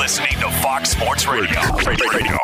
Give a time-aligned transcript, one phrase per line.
[0.00, 1.60] listening to Fox Sports Radio.
[1.86, 2.38] Radio.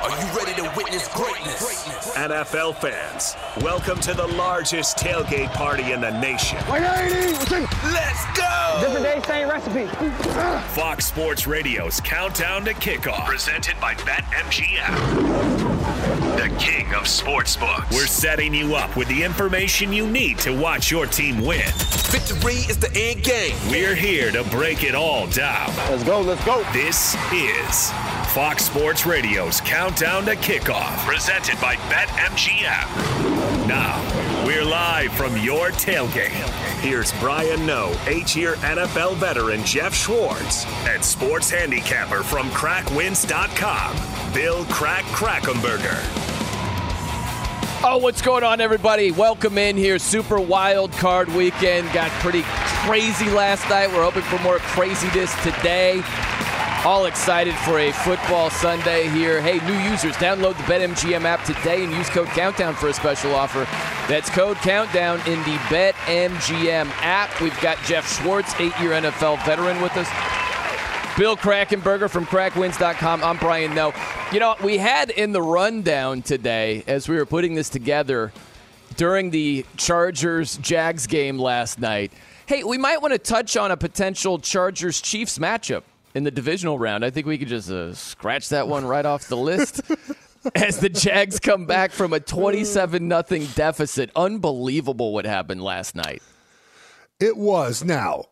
[0.00, 2.14] Are you ready to witness greatness?
[2.14, 6.58] NFL fans, welcome to the largest tailgate party in the nation.
[6.68, 8.78] Let's go!
[8.80, 9.86] Different day, same recipe.
[10.74, 16.01] Fox Sports Radio's Countdown to Kickoff, presented by BetMGM.
[16.36, 17.90] The king of sportsbooks.
[17.92, 21.68] We're setting you up with the information you need to watch your team win.
[22.10, 23.56] Victory is the end game.
[23.70, 25.68] We're here to break it all down.
[25.90, 26.62] Let's go, let's go.
[26.72, 27.90] This is
[28.32, 33.31] Fox Sports Radio's Countdown to Kickoff, presented by BetMGM.
[33.66, 36.30] Now, we're live from your tailgate.
[36.80, 45.04] Here's Brian Noe, eight-year NFL veteran Geoff Schwartz, and sports handicapper from KrackWins.com, Bill Crack
[45.04, 46.00] Krackomberger.
[47.84, 49.10] Oh, what's going on, everybody?
[49.10, 49.98] Welcome in here.
[49.98, 51.92] Super wild card weekend.
[51.92, 52.42] Got pretty
[52.84, 53.88] crazy last night.
[53.88, 56.02] We're hoping for more craziness today.
[56.84, 59.40] All excited for a football Sunday here.
[59.40, 63.36] Hey, new users, download the BetMGM app today and use code Countdown for a special
[63.36, 63.68] offer.
[64.12, 67.40] That's code Countdown in the BetMGM app.
[67.40, 70.08] We've got Geoff Schwartz, eight-year NFL veteran, with us.
[71.16, 73.22] Bill Krackomberger from KrackWins.com.
[73.22, 73.92] I'm Brian Noe.
[74.32, 78.32] You know, we had in the rundown today, as we were putting this together
[78.96, 82.10] during the Chargers Jags game last night,
[82.46, 85.82] hey, we might want to touch on a potential Chargers Chiefs matchup
[86.14, 87.04] in the divisional round.
[87.04, 89.82] I think we could just uh, scratch that one right off the list.
[90.56, 94.10] As the Jags come back from a 27 0 deficit.
[94.16, 96.20] Unbelievable what happened last night.
[97.20, 97.84] It was.
[97.84, 98.24] Now,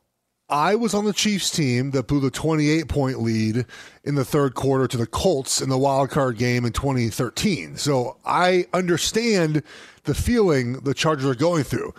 [0.48, 3.64] I was on the Chiefs team that blew the 28 point lead
[4.02, 7.76] in the third quarter to the Colts in the wild card game in 2013.
[7.76, 9.62] So I understand
[10.04, 11.94] the feeling the Chargers are going through.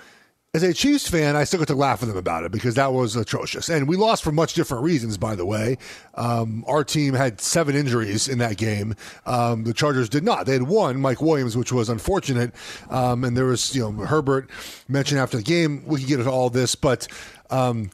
[0.54, 2.92] As a Chiefs fan, I still get to laugh at them about it because that
[2.92, 3.70] was atrocious.
[3.70, 5.78] And we lost for much different reasons, by the way.
[6.16, 8.96] Um, our team had seven injuries in that game.
[9.26, 10.46] Um, the Chargers did not.
[10.46, 12.54] They had one, Mike Williams, which was unfortunate.
[12.90, 14.50] Um, and there was, you know, Herbert
[14.90, 17.08] mentioned after the game, we could get into all this, but
[17.50, 17.90] um,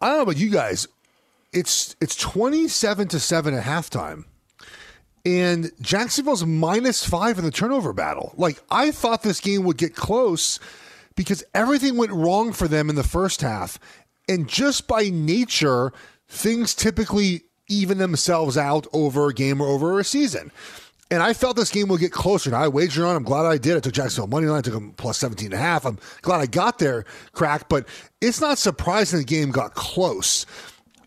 [0.00, 0.86] I don't know about you guys.
[1.52, 4.26] It's it's 27 to 7 at halftime.
[5.26, 8.34] And Jacksonville's minus five in the turnover battle.
[8.36, 10.60] Like, I thought this game would get close
[11.16, 13.78] because everything went wrong for them in the first half.
[14.28, 15.92] And just by nature,
[16.28, 20.52] things typically even themselves out over a game or over a season.
[21.10, 22.48] And I felt this game would get closer.
[22.48, 23.16] And I wagered on.
[23.16, 23.76] I'm glad I did.
[23.76, 24.58] I took Jacksonville money line.
[24.58, 25.84] I took them plus 17 and a half.
[25.84, 27.68] I'm glad I got there, crack.
[27.68, 27.86] But
[28.22, 30.46] it's not surprising the game got close.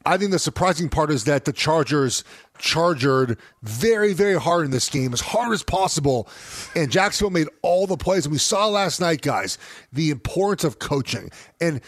[0.05, 2.23] I think the surprising part is that the Chargers
[2.57, 6.29] chargered very, very hard in this game, as hard as possible.
[6.75, 8.25] And Jacksonville made all the plays.
[8.25, 9.57] And we saw last night, guys,
[9.91, 11.31] the importance of coaching.
[11.59, 11.81] And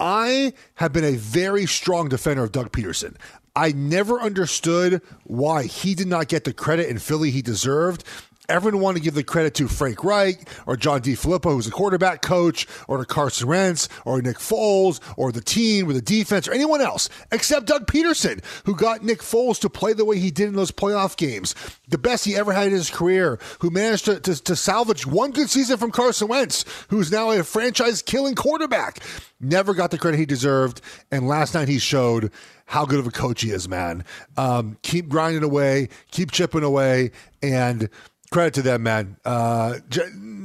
[0.00, 3.16] I have been a very strong defender of Doug Pederson.
[3.56, 8.02] I never understood why he did not get the credit in Philly he deserved.
[8.46, 12.20] Everyone wanted to give the credit to Frank Reich or John DeFilippo, who's a quarterback
[12.20, 16.52] coach, or to Carson Wentz or Nick Foles or the team or the defense or
[16.52, 20.48] anyone else except Doug Pederson, who got Nick Foles to play the way he did
[20.48, 21.54] in those playoff games.
[21.88, 25.30] The best he ever had in his career, who managed to, to, to salvage one
[25.30, 29.00] good season from Carson Wentz, who's now a franchise killing quarterback.
[29.40, 30.82] Never got the credit he deserved.
[31.10, 32.30] And last night he showed
[32.66, 34.04] how good of a coach he is, man.
[34.36, 37.10] Um, keep grinding away, keep chipping away,
[37.42, 37.88] and
[38.34, 39.16] credit to them, man.
[39.24, 39.78] Uh,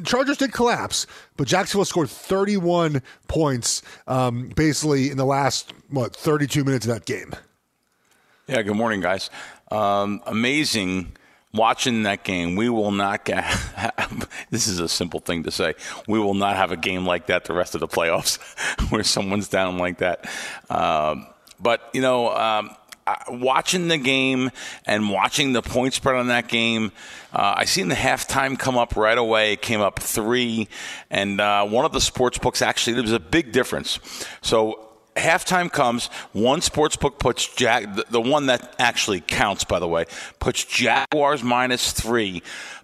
[0.06, 1.08] Chargers did collapse,
[1.38, 7.06] but Jacksonville scored 31 points um, basically in the last, what, 32 minutes of that
[7.06, 7.34] game.
[8.46, 9.32] Yeah, good morning, guys.
[9.72, 11.14] Um, amazing
[11.52, 12.56] watching that game.
[12.56, 13.44] We will not get,
[14.52, 15.74] this is a simple thing to say,
[16.08, 18.38] we will not have a game like that the rest of the playoffs
[18.92, 20.30] where someone's down like that.
[20.70, 21.26] Um,
[21.60, 22.70] but, you know, um,
[23.30, 24.52] watching the game
[24.86, 26.92] and watching the point spread on that game,
[27.34, 29.54] uh, I seen the halftime come up right away.
[29.54, 30.68] It came up three,
[31.10, 34.00] and uh, one of the sports books actually there was a big difference.
[34.42, 39.80] So halftime comes, one sports book puts Jag, the, the one that actually counts, by
[39.80, 40.06] the way,
[40.40, 42.42] puts Jaguars minus three.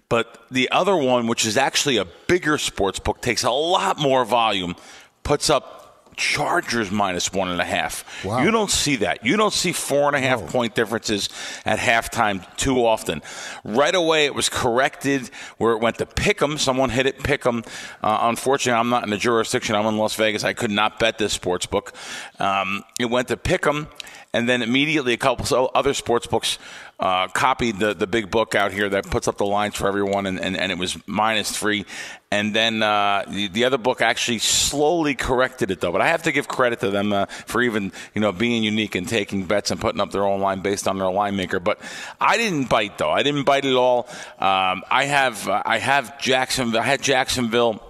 [0.08, 4.24] But the other one, which is actually a bigger sports book, takes a lot more
[4.24, 4.76] volume,
[5.24, 5.85] puts up
[6.16, 8.24] Chargers minus one and a half.
[8.24, 8.42] Wow.
[8.42, 9.24] You don't see that.
[9.24, 11.28] You don't see four and a half point differences
[11.64, 13.22] at halftime too often.
[13.64, 16.56] Right away, it was corrected where it went to pick 'em.
[16.58, 17.62] Someone hit it pick 'em.
[18.02, 19.74] Uh, unfortunately, I'm not in the jurisdiction.
[19.76, 20.42] I'm in Las Vegas.
[20.42, 21.92] I could not bet this sports book.
[22.38, 23.88] Um, it went to pick 'em.
[24.36, 26.58] And then immediately a couple other sports books
[27.00, 30.26] uh, copied the, the big book out here that puts up the lines for everyone,
[30.26, 31.86] and, and, and it was minus three.
[32.30, 35.90] And then uh, the, the other book actually slowly corrected it, though.
[35.90, 38.94] But I have to give credit to them uh, for even you know being unique
[38.94, 41.58] and taking bets and putting up their own line based on their line maker.
[41.58, 41.80] But
[42.20, 43.10] I didn't bite though.
[43.10, 44.06] I didn't bite at all.
[44.38, 46.80] Um, I have uh, I have Jacksonville.
[46.80, 47.82] I had Jacksonville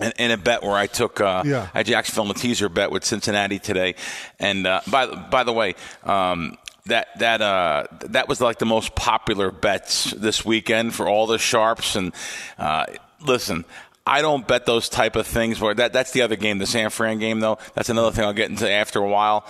[0.00, 1.68] in, in, a bet where I took uh, yeah.
[1.74, 3.94] I Jacksonville in a teaser bet with Cincinnati today.
[4.38, 5.74] And uh, by by the way,
[6.04, 6.56] um,
[6.86, 11.38] that that uh, that was like the most popular bets this weekend for all the
[11.38, 11.96] sharps.
[11.96, 12.12] And
[12.58, 12.86] uh,
[13.24, 13.64] listen,
[14.06, 15.60] I don't bet those type of things.
[15.60, 17.58] Where that that's the other game, the San Fran game, though.
[17.74, 19.46] That's another thing I'll get into after a while.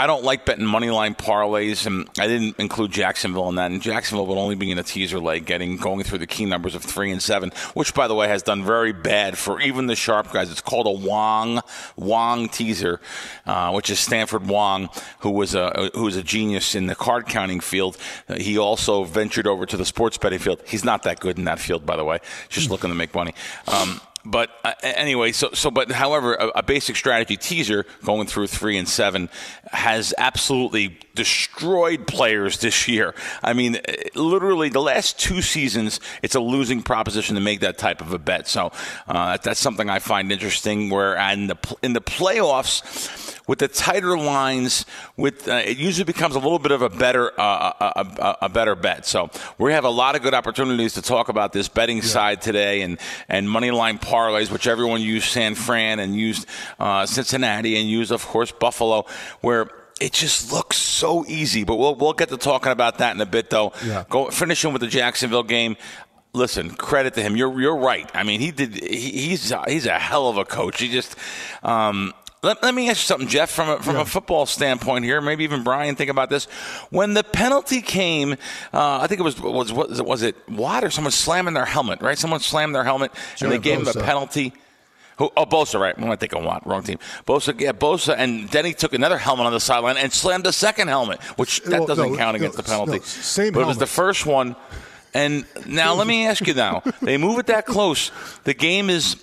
[0.00, 3.70] I don't like betting money line parlays, and I didn't include Jacksonville in that.
[3.70, 6.74] And Jacksonville would only be in a teaser leg, getting going through the key numbers
[6.74, 9.94] of three and seven, which, by the way, has done very bad for even the
[9.94, 10.50] sharp guys.
[10.50, 11.60] It's called a Wong
[11.96, 12.98] Wong teaser,
[13.44, 14.88] uh, which is Stanford Wong,
[15.18, 17.98] who was a who was a genius in the card counting field.
[18.26, 20.62] Uh, he also ventured over to the sports betting field.
[20.66, 22.20] He's not that good in that field, by the way.
[22.48, 23.34] Just looking to make money.
[23.68, 28.48] Um, but uh, anyway, so so but however, a, a, basic strategy teaser going through
[28.48, 29.30] three and seven
[29.72, 33.14] has absolutely destroyed players this year.
[33.42, 33.80] I mean, uh,
[34.14, 38.18] literally the last two seasons, it's a losing proposition to make that type of a
[38.18, 38.46] bet.
[38.46, 38.72] So
[39.08, 40.90] uh, that's something I find interesting.
[40.90, 44.86] Where in the in the playoffs with the tighter lines,
[45.16, 48.48] with uh, it usually becomes a little bit of a better uh, a, a, a,
[48.48, 49.04] better bet.
[49.04, 52.04] So we have a lot of good opportunities to talk about this betting yeah.
[52.04, 52.96] side today, and
[53.28, 56.46] and money line parlays, which everyone used San Fran and used
[56.78, 59.04] uh, Cincinnati and used of course Buffalo,
[59.40, 59.68] where
[60.00, 61.64] it just looks so easy.
[61.64, 63.72] But we'll we'll get to talking about that in a bit, though.
[63.84, 64.04] Yeah.
[64.08, 65.76] Go finishing with the Jacksonville game.
[66.32, 67.36] Listen, credit to him.
[67.36, 68.08] You're you're right.
[68.14, 68.76] I mean, he did.
[68.76, 70.80] He, he's he's a hell of a coach.
[70.80, 71.16] He just
[71.64, 74.02] um, let, let, me ask you something, Geoff, from a, from yeah.
[74.02, 75.20] a football standpoint here.
[75.20, 76.46] Maybe even Brian, think about this.
[76.90, 78.32] When the penalty came,
[78.72, 81.66] uh, I think it was was was it, was it Watt or someone slamming their
[81.66, 82.16] helmet, right?
[82.16, 83.96] Someone slammed their helmet and they gave Bosa.
[83.96, 84.52] him a penalty.
[85.18, 85.94] Who, oh, Bosa, right.
[85.98, 86.66] I'm think of Watt.
[86.66, 86.98] Wrong team.
[87.26, 88.14] Bosa, yeah, Bosa.
[88.16, 91.60] And then he took another helmet on the sideline and slammed a second helmet, which
[91.64, 92.92] that well, doesn't no, count against no, the penalty.
[92.92, 93.66] No, same But helmet.
[93.66, 94.56] it was the first one.
[95.12, 96.82] And now let me ask you now.
[97.02, 98.12] They move it that close.
[98.44, 99.16] The game is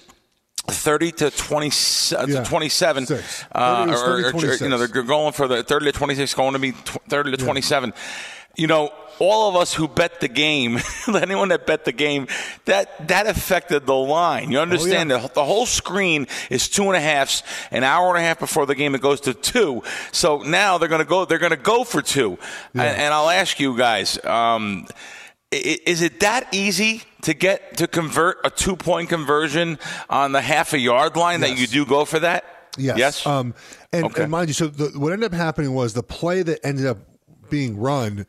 [0.67, 2.43] 30 to 20 uh, yeah.
[2.43, 6.59] 27 uh, or, or, you know they're going for the 30 to 26 going to
[6.59, 7.93] be 30 to 27
[8.57, 12.27] you know all of us who bet the game anyone that bet the game
[12.65, 14.51] that that affected the line.
[14.51, 15.21] You understand oh, yeah.
[15.23, 17.41] the, the whole screen is two and a half
[17.71, 19.83] an hour and a half before the game it goes to two.
[20.11, 22.37] So now they're going to go they're going to go for two.
[22.73, 24.87] And, and, i'll ask you guys um,
[25.51, 29.79] is it that easy to get to convert a two point conversion
[30.09, 31.49] on the half a yard line yes.
[31.49, 32.43] that you do go for that?
[32.77, 32.97] Yes.
[32.97, 33.25] Yes.
[33.25, 33.55] Um,
[33.91, 34.23] and, okay.
[34.23, 36.99] and, mind you, so the, what ended up happening was the play that ended up
[37.49, 38.27] being run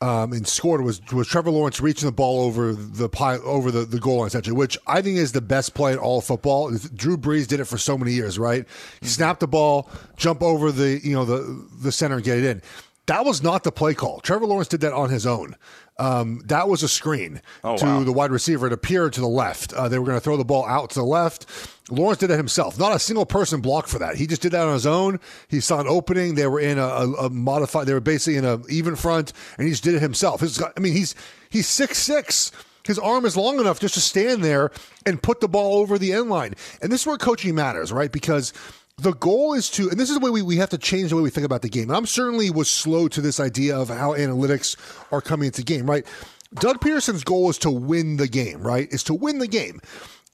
[0.00, 3.84] um, and scored was was Trevor Lawrence reaching the ball over the pile, over the,
[3.84, 6.70] the goal line essentially, which I think is the best play in all of football.
[6.94, 8.66] Drew Brees did it for so many years, right?
[9.00, 12.44] He snapped the ball, jump over the you know the the center and get it
[12.44, 12.62] in.
[13.06, 14.20] That was not the play call.
[14.20, 15.56] Trevor Lawrence did that on his own.
[15.98, 18.02] Um, that was a screen oh, to wow.
[18.02, 18.66] the wide receiver.
[18.66, 19.72] It appeared to the left.
[19.72, 21.46] Uh, they were going to throw the ball out to the left.
[21.88, 22.78] Lawrence did it himself.
[22.78, 24.16] Not a single person blocked for that.
[24.16, 25.20] He just did that on his own.
[25.48, 26.34] He saw an opening.
[26.34, 27.86] They were in a, a, a modified.
[27.86, 30.40] They were basically in a even front, and he just did it himself.
[30.40, 31.14] His, I mean, he's
[31.48, 32.50] he's six six.
[32.84, 34.70] His arm is long enough just to stand there
[35.04, 36.54] and put the ball over the end line.
[36.80, 38.12] And this is where coaching matters, right?
[38.12, 38.52] Because
[38.98, 41.16] the goal is to, and this is the way we, we have to change the
[41.16, 41.90] way we think about the game.
[41.90, 44.76] And I'm certainly was slow to this idea of how analytics
[45.12, 46.06] are coming into the game, right?
[46.54, 48.88] Doug Pederson's goal is to win the game, right?
[48.90, 49.80] Is to win the game.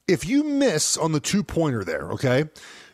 [0.06, 2.44] If you miss on the two pointer there, okay,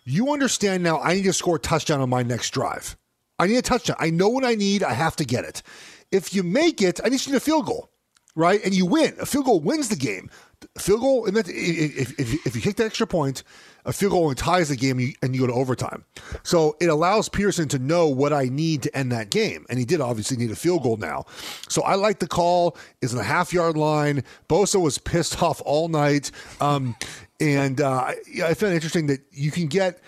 [0.04, 2.96] you understand now I need to score a touchdown on my next drive.
[3.38, 3.96] I need a touchdown.
[3.98, 4.82] I know what I need.
[4.82, 5.62] I have to get it.
[6.10, 7.90] If you make it, I need you to field goal,
[8.34, 8.62] right?
[8.64, 9.14] And you win.
[9.20, 10.30] A field goal wins the game.
[10.74, 13.42] A field goal, and if, if, if you kick the extra point,
[13.88, 16.04] a field goal only ties the game and you go to overtime.
[16.42, 19.64] So it allows Pederson to know what I need to end that game.
[19.70, 21.24] And he did obviously need a field goal now.
[21.68, 22.76] So I like the call.
[23.00, 24.24] Is in a half yard line.
[24.48, 26.30] Bosa was pissed off all night.
[26.60, 26.94] Um,
[27.40, 28.12] and uh,
[28.44, 30.00] I found it interesting that you can get.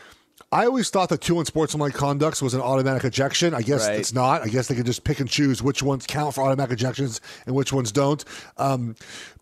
[0.52, 3.54] I always thought that two unsportsmanlike conducts was an automatic ejection.
[3.54, 3.98] I guess right.
[3.98, 4.42] it's not.
[4.42, 7.54] I guess they can just pick and choose which ones count for automatic ejections and
[7.54, 8.24] which ones don't.
[8.56, 8.96] Um,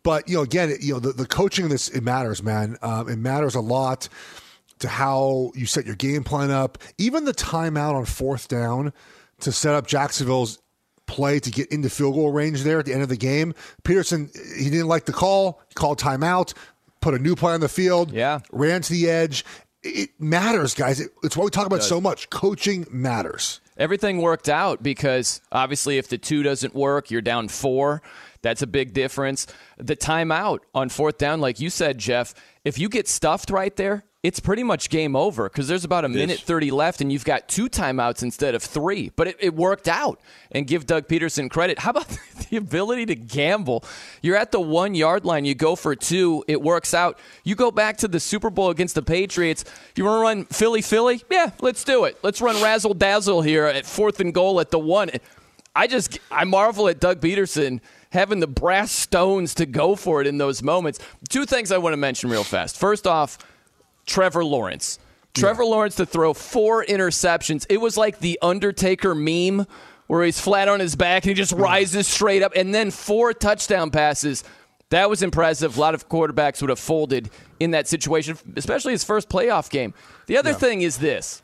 [0.08, 2.78] but you know, again, you know, the, the coaching of this it matters, man.
[2.80, 4.08] Um, it matters a lot
[4.78, 6.78] to how you set your game plan up.
[6.96, 8.94] Even the timeout on fourth down
[9.40, 10.60] to set up Jacksonville's
[11.04, 13.52] play to get into field goal range there at the end of the game.
[13.84, 16.54] Pederson, he didn't like the call, he called timeout,
[17.02, 18.38] put a new play on the field, yeah.
[18.50, 19.44] ran to the edge.
[19.82, 21.00] it matters, guys.
[21.00, 22.30] It, it's what we talk about so much.
[22.30, 23.60] Coaching matters.
[23.76, 28.00] Everything worked out because obviously, if the two doesn't work, you're down four.
[28.42, 29.46] That's a big difference.
[29.78, 34.04] The timeout on fourth down, like you said, Geoff, if you get stuffed right there,
[34.24, 37.46] it's pretty much game over because there's about a minute 30 left and you've got
[37.46, 39.12] two timeouts instead of three.
[39.14, 41.78] But it, it, worked out and give Doug Pederson credit.
[41.78, 42.08] How about
[42.50, 43.84] the ability to gamble?
[44.20, 47.18] You're at the one yard line, you go for two, it works out.
[47.44, 49.64] You go back to the Super Bowl against the Patriots.
[49.94, 51.22] You want to run Philly, Philly?
[51.30, 52.18] Yeah, let's do it.
[52.22, 55.10] Let's run razzle dazzle here at fourth and goal at the one.
[55.76, 60.26] I just, I marvel at Doug Pederson having the brass stones to go for it
[60.26, 60.98] in those moments.
[61.28, 62.78] Two things I want to mention real fast.
[62.78, 63.38] First off,
[64.06, 64.98] Trevor Lawrence.
[65.34, 65.70] Trevor yeah.
[65.70, 67.66] Lawrence to throw four interceptions.
[67.68, 69.66] It was like the Undertaker meme
[70.06, 71.60] where he's flat on his back and he just mm.
[71.60, 74.42] rises straight up, and then four touchdown passes.
[74.90, 75.76] That was impressive.
[75.76, 79.92] A lot of quarterbacks would have folded in that situation, especially his first playoff game.
[80.26, 80.56] The other yeah.
[80.56, 81.42] thing is this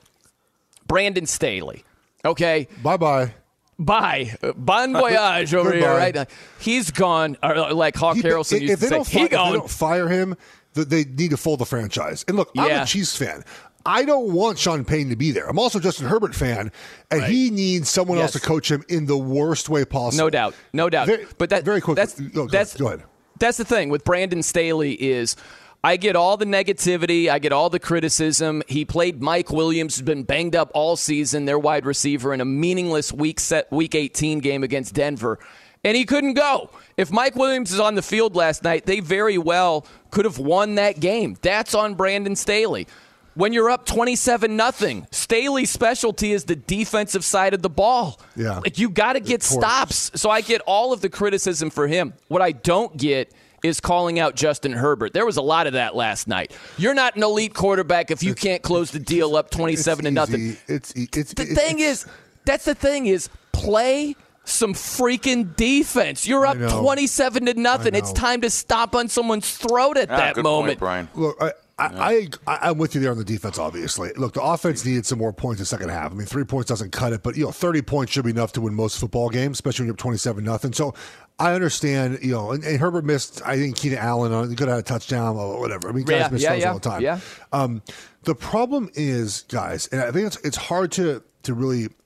[0.87, 1.85] Brandon Staley.
[2.25, 2.69] Okay.
[2.83, 3.35] Bye bye.
[3.79, 4.37] Bye.
[4.57, 6.29] Bon uh, voyage over here, right?
[6.61, 7.37] He's gone.
[7.43, 9.37] Or uh, like Hawk he, Harrelson used if to they say, don't, fi- if they
[9.37, 10.37] don't fire him,
[10.75, 12.25] they need to fold the franchise.
[12.29, 13.45] And look, I'm a Chiefs fan.
[13.87, 15.47] I don't want Sean Payton to be there.
[15.47, 16.73] I'm also Justin Herbert fan,
[17.11, 17.31] and right.
[17.31, 18.35] he needs someone yes.
[18.35, 20.25] else to coach him in the worst way possible.
[20.25, 21.07] No doubt, no doubt.
[21.07, 21.97] Very, but that very quick.
[21.97, 23.03] That's, go, that's go ahead.
[23.41, 25.37] That's the thing with Brandon Staley is.
[25.85, 27.29] I get all the negativity.
[27.29, 28.63] I get all the criticism.
[28.67, 32.45] He played Mike Williams, who's been banged up all season, their wide receiver, in a
[32.45, 35.39] meaningless week set, week 18 game against Denver
[35.85, 36.71] and he couldn't go.
[36.97, 40.77] If Mike Williams is on the field last night, they very well could have won
[40.77, 41.37] that game.
[41.43, 42.89] That's on Brandon Staley.
[43.35, 48.21] When you're up 27 nothing, Staley's specialty is the defensive side of the ball.
[48.37, 48.59] Yeah.
[48.59, 50.13] Like you got to get stops.
[50.15, 52.15] So I get all of the criticism for him.
[52.29, 53.33] What I don't get
[53.65, 55.15] is calling out Justin Herbert.
[55.15, 56.55] There was a lot of that last night.
[56.77, 60.11] You're not an elite quarterback if you it's, can't close the deal up 27 to
[60.11, 60.57] nothing.
[60.69, 62.07] It's, it's the it's, thing is
[62.45, 66.29] that's the thing is play some freaking defense.
[66.29, 67.95] You're up 27 to nothing.
[67.95, 70.79] It's time to stop on someone's throat at ah, that moment.
[70.79, 71.09] Point, Brian.
[71.15, 74.13] Look, I, I, I, am with you there on the defense, obviously.
[74.17, 76.13] Look, the offense needed some more points in the second half.
[76.13, 78.53] I mean, three points doesn't cut it, but, you know, 30 points should be enough
[78.53, 80.73] to win most football games, especially when you're up 27 nothing.
[80.73, 80.95] So
[81.41, 84.69] I understand, you know, and, and, Herbert missed, I think, Keenan Allen, on, he could
[84.69, 85.89] have had a touchdown or whatever.
[85.89, 87.03] I mean, guys yeah, miss yeah, those yeah, all the time.
[87.03, 87.21] Yeah.
[87.53, 87.83] Um,
[88.23, 91.89] the problem is, guys, and I think it's, it's hard to, to really–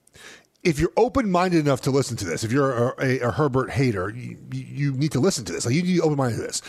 [0.65, 3.71] if you're open minded enough to listen to this, if you're a, a, a Herbert
[3.71, 5.65] hater, you, you, need to listen to this.
[5.65, 6.63] Like you need to be open minded to this.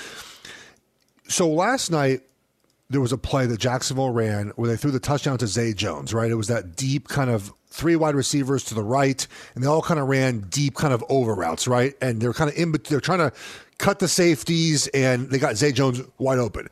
[1.28, 2.22] So last night
[2.90, 6.14] there was a play that Jacksonville ran where they threw the touchdown to Zay Jones.
[6.14, 9.68] Right, it was that deep kind of three wide receivers to the right, and they
[9.68, 11.68] all kind of ran deep kind of over routes.
[11.68, 12.72] Right, and they're kind of in.
[12.72, 13.32] Between, they're trying to
[13.78, 16.68] cut the safeties, and they got Zay Jones wide open.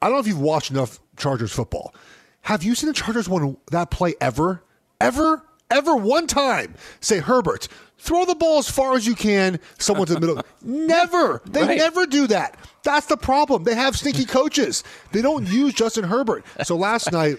[0.00, 1.94] I don't know if you've watched enough Chargers football.
[2.42, 4.62] Have you seen the Chargers win that play ever?
[5.00, 5.44] Ever?
[5.72, 7.66] ever one time say, Herbert,
[8.02, 10.42] throw the ball as far as you can, someone to the middle.
[10.62, 11.40] never.
[11.46, 11.78] They right.
[11.78, 12.56] never do that.
[12.82, 13.62] That's the problem.
[13.62, 14.82] They have sneaky coaches.
[15.12, 16.44] They don't use Justin Herbert.
[16.64, 17.38] So last night,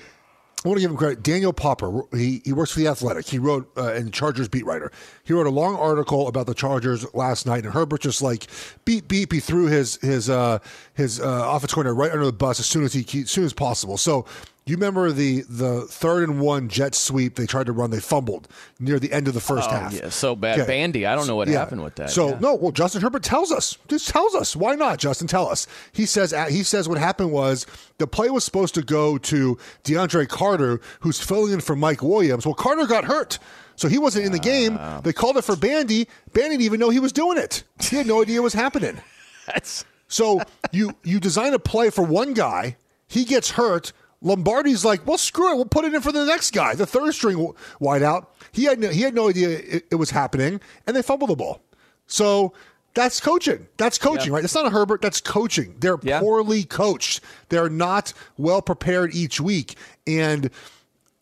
[0.63, 1.21] I want to give him credit.
[1.21, 3.25] Daniel Popper, he, he works for The Athletic.
[3.27, 4.93] He wrote, uh, and Chargers beat writer.
[5.25, 8.47] He wrote a long article about the Chargers last night, and Herbert just like
[8.85, 10.59] beat, beat, he threw his his uh,
[10.93, 13.51] his uh, offense coordinator right under the bus as soon as he as soon as
[13.51, 13.97] possible.
[13.97, 14.25] So
[14.65, 18.47] you remember the the third and one jet sweep they tried to run, they fumbled
[18.79, 19.93] near the end of the first oh, half.
[19.93, 20.59] Yeah, so bad.
[20.59, 20.67] Okay.
[20.67, 21.59] Bandy, I don't know what yeah.
[21.59, 22.11] happened with that.
[22.11, 22.39] So yeah.
[22.39, 23.77] no, well Justin Herbert tells us.
[23.87, 24.55] Just tells us.
[24.55, 25.27] Why not, Justin?
[25.27, 25.67] Tell us.
[25.91, 27.65] He says uh, he says what happened was
[27.97, 32.45] the play was supposed to go to DeAndre Carter, who's filling in for Mike Williams.
[32.45, 33.39] Well, Carter got hurt.
[33.75, 34.77] So he wasn't in the game.
[34.79, 35.01] Ah.
[35.01, 36.07] They called it for Bandy.
[36.31, 37.63] Bandy didn't even know he was doing it.
[37.81, 39.01] He had no idea what was happening.
[39.47, 40.41] That's so
[40.71, 42.77] you you design a play for one guy,
[43.07, 43.91] he gets hurt
[44.23, 45.55] Lombardi's like, well, screw it.
[45.55, 48.27] We'll put it in for the next guy, the third string wideout.
[48.51, 51.35] He had no, he had no idea it, it was happening, and they fumbled the
[51.35, 51.61] ball.
[52.07, 52.53] So
[52.93, 53.67] that's coaching.
[53.77, 54.35] That's coaching, yeah.
[54.35, 54.41] right?
[54.41, 55.01] That's not a Herbert.
[55.01, 55.75] That's coaching.
[55.79, 56.19] They're yeah.
[56.19, 57.21] poorly coached.
[57.49, 59.75] They're not well prepared each week.
[60.07, 60.49] And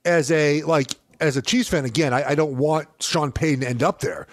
[0.06, 3.70] as a like as a Chiefs fan, again, I, I don't want Sean Payton to
[3.70, 4.28] end up there.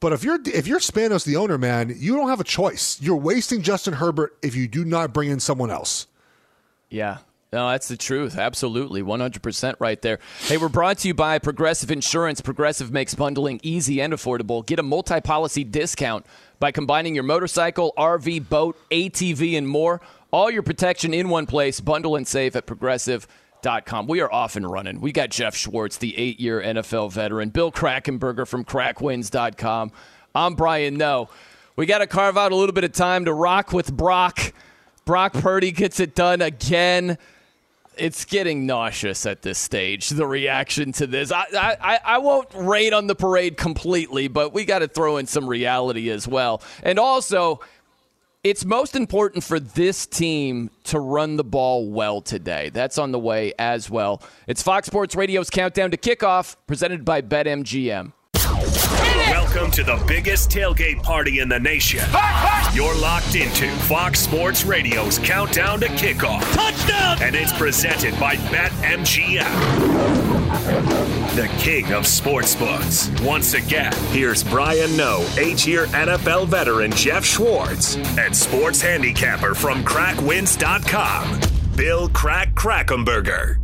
[0.00, 3.00] But if you're if you're Spanos, the owner, man, you don't have a choice.
[3.00, 6.06] You're wasting Justin Herbert if you do not bring in someone else.
[6.90, 7.18] Yeah,
[7.52, 8.38] no, that's the truth.
[8.38, 9.02] Absolutely.
[9.02, 10.18] 100% right there.
[10.40, 12.40] Hey, we're brought to you by Progressive Insurance.
[12.40, 14.64] Progressive makes bundling easy and affordable.
[14.64, 16.24] Get a multi policy discount
[16.58, 20.00] by combining your motorcycle, RV, boat, ATV, and more.
[20.30, 21.78] All your protection in one place.
[21.78, 24.06] Bundle and save at progressive.com.
[24.06, 25.02] We are off and running.
[25.02, 29.92] We got Geoff Schwartz, the eight year NFL veteran, Bill Krackomberger from KrackWins.com.
[30.34, 31.28] I'm Brian Noe.
[31.76, 34.54] We got to carve out a little bit of time to rock with Brock.
[35.04, 37.18] Brock Purdy gets it done again.
[37.96, 40.08] It's getting nauseous at this stage.
[40.08, 44.64] The reaction to this, I, I, I won't rain on the parade completely, but we
[44.64, 46.62] got to throw in some reality as well.
[46.82, 47.60] And also,
[48.44, 52.70] it's most important for this team to run the ball well today.
[52.70, 54.22] That's on the way as well.
[54.46, 58.12] It's Fox Sports Radio's countdown to kickoff, presented by BetMGM.
[59.54, 62.00] Welcome to the biggest tailgate party in the nation.
[62.74, 66.40] You're locked into Fox Sports Radio's countdown to kickoff.
[66.54, 66.71] Touchdown!
[66.90, 69.46] And it's presented by BetMGM.
[71.36, 73.24] The king of sportsbooks.
[73.24, 81.40] Once again, here's Brian Noe, eight-year NFL veteran Geoff Schwartz, and sports handicapper from KrackWins.com,
[81.76, 83.61] Bill Crack Krackomberger.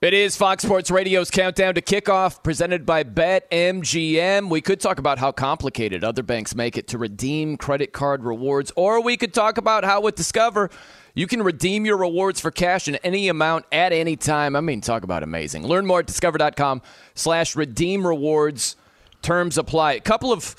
[0.00, 4.48] It is Fox Sports Radio's countdown to kickoff, presented by BetMGM.
[4.48, 8.72] We could talk about how complicated other banks make it to redeem credit card rewards,
[8.76, 10.70] or we could talk about how with Discover
[11.12, 14.56] you can redeem your rewards for cash in any amount at any time.
[14.56, 15.66] I mean, talk about amazing.
[15.66, 16.80] Learn more at discover.com
[17.14, 18.76] slash redeem rewards.
[19.20, 19.92] Terms apply.
[19.92, 20.56] A couple of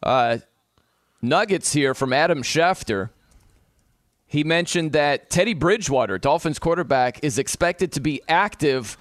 [0.00, 0.38] uh,
[1.20, 3.10] nuggets here from Adam Schefter
[4.30, 8.96] he mentioned that Teddy Bridgewater, Dolphins quarterback, is expected to be active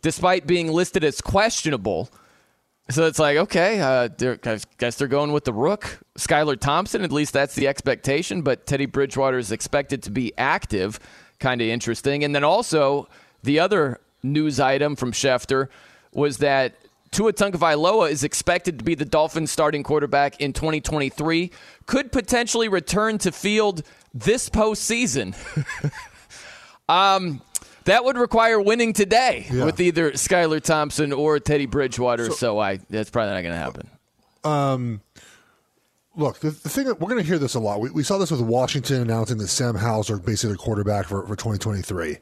[0.00, 2.08] despite being listed as questionable.
[2.88, 7.04] So it's like, okay, uh, I guess they're going with the rook, Skylar Thompson.
[7.04, 8.40] At least that's the expectation.
[8.40, 10.98] But Teddy Bridgewater is expected to be active.
[11.40, 12.24] Kind of interesting.
[12.24, 13.06] And then also,
[13.42, 15.68] the other news item from Schefter
[16.14, 16.74] was that
[17.10, 21.50] Tua Tagovailoa is expected to be the Dolphins' starting quarterback in 2023.
[21.84, 23.82] Could potentially return to field
[24.14, 25.34] this postseason.
[26.88, 27.40] um,
[27.84, 29.64] that would require winning today yeah.
[29.64, 32.26] with either Skylar Thompson or Teddy Bridgewater.
[32.26, 33.90] So, so I that's probably not going to happen.
[34.44, 35.00] Um,
[36.16, 37.80] look, the, the thing we're going to hear this a lot.
[37.80, 41.36] We, we, saw this with Washington announcing that Sam Howell, basically their quarterback for, for
[41.36, 42.16] 2023,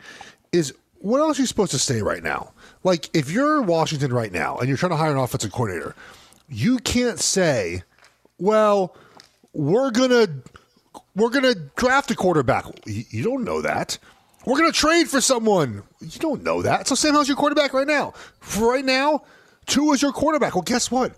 [0.53, 2.53] is what else are you supposed to say right now?
[2.83, 5.95] Like, if you're Washington right now and you're trying to hire an offensive coordinator,
[6.49, 7.83] you can't say,
[8.39, 8.97] well,
[9.53, 10.31] we're going to
[11.19, 12.65] we're going to draft a quarterback.
[12.87, 13.99] You don't know that.
[14.47, 15.83] We're going to trade for someone.
[16.01, 16.87] You don't know that.
[16.89, 18.15] So Sam Howell's your quarterback right now.
[18.41, 19.25] For right now,
[19.67, 20.55] Tua is your quarterback.
[20.55, 21.15] Well, guess what?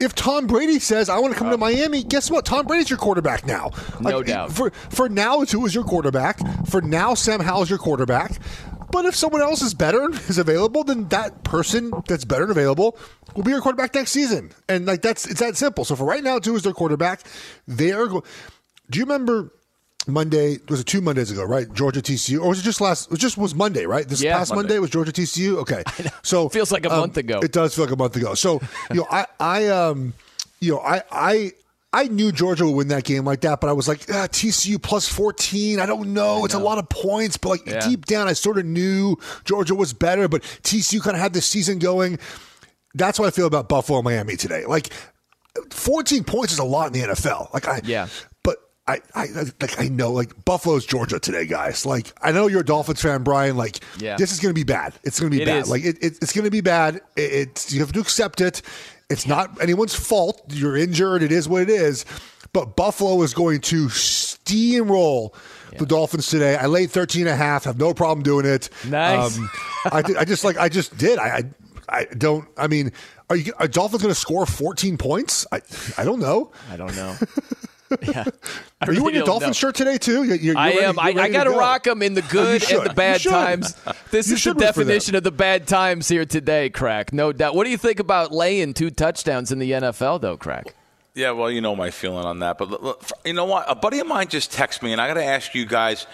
[0.00, 1.58] If Tom Brady says I want to come to uh.
[1.58, 2.44] Miami, guess what?
[2.44, 3.70] Tom Brady's your quarterback now.
[4.00, 4.52] No like, doubt.
[4.52, 6.40] For for now, Tua is your quarterback.
[6.66, 8.40] For now, Sam Howell's your quarterback.
[8.90, 12.50] But if someone else is better and is available, then that person that's better and
[12.50, 12.98] available
[13.36, 14.50] will be your quarterback next season.
[14.68, 15.84] And like that's it's that simple.
[15.84, 17.22] So for right now, Tua is their quarterback.
[17.68, 18.06] They are.
[18.06, 18.24] Go-
[18.92, 19.50] do you remember
[20.06, 20.58] Monday?
[20.68, 21.44] Was it two Mondays ago?
[21.44, 23.10] Right, Georgia TCU, or was it just last?
[23.10, 24.06] It just was Monday, right?
[24.06, 24.74] This yeah, past Monday.
[24.74, 24.78] Monday.
[24.78, 25.56] was Georgia TCU.
[25.56, 25.82] Okay,
[26.22, 27.40] so feels like a um, month ago.
[27.40, 28.34] It does feel like a month ago.
[28.34, 30.14] So you know, I, I, um,
[30.60, 31.52] you know, I, I.
[31.94, 34.80] I knew Georgia would win that game like that, but I was like, ah, TCU
[34.82, 35.78] plus 14.
[35.78, 36.40] I don't know.
[36.40, 36.60] I it's know.
[36.60, 37.86] a lot of points, but like yeah.
[37.86, 41.42] deep down, I sort of knew Georgia was better, but TCU kind of had the
[41.42, 42.18] season going.
[42.94, 44.64] That's what I feel about Buffalo Miami today.
[44.64, 44.88] Like
[45.68, 47.52] 14 points is a lot in the NFL.
[47.52, 48.08] Like I, yeah.
[48.86, 49.26] I, I
[49.60, 51.86] like I know like Buffalo's Georgia today, guys.
[51.86, 53.56] Like I know you're a Dolphins fan, Brian.
[53.56, 54.16] Like yeah.
[54.16, 54.94] this is going to be bad.
[55.04, 55.62] It's going to be it bad.
[55.62, 55.70] Is.
[55.70, 56.96] Like it, it, it's going to be bad.
[57.16, 58.62] It, it's you have to accept it.
[59.08, 60.42] It's not anyone's fault.
[60.48, 61.22] You're injured.
[61.22, 62.04] It is what it is.
[62.52, 65.34] But Buffalo is going to steamroll
[65.70, 65.78] yeah.
[65.78, 66.56] the Dolphins today.
[66.56, 67.64] I laid 13 and a half.
[67.64, 68.68] Have no problem doing it.
[68.88, 69.38] Nice.
[69.38, 69.50] Um,
[69.84, 71.20] I, I just like I just did.
[71.20, 71.44] I, I
[71.88, 72.48] I don't.
[72.56, 72.90] I mean,
[73.30, 75.46] are you are Dolphins going to score 14 points?
[75.52, 75.60] I
[75.96, 76.50] I don't know.
[76.70, 77.16] I don't know.
[78.02, 78.24] Yeah.
[78.80, 79.52] Are really you in your Dolphin know.
[79.52, 80.24] shirt today too?
[80.24, 80.98] You're, you're I ready, am.
[80.98, 81.58] I, I got to go.
[81.58, 83.76] rock them in the good and the bad times.
[84.10, 87.12] This is the definition of the bad times here today, Crack.
[87.12, 87.54] No doubt.
[87.54, 90.74] What do you think about laying two touchdowns in the NFL, though, Crack?
[91.14, 92.58] Yeah, well, you know my feeling on that.
[92.58, 93.66] But you know what?
[93.68, 96.06] A buddy of mine just texted me, and I got to ask you guys.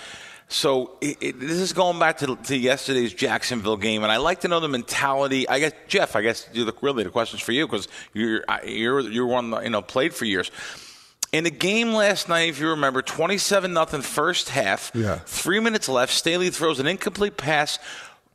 [0.48, 4.40] So it, it, this is going back to, to, yesterday's Jacksonville game, and I like
[4.40, 5.46] to know the mentality.
[5.46, 9.00] I guess Geoff, I guess you look really the question's for you because you're you're
[9.00, 10.50] you're one that you know played for years
[11.32, 14.90] in the game last night, if you remember, 27 nothing first half.
[14.94, 15.18] Yeah.
[15.26, 16.12] Three minutes left.
[16.12, 17.78] Staley throws an incomplete pass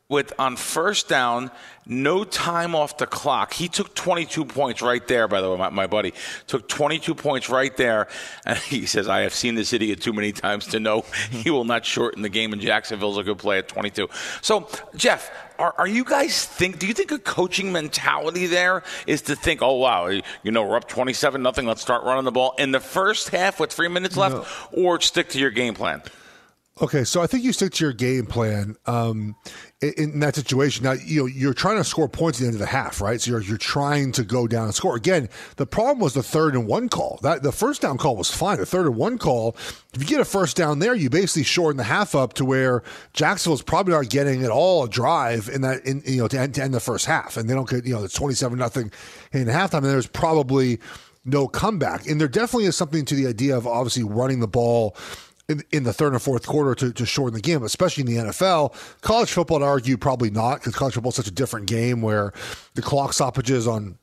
[0.10, 1.50] with on first down,
[1.86, 3.54] no time off the clock.
[3.54, 6.13] He took 22 points right there, by the way, my, my, buddy.
[6.48, 8.08] Took 22 points right there.
[8.46, 11.63] And he says, I have seen this idiot too many times to know he will
[11.63, 14.10] not shorten the game, and Jacksonville's a good play at 22.
[14.42, 19.22] So, Geoff, are, are you guys think, do you think a coaching mentality there is
[19.24, 22.54] to think, oh, wow, you know, we're up 27 nothing, let's start running the ball
[22.58, 24.46] in the first half with three minutes left, no.
[24.84, 26.02] or stick to your game plan?
[26.82, 28.76] Okay, so I think you stick to your game plan.
[28.88, 29.36] Um,
[29.91, 30.84] in, that situation.
[30.84, 33.19] Now, you know, you're trying to score points at the end of the half, right?
[33.19, 34.96] So you're, you're trying to go down and score.
[34.96, 37.19] Again, the problem was the third and one call.
[37.22, 38.58] That the first down call was fine.
[38.58, 39.56] The third and one call,
[39.93, 42.84] if you get a first down there, you basically shorten the half up to where
[43.13, 46.56] Jacksonville's probably not getting at all a drive in that in you know to end,
[46.56, 48.91] to end the first half, and they don't get you know it's twenty seven nothing
[49.32, 50.80] in halftime, and there's probably
[51.26, 52.08] no comeback.
[52.08, 54.96] And there definitely is something to the idea of obviously running the ball
[55.50, 58.32] in, in, the third and fourth quarter to, to shorten the game, especially in the
[58.32, 58.74] NFL.
[59.02, 62.32] College football, I'd argue, probably not because college football is such a different game where
[62.76, 63.98] the clock stoppages on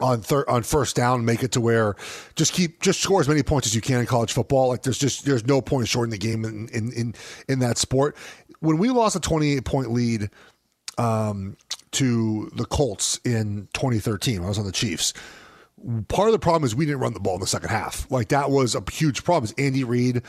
[0.00, 1.94] on on first down make it to where
[2.34, 4.68] just keep just score as many points as you can in college football.
[4.68, 7.14] Like there's just there's no point in shortening the game in in in,
[7.48, 8.16] in that sport.
[8.60, 10.30] When we lost a 28 point lead
[10.98, 11.56] um,
[11.92, 15.12] to the Colts in 2013, I was on the Chiefs
[16.08, 18.10] part of the problem is we didn't run the ball in the second half.
[18.10, 19.44] Like that was a huge problem.
[19.44, 20.22] Is Andy Reid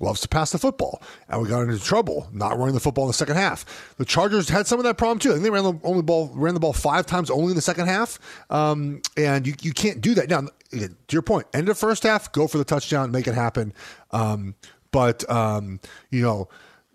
[0.00, 3.08] loves to pass the football, and we got into trouble not running the football in
[3.08, 3.94] the second half.
[3.98, 5.30] The Chargers had some of that problem too.
[5.30, 7.62] I think they ran the only ball ran the ball five times only in the
[7.62, 8.18] second half,
[8.50, 10.42] um, and you you can't do that now.
[10.70, 13.72] To your point, end of first half, go for the touchdown, make it happen.
[14.10, 14.54] Um,
[14.90, 15.80] but um,
[16.10, 16.48] you know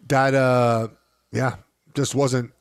[0.08, 0.90] that uh,
[1.32, 1.56] yeah,
[1.96, 2.52] just wasn't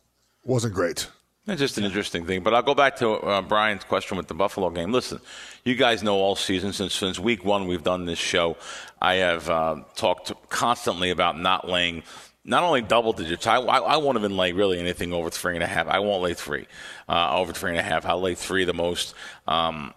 [0.44, 1.08] wasn't great.
[1.46, 2.42] It's just an interesting thing.
[2.42, 4.92] But I'll go back to uh, Brian's question with the Buffalo game.
[4.92, 5.18] Listen,
[5.64, 8.56] you guys know all season since since week one we've done this show.
[9.00, 12.04] I have uh, talked constantly about not laying
[12.44, 13.46] not only double digits.
[13.46, 15.86] I, I, I, won't even lay really anything over three and a half.
[15.86, 16.66] I won't lay three
[17.08, 18.06] uh, over three and a half.
[18.06, 19.14] I'll lay three the most.
[19.46, 19.94] Um,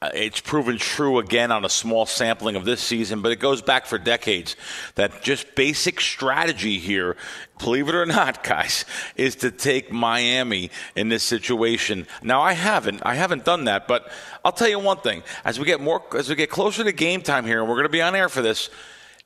[0.00, 3.84] it's proven true again on a small sampling of this season, but it goes back
[3.84, 4.54] for decades
[4.94, 7.16] that just basic strategy here,
[7.58, 8.84] believe it or not, guys,
[9.16, 12.06] is to take Miami in this situation.
[12.22, 14.10] Now I haven't, I haven't done that, but
[14.44, 17.20] I'll tell you one thing: as we get more, as we get closer to game
[17.20, 18.70] time here, and we're going to be on air for this.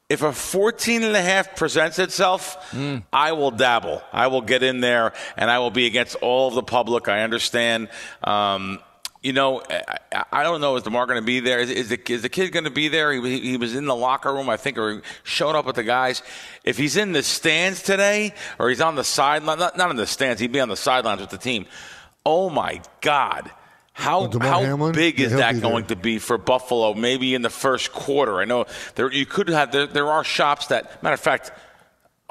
[0.09, 3.03] If a 14 and a half presents itself, mm.
[3.11, 4.03] I will dabble.
[4.13, 7.09] I will get in there and I will be against all of the public.
[7.09, 7.89] I understand.
[8.23, 8.79] Um,
[9.23, 9.63] you know,
[10.13, 10.77] I, I, don't know.
[10.77, 11.61] Is Damar going to be there?
[11.61, 13.13] Is, is, the, is the kid going to be there?
[13.13, 16.23] He, he, was in the locker room, I think, or showed up with the guys.
[16.65, 20.07] If he's in the stands today, or he's on the sideline, not, not in the
[20.07, 21.67] stands, he'd be on the sidelines with the team.
[22.27, 23.51] Oh my God.
[23.95, 24.93] How, oh, how Hamlin?
[24.93, 25.97] big is that going there.
[25.97, 26.95] to be for Buffalo?
[26.95, 28.41] Maybe in the first quarter.
[28.41, 31.53] I know there you could have there, there are shops that matter of fact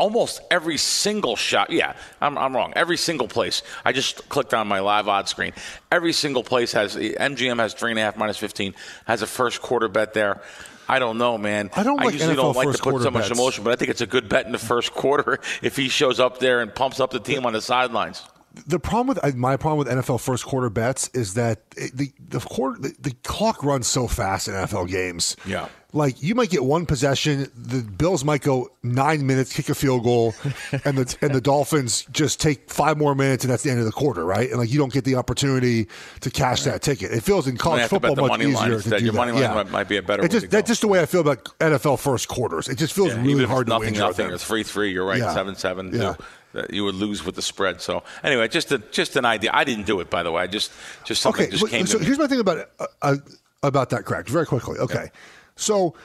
[0.01, 1.69] almost every single shot.
[1.69, 2.73] Yeah, I'm, I'm wrong.
[2.75, 3.61] Every single place.
[3.85, 5.53] I just clicked on my live odds screen.
[5.91, 8.73] Every single place has MGM has three and a half minus fifteen.
[9.05, 10.41] Has a first quarter bet there.
[10.89, 11.69] I don't know, man.
[11.75, 11.97] I don't.
[11.97, 13.39] Like I usually NFL don't like to put so much bets.
[13.39, 16.19] emotion, but I think it's a good bet in the first quarter if he shows
[16.19, 18.23] up there and pumps up the team on the sidelines
[18.67, 22.11] the problem with uh, my problem with NFL first quarter bets is that eh, the
[22.19, 25.37] the quarter the, the, clock runs so fast in NFL games.
[25.45, 29.75] Yeah, like you might get one possession, the Bills might go nine minutes, kick a
[29.75, 30.33] field goal,
[30.85, 33.85] and the and the Dolphins just take five more minutes, and that's the end of
[33.85, 34.49] the quarter, right?
[34.49, 35.87] And like you don't get the opportunity
[36.21, 37.11] to cash that ticket.
[37.11, 39.63] It feels in college football much easier to do Your money line yeah.
[39.63, 40.27] might, be a better.
[40.27, 42.67] just, that's just the way I feel about NFL first quarters.
[42.67, 43.99] It just feels yeah, really hard to nothing, win.
[43.99, 44.35] Nothing, nothing.
[44.35, 44.91] it's three three.
[44.91, 45.33] You're right, yeah.
[45.33, 45.91] seven seven.
[45.93, 46.15] Yeah.
[46.53, 47.81] That you would lose with the spread.
[47.81, 49.51] So anyway, just a, just an idea.
[49.53, 50.43] I didn't do it, by the way.
[50.43, 50.71] I just
[51.05, 51.87] just something okay, just came.
[51.87, 52.23] So here's me.
[52.23, 53.15] my thing about uh, uh,
[53.63, 54.05] about that.
[54.05, 54.29] Correct.
[54.29, 54.77] Very quickly.
[54.79, 55.19] Okay, yeah.
[55.55, 55.95] so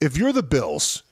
[0.00, 1.02] if you're the Bills.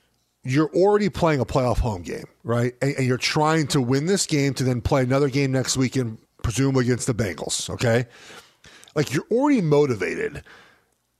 [0.41, 2.73] You're already playing a playoff home game, right?
[2.81, 6.17] And, and you're trying to win this game to then play another game next weekend,
[6.43, 7.69] presumably against the Bengals.
[7.69, 8.05] Okay,
[8.95, 10.43] like you're already motivated.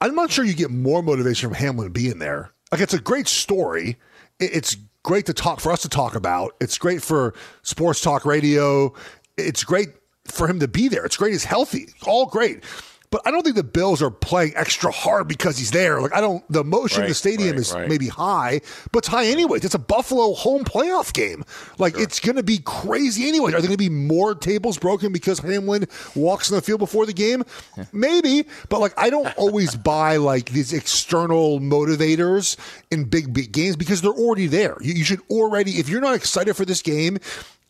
[0.01, 2.53] I'm not sure you get more motivation from Hamlin being there.
[2.71, 3.97] Like it's a great story.
[4.39, 6.55] It's great to talk for us to talk about.
[6.59, 7.33] It's great for
[7.63, 8.93] sports talk radio.
[9.37, 9.89] It's great
[10.25, 11.05] for him to be there.
[11.05, 11.89] It's great he's healthy.
[12.05, 12.63] All great.
[13.11, 15.99] But I don't think the Bills are playing extra hard because he's there.
[15.99, 16.43] Like I don't.
[16.51, 17.89] The emotion right, in the stadium right, is right.
[17.89, 19.65] maybe high, but it's high anyways.
[19.65, 21.43] It's a Buffalo home playoff game.
[21.79, 22.03] Like sure.
[22.03, 23.49] it's going to be crazy anyway.
[23.49, 27.07] Are there going to be more tables broken because Hamlin walks in the field before
[27.07, 27.43] the game?
[27.75, 27.85] Yeah.
[27.91, 32.57] Maybe, but like I don't always buy like these external motivators
[32.91, 34.77] in big, big games because they're already there.
[34.81, 37.17] You, you should already, if you're not excited for this game,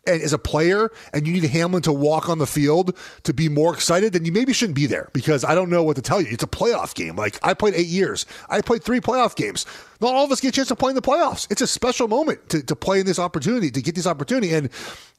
[0.07, 3.73] as a player and you need Hamlin to walk on the field to be more
[3.73, 6.27] excited, then you maybe shouldn't be there because I don't know what to tell you.
[6.31, 7.15] It's a playoff game.
[7.15, 8.25] Like I played eight years.
[8.49, 9.65] I played three playoff games.
[10.01, 11.49] Not all of us get a chance to play in the playoffs.
[11.51, 14.53] It's a special moment to, to play in this opportunity, to get this opportunity.
[14.53, 14.69] And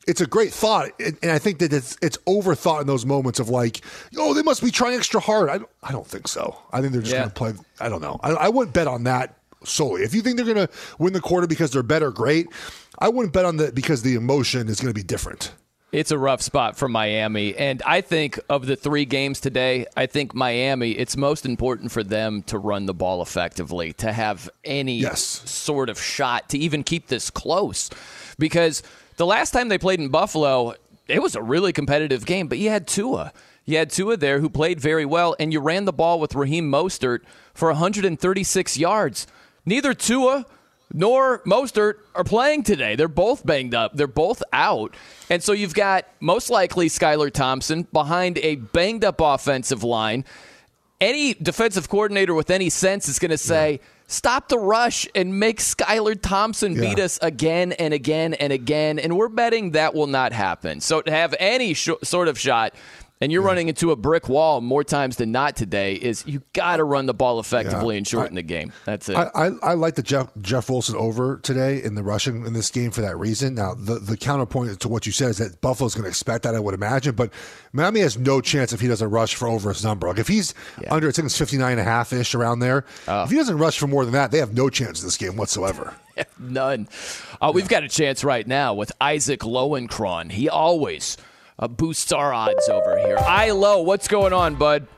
[0.08, 0.90] it's a great thought.
[0.98, 3.82] And, and I think that it's, it's overthought in those moments of like,
[4.16, 5.50] oh, they must be trying extra hard.
[5.50, 6.56] I, I don't think so.
[6.72, 7.20] I think they're just yeah.
[7.20, 7.52] going to play.
[7.78, 8.18] I don't know.
[8.22, 10.02] I, I wouldn't bet on that solely.
[10.02, 12.48] If you think they're going to win the quarter because they're better, great.
[12.98, 15.52] I wouldn't bet on that because the emotion is going to be different.
[15.92, 17.56] It's a rough spot for Miami.
[17.56, 22.04] And I think of the three games today, I think Miami, it's most important for
[22.04, 25.20] them to run the ball effectively, to have any yes.
[25.50, 27.90] sort of shot to even keep this close.
[28.38, 28.84] Because
[29.16, 30.74] the last time they played in Buffalo,
[31.08, 33.32] it was a really competitive game, but you had Tua.
[33.64, 36.70] You had Tua there who played very well, and you ran the ball with Raheem
[36.70, 37.20] Mostert
[37.52, 39.26] for 136 yards.
[39.64, 40.46] Neither Tua
[40.92, 42.96] nor Mostert are playing today.
[42.96, 43.94] They're both banged up.
[43.94, 44.96] They're both out.
[45.28, 50.24] And so you've got most likely Skylar Thompson behind a banged up offensive line.
[51.00, 53.78] Any defensive coordinator with any sense is going to say, yeah.
[54.06, 56.80] stop the rush and make Skylar Thompson yeah.
[56.80, 58.98] beat us again and again and again.
[58.98, 60.80] And we're betting that will not happen.
[60.80, 62.74] So to have any sh- sort of shot
[63.20, 63.48] and you're yeah.
[63.48, 67.06] running into a brick wall more times than not today, is you got to run
[67.06, 67.98] the ball effectively yeah.
[67.98, 68.72] and shorten I, the game.
[68.86, 69.16] That's it.
[69.16, 72.70] I, I, I, like the Jeff, Jeff Wilson over today in the rushing in this
[72.70, 73.54] game for that reason.
[73.54, 76.54] Now, the, the counterpoint to what you said is that Buffalo's going to expect that,
[76.54, 77.32] I would imagine, but
[77.72, 80.08] Miami has no chance if he doesn't rush for over his number.
[80.08, 80.92] Like if he's yeah.
[80.94, 82.86] under, I think it's 59 and a half ish around there.
[83.06, 83.24] Oh.
[83.24, 85.36] If he doesn't rush for more than that, they have no chance in this game
[85.36, 85.94] whatsoever.
[86.38, 86.88] None.
[87.40, 90.32] Uh, we've got a chance right now with Isaac Lowenkron.
[90.32, 91.18] He always–
[91.60, 93.18] uh, boosts our odds over here.
[93.18, 94.88] I low, what's going on, bud?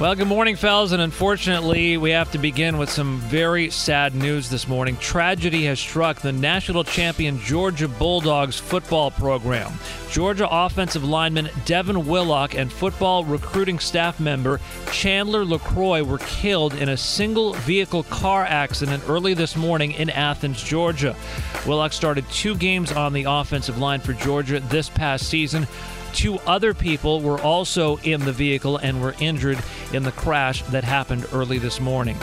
[0.00, 4.48] Well, good morning, fellas, and unfortunately, we have to begin with some very sad news
[4.48, 4.96] this morning.
[4.98, 9.72] Tragedy has struck the national champion Georgia Bulldogs football program.
[10.08, 14.60] Georgia offensive lineman Devin Willock and football recruiting staff member
[14.92, 20.62] Chandler LeCroy were killed in a single vehicle car accident early this morning in Athens,
[20.62, 21.16] Georgia.
[21.66, 25.66] Willock started two games on the offensive line for Georgia this past season.
[26.18, 29.56] Two other people were also in the vehicle and were injured
[29.92, 32.18] in the crash that happened early this morning.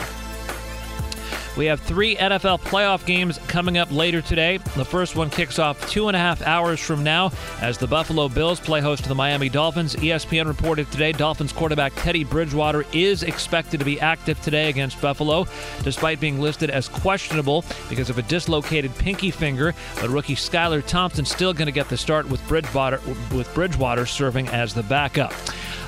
[1.56, 4.58] We have three NFL playoff games coming up later today.
[4.76, 8.28] The first one kicks off two and a half hours from now as the Buffalo
[8.28, 9.96] Bills play host to the Miami Dolphins.
[9.96, 15.46] ESPN reported today Dolphins quarterback Teddy Bridgewater is expected to be active today against Buffalo,
[15.82, 19.74] despite being listed as questionable because of a dislocated pinky finger.
[19.98, 23.00] But rookie Skylar Thompson still going to get the start with Bridgewater
[23.34, 25.32] with Bridgewater serving as the backup.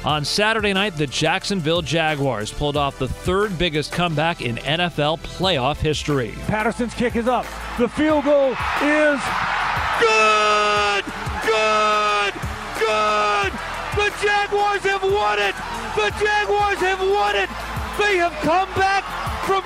[0.05, 5.79] On Saturday night, the Jacksonville Jaguars pulled off the third biggest comeback in NFL playoff
[5.79, 6.35] history.
[6.47, 7.45] Patterson's kick is up.
[7.79, 9.21] The field goal is
[9.99, 11.05] good!
[11.45, 12.35] Good!
[12.79, 13.53] Good!
[13.99, 15.55] The Jaguars have won it!
[15.97, 17.51] The Jaguars have won it!
[17.99, 19.03] They have come back
[19.45, 19.63] from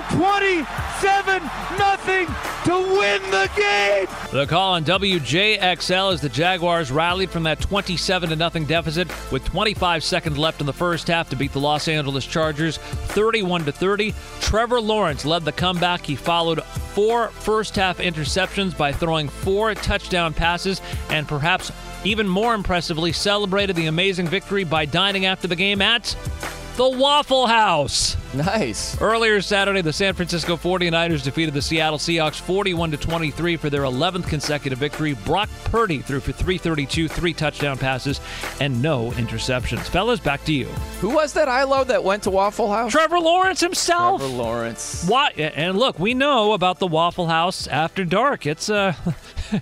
[1.03, 1.43] 27
[1.77, 2.27] nothing
[2.63, 4.07] to win the game.
[4.31, 9.43] The call on WJXL as the Jaguars rallied from that 27 to nothing deficit with
[9.43, 13.73] 25 seconds left in the first half to beat the Los Angeles Chargers 31 to
[13.73, 14.13] 30.
[14.39, 16.05] Trevor Lawrence led the comeback.
[16.05, 21.69] He followed four first half interceptions by throwing four touchdown passes and perhaps
[22.05, 26.15] even more impressively celebrated the amazing victory by dining after the game at
[26.75, 28.17] the Waffle House.
[28.33, 28.99] Nice.
[28.99, 33.83] Earlier Saturday, the San Francisco 49ers defeated the Seattle Seahawks 41 to 23 for their
[33.83, 35.13] 11th consecutive victory.
[35.13, 38.19] Brock Purdy threw for 332, three touchdown passes,
[38.59, 39.81] and no interceptions.
[39.81, 40.65] Fellas, back to you.
[40.99, 42.91] Who was that I love that went to Waffle House?
[42.91, 44.21] Trevor Lawrence himself.
[44.21, 45.05] Trevor Lawrence.
[45.07, 45.37] What?
[45.37, 48.47] And look, we know about the Waffle House after dark.
[48.47, 48.93] It's uh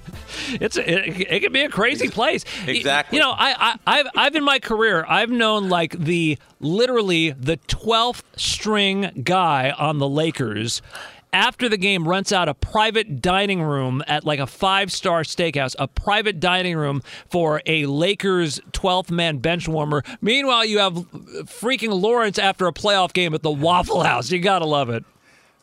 [0.50, 2.46] it's a, it, it can be a crazy place.
[2.66, 3.18] Exactly.
[3.18, 7.58] You know, I, I I've I've in my career I've known like the literally the
[7.58, 10.82] 12th string guy on the Lakers
[11.34, 15.76] after the game rents out a private dining room at like a five star steakhouse,
[15.80, 20.04] a private dining room for a Lakers 12th man bench warmer.
[20.22, 24.32] Meanwhile, you have freaking Lawrence after a playoff game at the Waffle House.
[24.32, 25.06] You got to love it.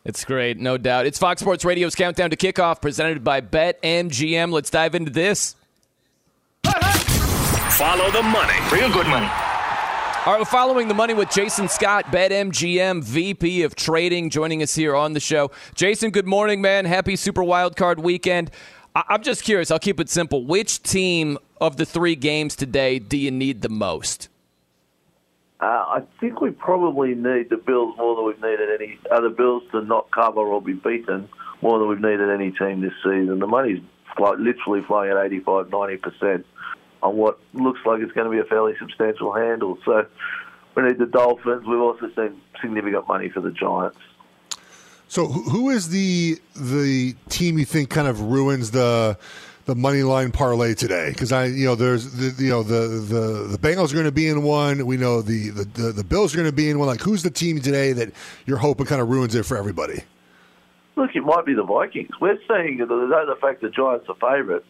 [0.04, 1.06] It's great, no doubt.
[1.06, 4.52] It's Fox Sports Radio's Countdown to Kickoff presented by BetMGM.
[4.52, 5.54] Let's dive into this.
[6.64, 8.54] Follow the money.
[8.72, 9.28] Real good money.
[10.26, 14.74] All right, we're following the money with Jason Scott, BetMGM VP of Trading, joining us
[14.74, 15.50] here on the show.
[15.74, 16.84] Jason, good morning, man.
[16.84, 18.50] Happy Super Wild Card weekend.
[18.94, 19.70] I- I'm just curious.
[19.70, 20.44] I'll keep it simple.
[20.44, 24.28] Which team of the three games today do you need the most?
[25.60, 29.62] Uh, I think we probably need the Bills more than we've needed any other Bills
[29.72, 31.28] to not cover or be beaten
[31.62, 33.38] more than we've needed any team this season.
[33.38, 33.80] The money's
[34.18, 36.46] like literally flying at 85, 90 percent
[37.02, 39.78] on what looks like it's going to be a fairly substantial handle.
[39.84, 40.06] So
[40.74, 41.66] we need the Dolphins.
[41.66, 43.98] We've also seen significant money for the Giants.
[45.08, 49.16] So who is the the team you think kind of ruins the
[49.64, 51.10] the money line parlay today?
[51.10, 54.12] Because I, you know, there's the, you know the the the Bengals are going to
[54.12, 54.84] be in one.
[54.86, 56.88] We know the the the, the Bills are going to be in one.
[56.88, 58.12] Like, who's the team today that
[58.44, 60.02] you're hoping kind of ruins it for everybody?
[60.96, 62.10] Look, it might be the Vikings.
[62.20, 64.64] We're saying that the fact the Giants are favourite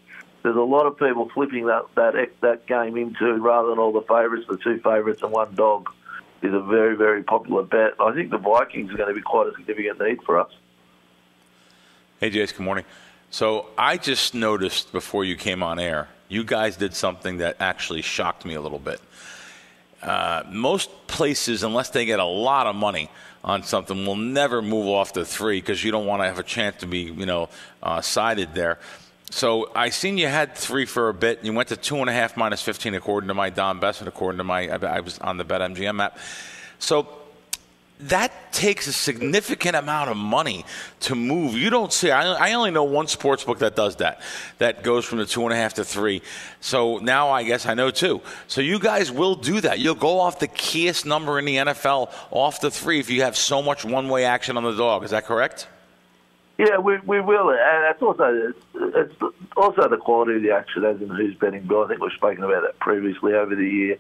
[0.48, 4.00] there's a lot of people flipping that that that game into rather than all the
[4.02, 5.90] favourites, the two favourites and one dog
[6.40, 7.92] is a very very popular bet.
[8.00, 10.50] I think the Vikings are going to be quite a significant need for us.
[12.18, 12.56] Hey, Jace.
[12.56, 12.86] Good morning.
[13.30, 18.02] So I just noticed before you came on air you guys did something that actually
[18.02, 19.00] shocked me a little bit.
[20.02, 23.10] Uh, most places, unless they get a lot of money
[23.42, 26.42] on something, will never move off the three because you don't want to have a
[26.42, 27.48] chance to be, you know,
[27.82, 28.78] uh, sided there.
[29.30, 31.44] So I seen you had three for a bit.
[31.44, 34.08] You went to two and a half minus 15 according to my Don Best and
[34.08, 36.18] according to my, I was on the BetMGM app.
[36.78, 37.08] So
[38.00, 40.64] that takes a significant amount of money
[41.00, 41.54] to move.
[41.54, 42.10] You don't see.
[42.10, 44.20] I, only know one sports book that does that.
[44.58, 46.22] That goes from the two and a half to three.
[46.60, 48.20] So now I guess I know two.
[48.46, 49.80] So you guys will do that.
[49.80, 53.36] You'll go off the keyest number in the NFL off the three if you have
[53.36, 55.02] so much one-way action on the dog.
[55.04, 55.66] Is that correct?
[56.58, 59.14] Yeah, we we will, and it's also it's
[59.56, 61.84] also the quality of the action as in who's betting Bill.
[61.84, 63.98] I think we've spoken about that previously over the year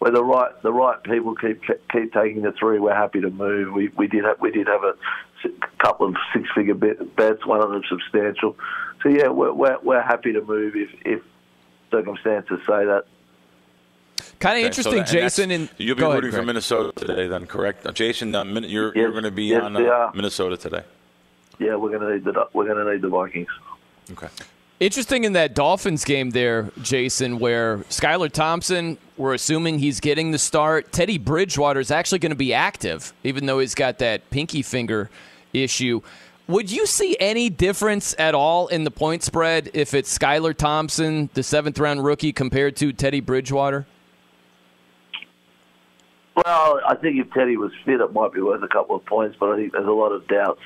[0.00, 3.72] where the right the right people keep keep taking the three, we're happy to move.
[3.72, 4.94] We we did have we did have a
[5.78, 8.56] couple of six figure bets, one of them substantial.
[9.02, 11.22] So yeah, we're we're, we're happy to move if if
[11.90, 13.04] circumstances say that.
[14.38, 15.50] Kind of okay, interesting, so Jason.
[15.50, 17.86] And you'll be rooting ahead, for Minnesota today, then, correct?
[17.86, 20.82] Uh, Jason, uh, you're yes, you're going to be yes, on uh, Minnesota today.
[21.60, 23.50] Yeah, we're going to need the we're going to need the Vikings.
[24.10, 24.28] Okay.
[24.80, 30.38] Interesting in that Dolphins game there, Jason, where Skylar Thompson, we're assuming he's getting the
[30.38, 30.90] start.
[30.90, 35.10] Teddy Bridgewater is actually going to be active, even though he's got that pinky finger
[35.52, 36.00] issue.
[36.48, 41.28] Would you see any difference at all in the point spread if it's Skylar Thompson,
[41.34, 43.86] the seventh round rookie, compared to Teddy Bridgewater?
[46.34, 49.36] Well, I think if Teddy was fit, it might be worth a couple of points,
[49.38, 50.62] but I think there's a lot of doubts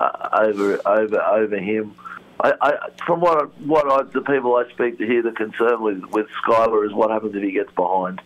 [0.00, 1.94] uh, over over over him.
[2.42, 2.72] I, I,
[3.06, 6.86] from what what I, the people I speak to here, the concern with with Skylar
[6.86, 8.20] is what happens if he gets behind.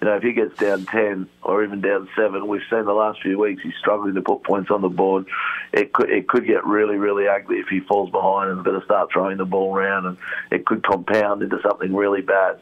[0.00, 3.22] You know, if he gets down ten or even down seven, we've seen the last
[3.22, 5.24] few weeks he's struggling to put points on the board.
[5.72, 9.10] It could it could get really really ugly if he falls behind and better start
[9.10, 10.18] throwing the ball around, and
[10.50, 12.58] it could compound into something really bad.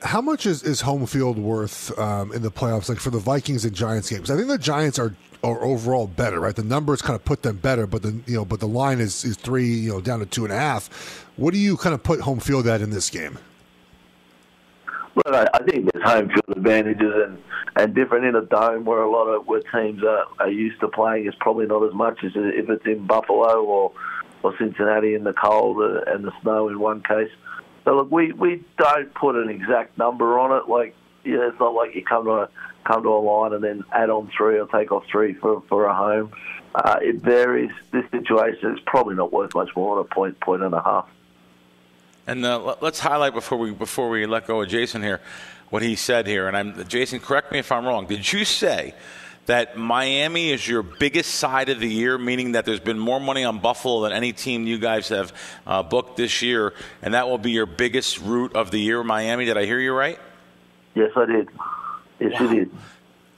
[0.00, 3.66] How much is, is home field worth um, in the playoffs, like for the Vikings
[3.66, 4.30] and Giants games?
[4.30, 6.54] I think the Giants are are overall better, right?
[6.54, 9.24] The numbers kind of put them better, but the you know, but the line is
[9.24, 11.26] is three, you know, down to two and a half.
[11.36, 13.38] What do you kind of put home field at in this game?
[15.14, 17.38] Well, I, I think there's home field advantages and,
[17.76, 20.88] and different in a dome where a lot of where teams are, are used to
[20.88, 23.92] playing is probably not as much as if it's in Buffalo or
[24.42, 27.30] or Cincinnati in the cold and the snow in one case.
[27.84, 30.68] So look, we we don't put an exact number on it.
[30.68, 30.94] Like,
[31.24, 32.48] yeah, it's not like you come to a
[32.84, 35.84] come to a line and then add on three or take off three for, for
[35.86, 36.32] a home.
[36.74, 37.70] Uh, it varies.
[37.90, 41.08] This situation is probably not worth much more than a point, point and a half.
[42.26, 45.20] And uh, let's highlight before we before we let go of Jason here,
[45.70, 46.48] what he said here.
[46.48, 48.06] And I'm Jason, correct me if I'm wrong.
[48.06, 48.94] Did you say
[49.46, 53.44] that Miami is your biggest side of the year, meaning that there's been more money
[53.44, 55.32] on Buffalo than any team you guys have
[55.66, 59.44] uh, booked this year, and that will be your biggest route of the year, Miami?
[59.44, 60.18] Did I hear you right?
[60.94, 61.48] Yes, I did.
[62.20, 62.52] Yes, wow.
[62.52, 62.68] it is.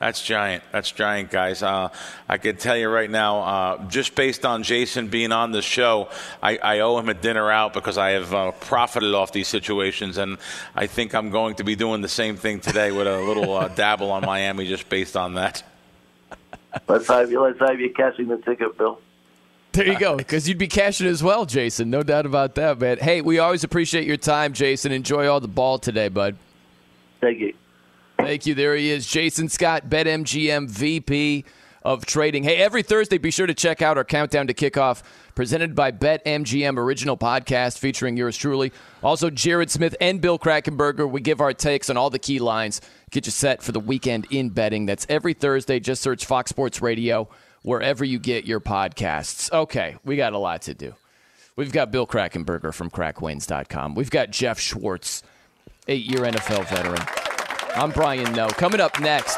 [0.04, 0.64] That's giant.
[0.70, 1.62] That's giant, guys.
[1.62, 1.88] Uh,
[2.28, 6.10] I can tell you right now, uh, just based on Jason being on the show,
[6.42, 10.18] I, I owe him a dinner out because I have uh, profited off these situations,
[10.18, 10.36] and
[10.74, 13.68] I think I'm going to be doing the same thing today with a little uh,
[13.74, 15.62] dabble on Miami just based on that.
[16.88, 17.40] Let's hope you.
[17.40, 19.00] Let's hope you're cashing the ticket, Bill.
[19.72, 21.88] There you go, because you'd be cashing as well, Jason.
[21.88, 22.98] No doubt about that, man.
[22.98, 24.92] Hey, we always appreciate your time, Jason.
[24.92, 26.36] Enjoy all the ball today, bud.
[27.24, 27.54] Thank you.
[28.18, 28.54] Thank you.
[28.54, 31.46] There he is, Jason Scott, BetMGM VP
[31.82, 32.42] of Trading.
[32.44, 35.02] Hey, every Thursday, be sure to check out our Countdown to Kickoff
[35.34, 38.72] presented by BetMGM original podcast featuring yours truly.
[39.02, 41.10] Also, Jared Smith and Bill Krackomberger.
[41.10, 44.26] We give our takes on all the key lines, get you set for the weekend
[44.30, 44.84] in betting.
[44.84, 45.80] That's every Thursday.
[45.80, 47.28] Just search Fox Sports Radio
[47.62, 49.50] wherever you get your podcasts.
[49.50, 50.94] Okay, we got a lot to do.
[51.56, 53.94] We've got Bill Krackomberger from KrackWins.com.
[53.94, 55.22] We've got Geoff Schwartz,
[55.88, 57.02] eight year NFL veteran.
[57.76, 58.48] I'm Brian Noe.
[58.48, 59.36] Coming up next,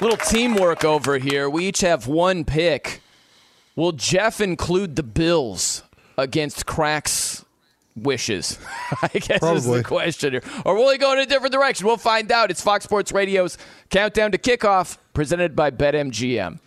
[0.00, 1.50] little teamwork over here.
[1.50, 3.02] We each have one pick.
[3.76, 5.82] Will Geoff include the Bills
[6.16, 7.44] against Crack's
[7.96, 8.58] wishes?
[9.02, 9.56] I guess Probably.
[9.58, 10.42] is the question here.
[10.64, 11.86] Or will he go in a different direction?
[11.86, 12.50] We'll find out.
[12.50, 13.58] It's Fox Sports Radio's
[13.90, 16.58] Countdown to Kickoff, presented by BetMGM.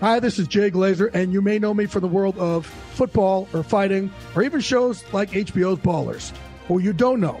[0.00, 3.46] Hi, this is Jay Glazer, and you may know me from the world of football
[3.52, 6.30] or fighting or even shows like HBO's Ballers.
[6.68, 7.40] What you don't know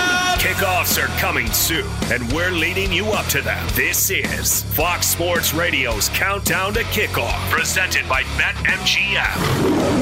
[0.41, 3.63] Kickoffs are coming soon, and we're leading you up to them.
[3.73, 10.01] This is Fox Sports Radio's Countdown to Kickoff, presented by BetMGM.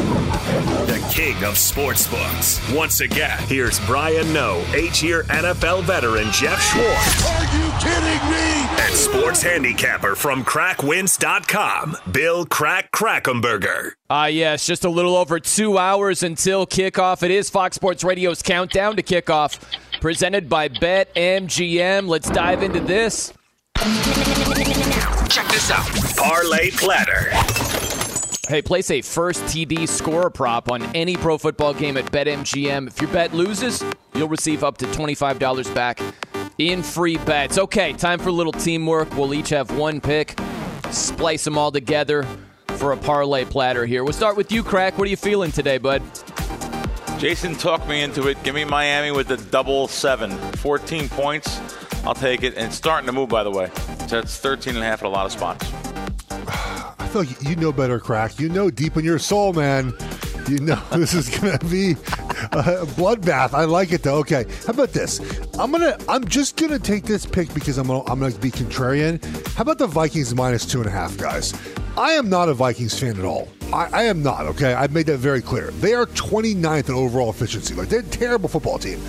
[0.88, 2.74] The king of sportsbooks.
[2.74, 7.30] Once again, here's Brian Noe, eight-year NFL veteran Geoff Schwartz.
[7.30, 8.60] Are you kidding me?
[8.82, 13.92] And sports handicapper from KrackWins.com, Bill Crack Krackomberger.
[14.10, 17.22] Ah, uh, yes, just a little over two hours until kickoff.
[17.22, 19.60] It is Fox Sports Radio's countdown to kickoff,
[20.00, 22.08] presented by BetMGM.
[22.08, 23.34] Let's dive into this.
[23.76, 25.88] Check this out
[26.18, 27.30] Parlay Platter.
[28.48, 32.88] Hey, place a first TD score prop on any pro football game at BetMGM.
[32.88, 33.84] If your bet loses,
[34.16, 36.02] you'll receive up to $25 back
[36.58, 37.58] in free bets.
[37.58, 39.16] Okay, time for a little teamwork.
[39.16, 40.40] We'll each have one pick,
[40.90, 42.26] splice them all together
[42.70, 44.04] for a parlay platter here.
[44.04, 44.98] We'll start with you, Crack.
[44.98, 46.02] What are you feeling today, bud?
[47.20, 48.42] Jason talked me into it.
[48.44, 50.32] Give me Miami with the double seven.
[50.54, 51.60] 14 points.
[52.06, 52.56] I'll take it.
[52.56, 53.70] And it's starting to move, by the way.
[54.08, 55.70] So that's 13 and a half at a lot of spots.
[56.98, 58.40] I feel like you know better, Crack.
[58.40, 59.94] You know deep in your soul, man.
[60.48, 63.54] You know this is going to be a bloodbath.
[63.54, 64.20] I like it though.
[64.20, 65.20] Okay, how about this?
[65.60, 65.98] I'm gonna.
[66.08, 68.10] I'm just gonna take this pick because I'm gonna.
[68.10, 69.22] I'm gonna be contrarian.
[69.56, 71.54] How about the Vikings minus two and a half, guys?
[72.00, 73.50] I am not a Vikings fan at all.
[73.74, 74.46] I, I am not.
[74.46, 75.70] Okay, I've made that very clear.
[75.72, 77.76] They are 29th in overall efficiency.
[77.76, 79.02] Like they're a terrible football team.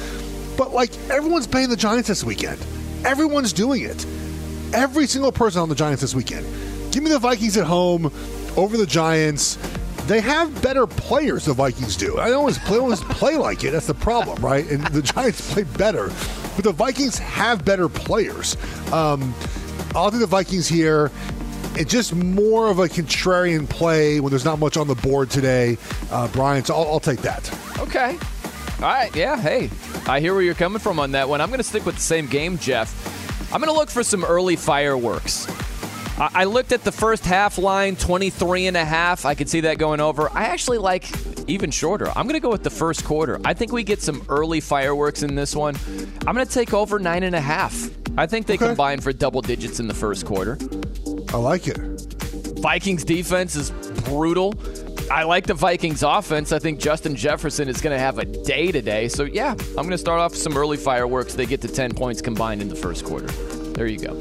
[0.57, 2.61] But like everyone's paying the Giants this weekend.
[3.05, 4.05] Everyone's doing it.
[4.75, 6.45] Every single person on the Giants this weekend.
[6.93, 8.07] Give me the Vikings at home
[8.57, 9.57] over the Giants.
[10.09, 11.45] They have better players.
[11.45, 12.19] The Vikings do.
[12.19, 13.71] I always play, always play like it.
[13.71, 14.69] That's the problem, right?
[14.69, 16.09] And the Giants play better,
[16.57, 18.57] but the Vikings have better players.
[18.93, 19.33] Um,
[19.95, 21.13] I'll do the Vikings here.
[21.81, 25.79] It's just more of a contrarian play when there's not much on the board today,
[26.11, 26.63] uh, Brian.
[26.63, 27.51] So I'll, I'll take that.
[27.79, 28.19] Okay.
[28.77, 29.17] All right.
[29.17, 29.41] Yeah.
[29.41, 29.71] Hey,
[30.07, 31.41] I hear where you're coming from on that one.
[31.41, 33.51] I'm going to stick with the same game, Geoff.
[33.51, 35.49] I'm going to look for some early fireworks.
[36.19, 39.25] I looked at the first half line, 23 and a half.
[39.25, 40.29] I could see that going over.
[40.35, 41.11] I actually like
[41.49, 42.09] even shorter.
[42.09, 43.41] I'm going to go with the first quarter.
[43.43, 45.77] I think we get some early fireworks in this one.
[46.27, 47.89] I'm going to take over nine and a half.
[48.19, 48.67] I think they okay.
[48.67, 50.59] combine for double digits in the first quarter.
[51.33, 51.79] I like it.
[52.61, 53.71] Vikings defense is
[54.05, 54.55] brutal.
[55.11, 56.53] I like the Vikings offense.
[56.53, 59.09] I think Justin Jefferson is going to have a day today.
[59.09, 61.35] So, yeah, I'm going to start off some early fireworks.
[61.35, 63.27] They get to 10 points combined in the first quarter.
[63.27, 64.19] There you go.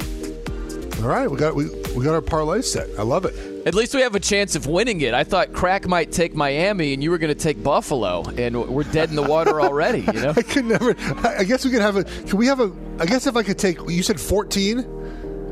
[1.02, 2.90] All right, we got we, we got our parlay set.
[3.00, 3.34] I love it.
[3.66, 5.14] At least we have a chance of winning it.
[5.14, 8.84] I thought Crack might take Miami, and you were going to take Buffalo, and we're
[8.84, 10.02] dead in the water already.
[10.02, 10.96] You know, I could never.
[11.24, 12.04] I guess we could have a.
[12.04, 12.74] Can we have a?
[13.00, 14.99] I guess if I could take, you said fourteen.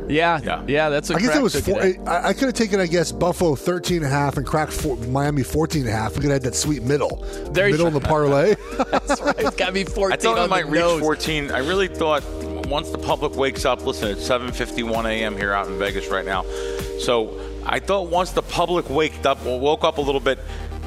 [0.07, 0.89] Yeah, yeah, yeah.
[0.89, 1.11] That's.
[1.11, 1.59] I guess it was.
[1.59, 4.73] Four, I, I, could have taken, I guess, Buffalo 13 and a half and cracked
[4.73, 6.11] four, Miami 14 and a half.
[6.11, 8.55] We could have had that sweet middle, there middle in the parlay.
[8.91, 9.35] That's right.
[9.39, 10.13] It's got to be 14.
[10.13, 10.99] I thought it might reach nose.
[11.01, 11.51] 14.
[11.51, 12.23] I really thought
[12.67, 15.35] once the public wakes up, listen, it's 7:51 a.m.
[15.35, 16.43] here out in Vegas right now.
[16.99, 20.39] So I thought once the public waked up, woke up a little bit,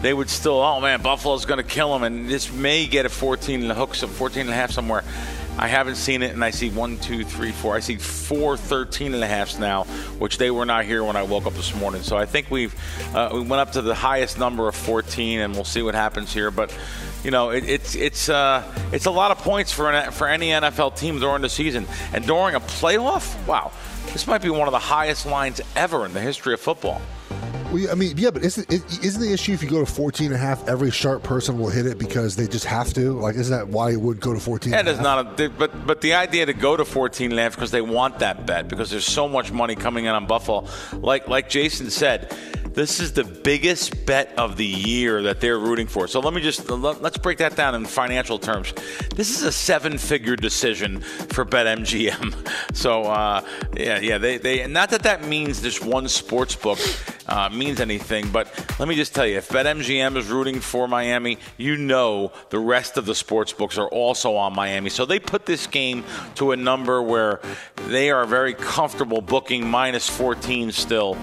[0.02, 3.08] they would still, oh man, Buffalo's going to kill them, and this may get a
[3.08, 5.04] 14 and the hooks of 14 and a half somewhere.
[5.60, 7.76] I haven't seen it, and I see one, two, three, four.
[7.76, 9.84] I see four 13 and a halfs now,
[10.18, 12.00] which they were not here when I woke up this morning.
[12.00, 12.74] So I think we've
[13.14, 16.32] uh, we went up to the highest number of 14, and we'll see what happens
[16.32, 16.50] here.
[16.50, 16.74] But
[17.22, 20.48] you know, it, it's it's uh, it's a lot of points for an, for any
[20.48, 23.46] NFL team during the season, and during a playoff.
[23.46, 23.70] Wow,
[24.14, 27.02] this might be one of the highest lines ever in the history of football.
[27.72, 30.34] Well, I mean, yeah, but isn't, isn't the issue if you go to 14 and
[30.34, 33.12] a half, every sharp person will hit it because they just have to?
[33.12, 34.72] Like, isn't that why it would go to 14?
[34.72, 37.54] Yeah, there's not a, but but the idea to go to 14 and a half
[37.54, 40.66] because they want that bet because there's so much money coming in on Buffalo.
[40.94, 42.36] Like like Jason said,
[42.74, 46.06] this is the biggest bet of the year that they're rooting for.
[46.06, 48.72] So let me just let's break that down in financial terms.
[49.14, 52.48] This is a seven-figure decision for BetMGM.
[52.72, 53.44] So uh,
[53.76, 56.78] yeah, yeah, they, they not that that means this one sports book
[57.26, 58.48] uh, means anything, but
[58.78, 62.96] let me just tell you, if BetMGM is rooting for Miami, you know the rest
[62.96, 64.90] of the sports books are also on Miami.
[64.90, 66.04] So they put this game
[66.36, 67.40] to a number where
[67.88, 71.18] they are very comfortable booking minus 14 still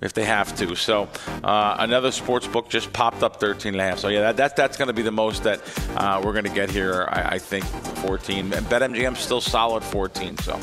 [0.00, 0.74] if they have to.
[0.76, 3.98] So uh, another sports book just popped up 13 and a half.
[3.98, 5.60] So yeah, that, that that's going to be the most that
[5.96, 7.08] uh, we're going to get here.
[7.10, 8.52] I, I think 14.
[8.52, 10.38] And BetMGM still solid 14.
[10.38, 10.58] So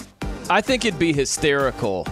[0.50, 2.08] I think it'd be hysterical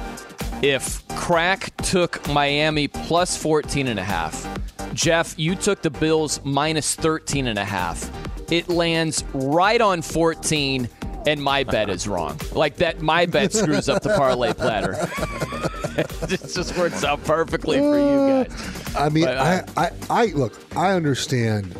[0.61, 4.47] if Crack took Miami plus 14 and a half.
[4.93, 8.09] Geoff, you took the Bills minus 13 and a half.
[8.51, 10.88] It lands right on 14
[11.28, 12.39] and my bet is wrong.
[12.51, 14.93] Like that, my bet screws up the parlay platter.
[16.30, 18.96] it just works out perfectly for you guys.
[18.96, 20.54] I mean, but, uh, I, I, I look.
[20.76, 21.74] I understand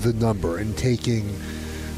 [0.00, 1.32] the number and taking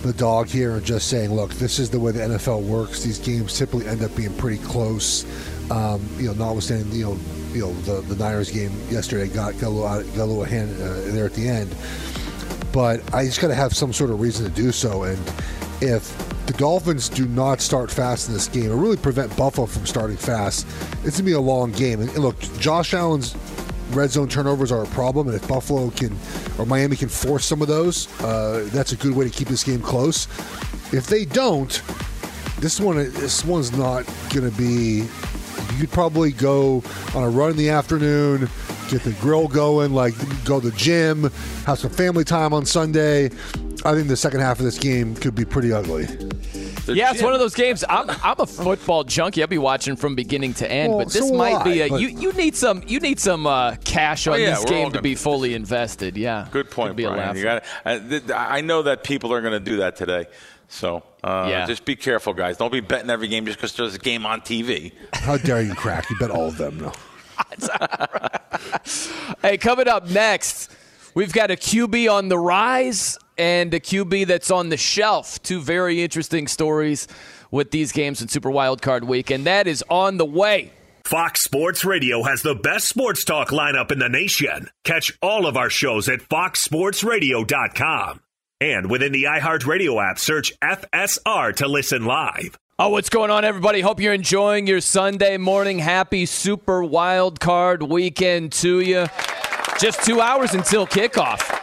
[0.02, 3.02] the dog here and just saying, look, this is the way the NFL works.
[3.02, 5.24] These games typically end up being pretty close.
[5.70, 7.18] Um, you know, notwithstanding, you know,
[7.52, 10.44] you know the, the Niners game yesterday got, got a little out, got a little
[10.44, 11.74] hand uh, there at the end.
[12.72, 15.04] But I just got to have some sort of reason to do so.
[15.04, 15.18] And
[15.80, 19.86] if the Dolphins do not start fast in this game, or really prevent Buffalo from
[19.86, 20.66] starting fast,
[21.04, 22.00] it's gonna be a long game.
[22.00, 23.34] And look, Josh Allen's
[23.90, 26.16] red zone turnovers are a problem, and if Buffalo can
[26.58, 29.64] or Miami can force some of those, uh, that's a good way to keep this
[29.64, 30.26] game close.
[30.92, 31.82] If they don't,
[32.60, 35.06] this one this one's not going to be.
[35.74, 36.82] You could probably go
[37.14, 38.48] on a run in the afternoon,
[38.88, 40.14] get the grill going, like
[40.44, 41.30] go to the gym,
[41.66, 43.30] have some family time on Sunday.
[43.84, 46.04] I think the second half of this game could be pretty ugly.
[46.86, 47.84] yeah, it's one of those games.
[47.88, 49.42] I'm, I'm a football junkie.
[49.42, 50.90] I'll be watching from beginning to end.
[50.90, 52.08] Well, but this so might will be a you.
[52.08, 52.82] You need some.
[52.86, 56.16] You need some uh, cash on Oh, yeah, this game to be fully invested.
[56.16, 57.36] Yeah, Good point, be a Brian.
[57.36, 57.64] You got.
[57.84, 60.26] Th- I know that people are going to do that today.
[60.68, 61.66] So uh, Yeah.
[61.66, 62.56] just be careful, guys.
[62.56, 64.92] Don't be betting every game just because there's a game on TV.
[65.12, 66.08] How dare you crack?
[66.10, 66.78] You bet all of them.
[66.80, 66.92] No.
[69.42, 70.70] Hey, coming up next,
[71.14, 75.42] we've got a QB on the rise and a QB that's on the shelf.
[75.42, 77.08] Two very interesting stories
[77.50, 80.72] with these games in Super Wild Card Week, and that is on the way.
[81.04, 84.70] Fox Sports Radio has the best sports talk lineup in the nation.
[84.84, 88.20] Catch all of our shows at foxsportsradio.com.
[88.60, 92.56] And within the iHeartRadio app, search FSR to listen live.
[92.78, 93.82] Oh, what's going on, everybody?
[93.82, 95.78] Hope you're enjoying your Sunday morning.
[95.78, 99.06] Happy Super Wild Card Weekend to you.
[99.78, 101.53] Just two hours until kickoff.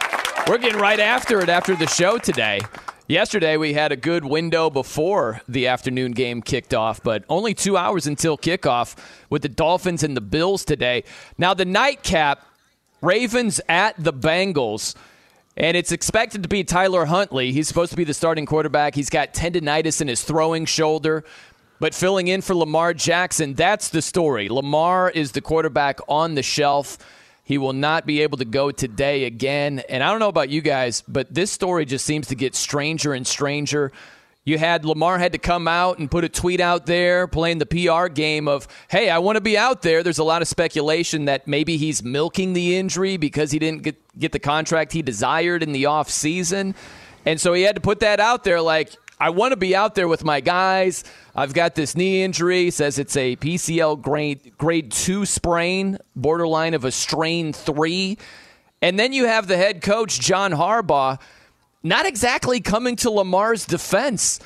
[0.48, 2.60] We're getting right after it after the show today.
[3.06, 7.76] Yesterday, we had a good window before the afternoon game kicked off, but only two
[7.76, 8.96] hours until kickoff
[9.30, 11.04] with the Dolphins and the Bills today.
[11.38, 12.44] Now, the nightcap
[13.02, 14.94] Ravens at the Bengals.
[15.56, 17.52] And it's expected to be Tyler Huntley.
[17.52, 18.94] He's supposed to be the starting quarterback.
[18.94, 21.24] He's got tendonitis in his throwing shoulder,
[21.78, 23.52] but filling in for Lamar Jackson.
[23.52, 24.48] That's the story.
[24.48, 26.96] Lamar is the quarterback on the shelf.
[27.44, 29.82] He will not be able to go today again.
[29.88, 33.12] And I don't know about you guys, but this story just seems to get stranger
[33.12, 33.92] and stranger.
[34.44, 37.66] You had Lamar had to come out and put a tweet out there playing the
[37.66, 40.02] PR game of, hey, I want to be out there.
[40.02, 44.18] There's a lot of speculation that maybe he's milking the injury because he didn't get,
[44.18, 46.74] get the contract he desired in the offseason.
[47.24, 49.94] And so he had to put that out there like, I want to be out
[49.94, 51.04] there with my guys.
[51.32, 52.72] I've got this knee injury.
[52.72, 58.18] Says it's a PCL grade grade two sprain, borderline of a strain three.
[58.82, 61.20] And then you have the head coach John Harbaugh,
[61.84, 64.40] not exactly coming to Lamar's defense.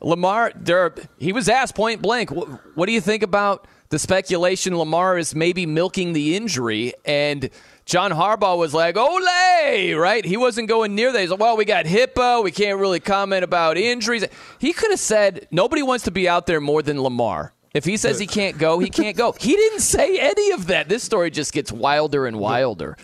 [0.00, 4.74] Lamar, there, he was asked point blank, what, what do you think about the speculation
[4.78, 6.94] Lamar is maybe milking the injury?
[7.04, 7.50] And
[7.86, 10.24] John Harbaugh was like, Ole, right?
[10.24, 11.20] He wasn't going near that.
[11.20, 12.42] He's like, well, we got HIPAA.
[12.42, 14.24] We can't really comment about injuries.
[14.58, 17.52] He could have said, nobody wants to be out there more than Lamar.
[17.74, 19.32] If he says he can't go, he can't go.
[19.32, 20.88] He didn't say any of that.
[20.88, 22.96] This story just gets wilder and wilder.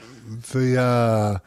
[0.53, 1.39] the uh,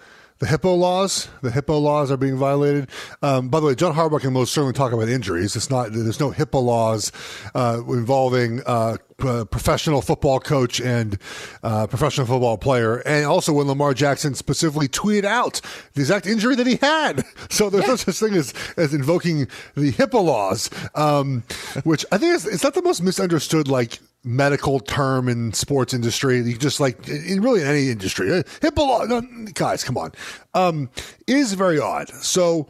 [0.43, 1.29] the HIPAA laws.
[1.41, 2.89] The HIPAA laws are being violated.
[3.21, 5.55] Um, by the way, John Harbaugh can most certainly talk about injuries.
[5.55, 5.93] It's not.
[5.93, 7.13] There's no HIPAA laws
[7.55, 11.17] uh, involving uh, p- professional football coach and
[11.63, 12.97] uh, professional football player.
[13.05, 15.61] And also when Lamar Jackson specifically tweeted out
[15.93, 17.23] the exact injury that he had.
[17.49, 21.43] So there's no such thing as as invoking the HIPAA laws, um,
[21.83, 26.37] which I think is it's not the most misunderstood like medical term in sports industry.
[26.39, 29.07] You just like in really any industry, Uh, HIPAA.
[29.07, 29.21] No,
[29.53, 30.11] guys, come on.
[30.53, 30.89] Um,
[31.27, 32.09] is very odd.
[32.09, 32.67] So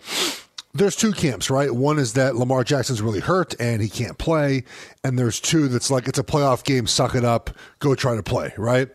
[0.73, 1.71] there's two camps, right?
[1.71, 4.63] One is that Lamar Jackson's really hurt and he can't play,
[5.03, 8.23] and there's two that's like it's a playoff game, suck it up, go try to
[8.23, 8.89] play, right?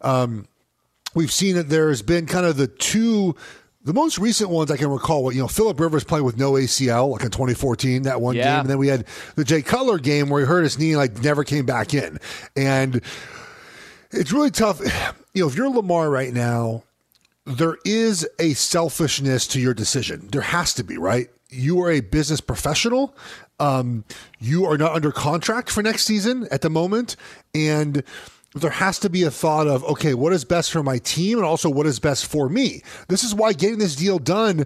[0.00, 0.46] Um,
[1.14, 3.34] we've seen that there's been kind of the two.
[3.84, 6.52] The most recent ones I can recall, were, you know, Philip Rivers playing with no
[6.52, 8.44] ACL, like in 2014, that one Yeah.
[8.54, 9.04] game, and then we had
[9.36, 12.18] the Jay Cutler game where he hurt his knee, and, like never came back in,
[12.56, 13.02] and
[14.10, 14.80] it's really tough.
[15.36, 16.84] You know, if you're Lamar right now,
[17.44, 20.28] there is a selfishness to your decision.
[20.30, 21.28] There has to be, right?
[21.50, 23.16] You are a business professional.
[23.58, 24.04] Um,
[24.38, 27.16] you are not under contract for next season at the moment.
[27.52, 28.04] And
[28.54, 31.46] there has to be a thought of, okay, what is best for my team and
[31.46, 32.82] also what is best for me?
[33.08, 34.64] This is why getting this deal done.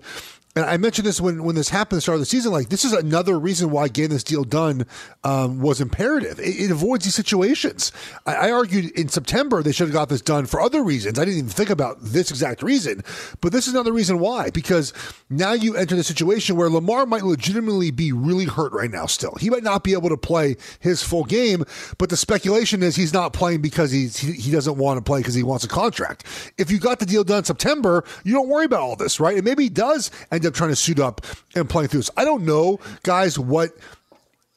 [0.59, 2.51] And I mentioned this when, when this happened at the start of the season.
[2.51, 4.87] Like, this is another reason why getting this deal done
[5.23, 6.41] um, was imperative.
[6.41, 7.93] It, it avoids these situations.
[8.27, 11.17] I, I argued in September they should have got this done for other reasons.
[11.17, 13.05] I didn't even think about this exact reason,
[13.41, 14.51] but this is another reason why.
[14.51, 14.93] Because
[15.31, 19.07] now you enter the situation where Lamar might legitimately be really hurt right now.
[19.07, 21.63] Still, he might not be able to play his full game,
[21.99, 25.35] but the speculation is he's not playing because he he doesn't want to play because
[25.35, 26.25] he wants a contract.
[26.59, 29.37] If you got the deal done September, you don't worry about all this, right?
[29.37, 31.25] And maybe he does end up up trying to suit up
[31.55, 32.11] and playing through this.
[32.17, 33.71] I don't know, guys, what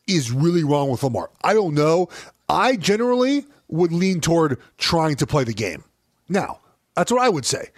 [0.08, 1.30] is really wrong with Lamar.
[1.44, 2.10] I don't know.
[2.50, 5.84] I generally would lean toward trying to play the game.
[6.28, 6.60] Now,
[6.96, 7.70] that's what I would say.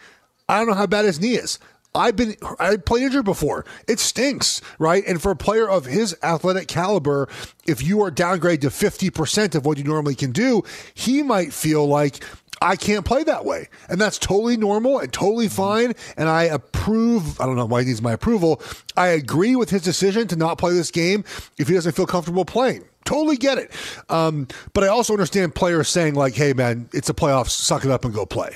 [0.50, 1.60] I don't know how bad his knee is.
[1.96, 3.66] I've been I played injured before.
[3.88, 5.04] It stinks, right?
[5.06, 7.30] And for a player of his athletic caliber,
[7.68, 10.64] if you are downgraded to 50% of what you normally can do,
[10.96, 12.24] he might feel like
[12.64, 13.68] I can't play that way.
[13.90, 15.94] And that's totally normal and totally fine.
[16.16, 18.62] And I approve, I don't know why he needs my approval.
[18.96, 21.26] I agree with his decision to not play this game
[21.58, 22.86] if he doesn't feel comfortable playing.
[23.04, 23.70] Totally get it.
[24.08, 27.92] Um, but I also understand players saying, like, hey, man, it's a playoffs, suck it
[27.92, 28.56] up and go play.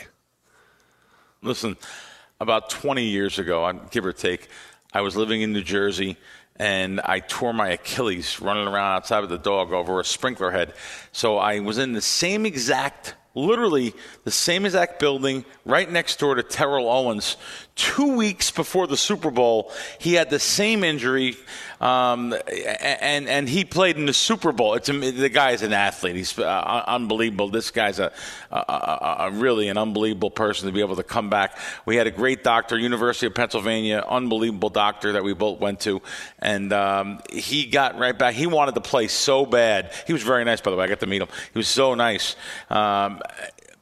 [1.42, 1.76] Listen,
[2.40, 4.48] about 20 years ago, give or take,
[4.94, 6.16] I was living in New Jersey
[6.56, 10.74] and I tore my Achilles running around outside with the dog over a sprinkler head.
[11.12, 16.36] So I was in the same exact literally the same exact building right next door
[16.36, 17.38] to Terrell Owens.
[17.76, 21.38] Two weeks before the Super Bowl, he had the same injury,
[21.80, 24.74] um, and and he played in the Super Bowl.
[24.74, 26.16] It's the guy is an athlete.
[26.16, 27.50] He's uh, unbelievable.
[27.50, 28.12] This guy's a,
[28.52, 31.58] a, a, really an unbelievable person to be able to come back.
[31.86, 36.02] We had a great doctor, University of Pennsylvania, unbelievable doctor that we both went to,
[36.40, 38.34] and um, he got right back.
[38.34, 39.92] He wanted to play so bad.
[40.08, 40.86] He was very nice, by the way.
[40.86, 41.30] I got to meet him.
[41.54, 42.36] He was so nice.
[42.70, 43.22] Um,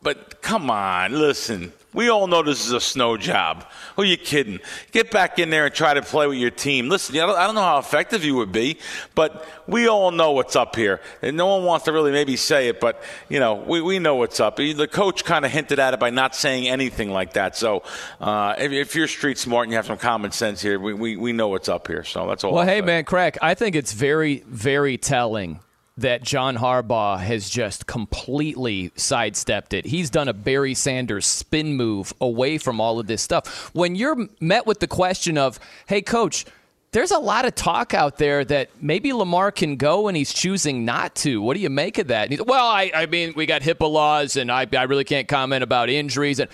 [0.02, 1.74] but come on, listen.
[1.96, 3.66] We all know this is a snow job.
[3.96, 4.60] Who are you kidding?
[4.92, 6.90] Get back in there and try to play with your team.
[6.90, 8.80] Listen, I don't know how effective you would be,
[9.16, 11.00] but we all know what's up here.
[11.22, 14.16] And no one wants to really maybe say it, but, you know, we, we know
[14.16, 14.58] what's up.
[14.58, 17.56] The coach kind of hinted at it by not saying anything like that.
[17.56, 17.84] So
[18.20, 21.16] uh, if, if, you're street smart and you have some common sense here, we, we,
[21.16, 22.04] we know what's up here.
[22.04, 22.52] So that's all.
[22.52, 22.86] Well, I'll hey, say.
[22.86, 25.62] man, Crack, I think it's very, very telling
[25.98, 29.86] that John Harbaugh has just completely sidestepped it.
[29.86, 33.74] He's done a Barry Sanders spin move away from all of this stuff.
[33.74, 36.46] When you're met with the question of, hey, coach,
[36.92, 40.84] there's a lot of talk out there that maybe Lamar can go and he's choosing
[40.84, 41.42] not to.
[41.42, 42.32] What do you make of that?
[42.32, 45.64] He, well, I, I mean, we got HIPAA laws and I, I really can't comment
[45.64, 46.40] about injuries.
[46.40, 46.50] And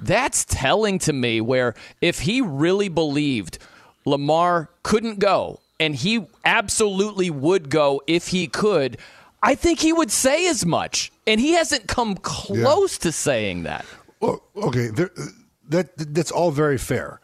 [0.00, 3.58] that's telling to me where if he really believed
[4.04, 8.98] Lamar couldn't go and he absolutely would go if he could,
[9.42, 11.10] I think he would say as much.
[11.26, 13.02] And he hasn't come close yeah.
[13.02, 13.84] to saying that.
[14.20, 15.10] Well, okay, there,
[15.70, 17.20] that that's all very fair.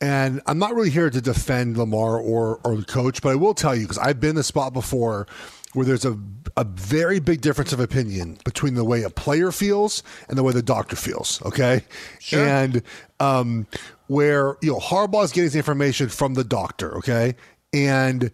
[0.00, 3.54] And I'm not really here to defend Lamar or or the coach, but I will
[3.54, 5.28] tell you because I've been in the spot before
[5.74, 6.18] where there's a
[6.56, 10.52] a very big difference of opinion between the way a player feels and the way
[10.52, 11.40] the doctor feels.
[11.42, 11.84] Okay,
[12.18, 12.44] sure.
[12.44, 12.82] and
[13.20, 13.66] um,
[14.08, 16.96] where you know Harbaugh is getting his information from the doctor.
[16.98, 17.36] Okay,
[17.72, 18.30] and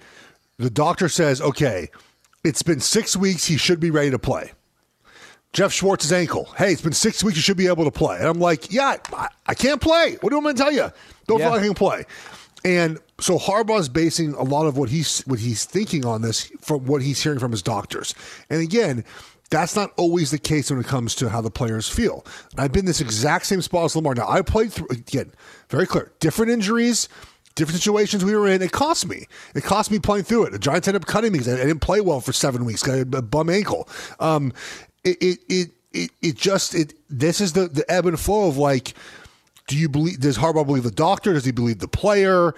[0.59, 1.89] the doctor says, okay,
[2.45, 3.45] it's been six weeks.
[3.45, 4.53] He should be ready to play.
[5.53, 6.45] Geoff Schwartz's ankle.
[6.57, 7.37] Hey, it's been six weeks.
[7.37, 8.19] You should be able to play.
[8.19, 10.19] And I'm like, yeah, I, I can't play.
[10.21, 10.91] What do I to tell you?
[11.27, 11.47] Don't yeah.
[11.47, 12.05] feel like I can play.
[12.65, 16.85] And so Harbaugh's basing a lot of what he's what he's thinking on this from
[16.87, 18.15] what he's hearing from his doctors.
[18.51, 19.05] And again,
[19.51, 22.27] that's not always the case when it comes to how the players feel.
[22.57, 24.15] I've been this exact same spot as Lamar.
[24.15, 25.33] Now I played through again,
[25.71, 27.09] very clear, different injuries,
[27.59, 28.63] different situations we were in.
[28.63, 29.27] It cost me.
[29.55, 30.53] It cost me playing through it.
[30.53, 32.87] The Giants ended up cutting me because I didn't play well for seven weeks.
[32.87, 33.89] Had a bum ankle.
[34.21, 34.53] Um,
[35.05, 38.57] it, it, it, it, it just, it, this is the, the ebb and flow of
[38.57, 38.95] like,
[39.67, 41.35] do you believe, does Harbaugh believe the doctor?
[41.35, 42.55] Does he believe the player?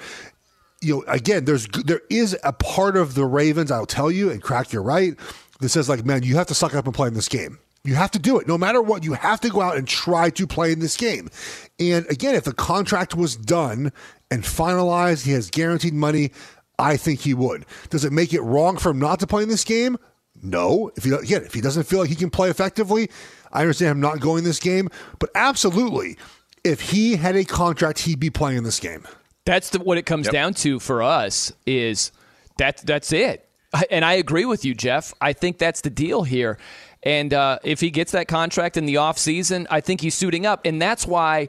[0.80, 4.42] You know, again, there's, there is a part of the Ravens, I'll tell you, and
[4.42, 5.14] crack, you're right,
[5.60, 7.58] that says like, man, you have to suck up and play in this game.
[7.82, 8.46] You have to do it.
[8.46, 11.30] No matter what, you have to go out and try to play in this game.
[11.78, 13.90] And again, if the contract was done
[14.30, 16.32] and finalized, he has guaranteed money,
[16.78, 17.66] I think he would.
[17.90, 19.98] Does it make it wrong for him not to play in this game?
[20.42, 20.90] No.
[20.96, 23.10] If he again, if he doesn't feel like he can play effectively,
[23.52, 24.88] I understand him not going this game.
[25.18, 26.16] But absolutely,
[26.64, 29.06] if he had a contract, he'd be playing in this game.
[29.44, 30.32] That's the, what it comes yep.
[30.32, 31.52] down to for us.
[31.66, 32.12] Is
[32.58, 33.48] that that's it?
[33.90, 35.14] And I agree with you, Geoff.
[35.20, 36.58] I think that's the deal here.
[37.02, 40.62] And uh, if he gets that contract in the offseason, I think he's suiting up.
[40.64, 41.48] And that's why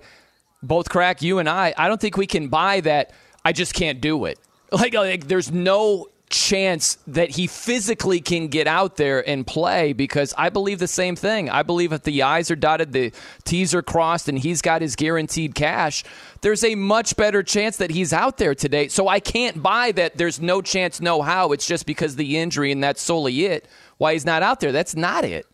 [0.64, 3.12] both Crack, you and I, I don't think we can buy that
[3.44, 4.40] I just can't do it.
[4.74, 10.34] Like, like there's no chance that he physically can get out there and play because
[10.38, 11.50] I believe the same thing.
[11.50, 13.12] I believe if the I's are dotted, the
[13.44, 16.04] T's are crossed, and he's got his guaranteed cash,
[16.40, 18.88] there's a much better chance that he's out there today.
[18.88, 21.52] So I can't buy that there's no chance, no how.
[21.52, 24.72] It's just because the injury, and that's solely it why he's not out there.
[24.72, 25.46] That's not it.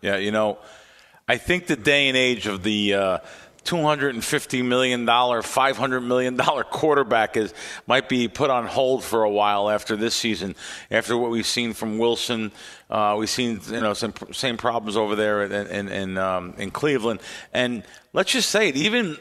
[0.00, 0.58] Yeah, you know,
[1.28, 3.18] I think the day and age of the uh,
[3.68, 7.52] $250 million, $500 million quarterback is
[7.86, 10.54] might be put on hold for a while after this season.
[10.90, 12.50] After what we've seen from Wilson,
[12.88, 16.70] uh, we've seen you know some same problems over there in in in, um, in
[16.70, 17.20] Cleveland.
[17.52, 17.82] And
[18.14, 19.18] let's just say it, even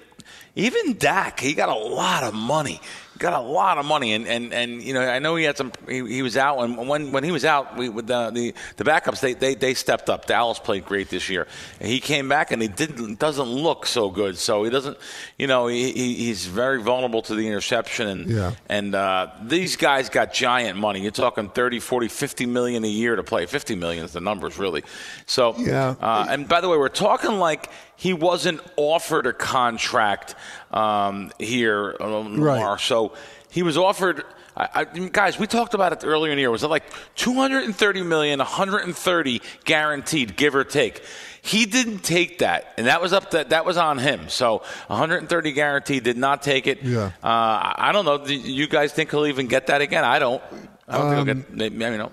[0.55, 2.79] even Dak, he got a lot of money.
[3.17, 5.71] Got a lot of money, and, and, and you know I know he had some.
[5.87, 8.83] He, he was out, and when when he was out, we, with the, the the
[8.83, 10.25] backups, they, they they stepped up.
[10.25, 11.47] Dallas played great this year,
[11.79, 14.37] and he came back, and he didn't doesn't look so good.
[14.37, 14.97] So he doesn't,
[15.37, 18.51] you know, he, he's very vulnerable to the interception, and Yeah.
[18.69, 21.01] and uh, these guys got giant money.
[21.01, 23.45] You're talking 30, 40, 50 million a year to play.
[23.45, 24.83] 50 million is the numbers, really.
[25.25, 25.95] So, Yeah.
[25.99, 30.35] Uh, and by the way, we're talking like he wasn't offered a contract
[30.71, 32.39] um, here, Lamar.
[32.39, 32.79] Right.
[32.79, 33.13] So
[33.49, 34.23] he was offered.
[34.55, 36.51] I, I, guys, we talked about it earlier in the year.
[36.51, 36.83] Was it like
[37.15, 41.03] 230 million, 130 guaranteed, give or take?
[41.41, 43.29] He didn't take that, and that was up.
[43.31, 44.27] To, that was on him.
[44.29, 46.83] So 130 guaranteed, did not take it.
[46.83, 47.11] Yeah.
[47.23, 48.17] Uh, I don't know.
[48.17, 50.03] Do you guys think he'll even get that again?
[50.03, 50.41] I don't.
[50.87, 51.53] I don't think he'll get.
[51.53, 52.11] Maybe, you know.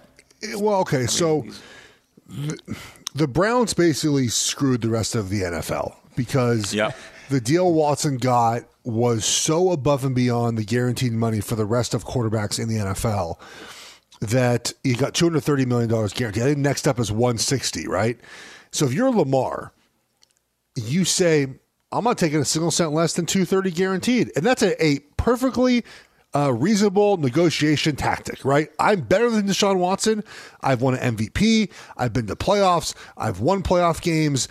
[0.58, 1.46] Well, okay, so
[2.28, 2.76] the,
[3.14, 6.92] the Browns basically screwed the rest of the NFL because Yeah.
[7.30, 11.94] The deal Watson got was so above and beyond the guaranteed money for the rest
[11.94, 13.38] of quarterbacks in the NFL
[14.20, 16.42] that he got two hundred thirty million dollars guaranteed.
[16.42, 18.18] I think next up is one sixty, right?
[18.70, 19.72] So if you're Lamar,
[20.74, 21.46] you say,
[21.92, 24.32] I'm not taking a single cent less than 230 guaranteed.
[24.34, 25.84] And that's a, a perfectly
[26.34, 28.68] uh, reasonable negotiation tactic, right?
[28.80, 30.24] I'm better than Deshaun Watson.
[30.60, 31.70] I've won an MVP.
[31.96, 32.94] I've been to playoffs.
[33.16, 34.48] I've won playoff games.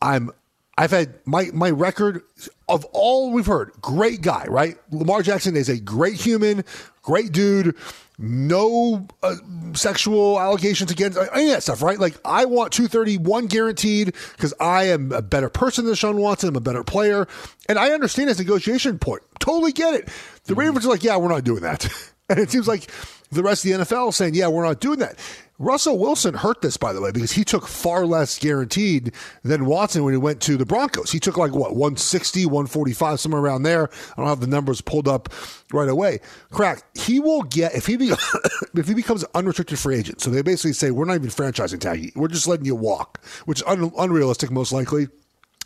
[0.00, 0.30] I'm
[0.78, 2.22] I've had my my record
[2.68, 4.76] of all we've heard, great guy, right?
[4.92, 6.64] Lamar Jackson is a great human,
[7.02, 7.74] great dude,
[8.16, 9.34] no uh,
[9.72, 11.98] sexual allegations against any of that stuff, right?
[11.98, 16.50] Like I want 231 guaranteed because I am a better person than Sean Watson.
[16.50, 17.26] I'm a better player,
[17.68, 19.22] and I understand his negotiation point.
[19.40, 20.08] Totally get it.
[20.44, 21.88] The Ravens are like, yeah, we're not doing that,
[22.28, 22.88] and it seems like
[23.32, 25.18] the rest of the NFL is saying, yeah, we're not doing that.
[25.58, 30.04] Russell Wilson hurt this, by the way, because he took far less guaranteed than Watson
[30.04, 31.10] when he went to the Broncos.
[31.10, 33.88] He took like what, 160, 145, somewhere around there.
[34.12, 35.32] I don't have the numbers pulled up
[35.72, 36.20] right away.
[36.52, 38.12] Crack, he will get if he be,
[38.74, 40.20] if he becomes unrestricted free agent.
[40.20, 42.12] So they basically say we're not even franchising tag.
[42.14, 45.08] We're just letting you walk, which is un- unrealistic most likely.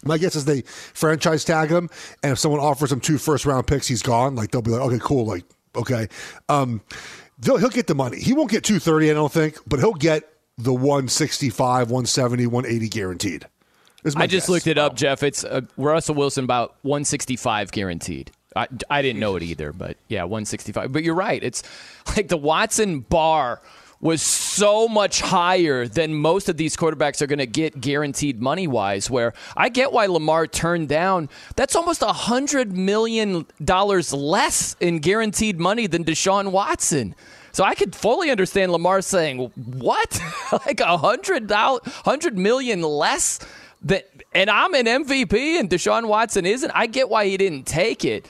[0.05, 1.89] My guess is they franchise tag him,
[2.23, 4.35] and if someone offers him two first round picks, he's gone.
[4.35, 5.45] Like they'll be like, okay, cool, like
[5.77, 6.09] okay.
[6.49, 6.81] Um,
[7.43, 8.19] they'll, he'll get the money.
[8.19, 10.29] He won't get two thirty, I don't think, but he'll get
[10.59, 13.47] the 165, 170, 180 guaranteed.
[14.05, 14.49] I just guess.
[14.49, 15.23] looked it up, Geoff.
[15.23, 18.33] It's uh, Russell Wilson about 165 guaranteed.
[18.55, 20.93] I, I didn't know it either, but yeah, 165.
[20.93, 21.43] But you're right.
[21.43, 21.63] It's
[22.17, 23.61] like the Watson bar
[24.03, 28.67] was so much higher than most of these quarterbacks are going to get guaranteed money
[28.67, 29.09] wise.
[29.09, 31.31] Where I get why Lamar turned down.
[31.57, 37.15] That's almost a hundred million dollars less in guaranteed money than Deshaun Watson.
[37.53, 40.21] So I could fully understand Lamar saying, "What?
[40.67, 43.39] like a hundred hundred million less
[43.83, 46.71] that?" And I'm an MVP, and Deshaun Watson isn't.
[46.71, 48.27] I get why he didn't take it.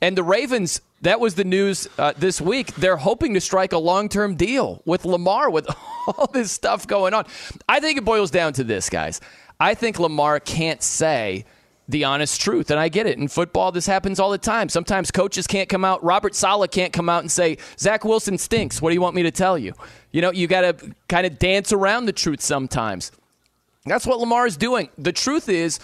[0.00, 2.74] And the Ravens, that was the news uh, this week.
[2.74, 5.66] They're hoping to strike a long term deal with Lamar with
[6.06, 7.26] all this stuff going on.
[7.68, 9.20] I think it boils down to this, guys.
[9.60, 11.44] I think Lamar can't say
[11.88, 12.70] the honest truth.
[12.70, 13.18] And I get it.
[13.18, 14.68] In football, this happens all the time.
[14.68, 16.02] Sometimes coaches can't come out.
[16.02, 18.80] Robert Saleh can't come out and say, Zach Wilson stinks.
[18.80, 19.74] What do you want me to tell you?
[20.10, 23.12] You know, you got to kind of dance around the truth sometimes.
[23.84, 24.88] That's what Lamar is doing.
[24.96, 25.80] The truth is,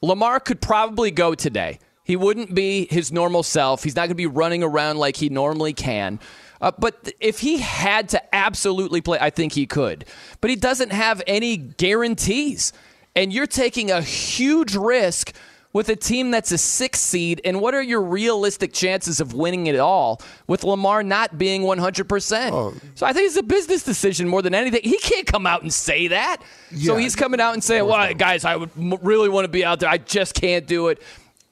[0.00, 1.78] Lamar could probably go today.
[2.04, 3.84] He wouldn't be his normal self.
[3.84, 6.18] He's not going to be running around like he normally can.
[6.60, 10.04] Uh, but if he had to absolutely play, I think he could.
[10.40, 12.72] But he doesn't have any guarantees.
[13.14, 15.32] And you're taking a huge risk
[15.72, 17.40] with a team that's a six seed.
[17.44, 22.50] And what are your realistic chances of winning it all with Lamar not being 100%?
[22.94, 24.82] So I think it's a business decision more than anything.
[24.84, 26.38] He can't come out and say that.
[26.86, 28.70] So he's coming out and saying, well, guys, I would
[29.02, 29.88] really want to be out there.
[29.88, 31.02] I just can't do it.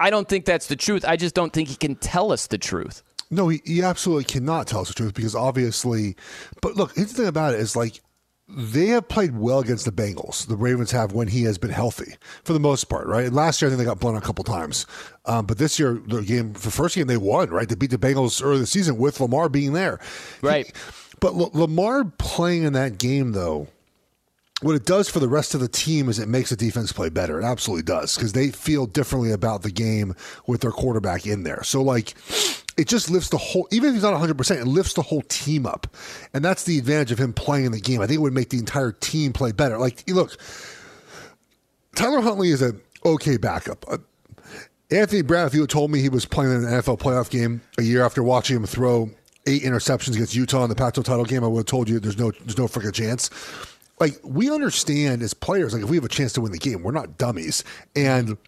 [0.00, 1.04] I don't think that's the truth.
[1.06, 3.02] I just don't think he can tell us the truth.
[3.30, 6.16] No, he, he absolutely cannot tell us the truth because obviously.
[6.62, 8.00] But look, here's the thing about it is like
[8.48, 10.48] they have played well against the Bengals.
[10.48, 13.26] The Ravens have when he has been healthy for the most part, right?
[13.26, 14.86] And last year I think they got blown a couple times,
[15.26, 17.68] um, but this year the game, the first game they won, right?
[17.68, 20.00] They beat the Bengals early in the season with Lamar being there,
[20.42, 20.66] Right.
[20.66, 20.72] He-
[21.20, 23.68] but L- Lamar playing in that game though.
[24.62, 27.08] What it does for the rest of the team is it makes the defense play
[27.08, 27.40] better.
[27.40, 30.14] It absolutely does because they feel differently about the game
[30.46, 31.62] with their quarterback in there.
[31.62, 32.14] So, like,
[32.76, 35.66] it just lifts the whole, even if he's not 100%, it lifts the whole team
[35.66, 35.86] up.
[36.34, 38.00] And that's the advantage of him playing in the game.
[38.00, 39.78] I think it would make the entire team play better.
[39.78, 40.36] Like, look,
[41.94, 43.84] Tyler Huntley is an okay backup.
[43.88, 43.98] Uh,
[44.90, 47.62] Anthony Brown, if you had told me he was playing in an NFL playoff game
[47.78, 49.10] a year after watching him throw
[49.46, 52.18] eight interceptions against Utah in the Pac-12 title game, I would have told you there's
[52.18, 53.30] no there's no freaking chance.
[54.00, 56.82] Like we understand as players, like if we have a chance to win the game,
[56.82, 57.62] we're not dummies.
[57.94, 58.38] And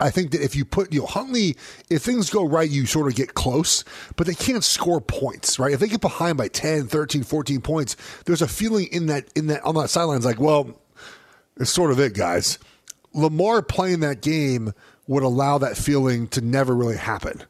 [0.00, 1.56] I think that if you put, you know, Huntley,
[1.88, 3.84] if things go right, you sort of get close,
[4.16, 5.72] but they can't score points, right?
[5.72, 9.46] If they get behind by 10, 13, 14 points, there's a feeling in that, in
[9.46, 10.78] that, on that sidelines like, well,
[11.56, 12.58] it's sort of it, guys.
[13.12, 14.74] Lamar playing that game
[15.06, 17.42] would allow that feeling to never really happen.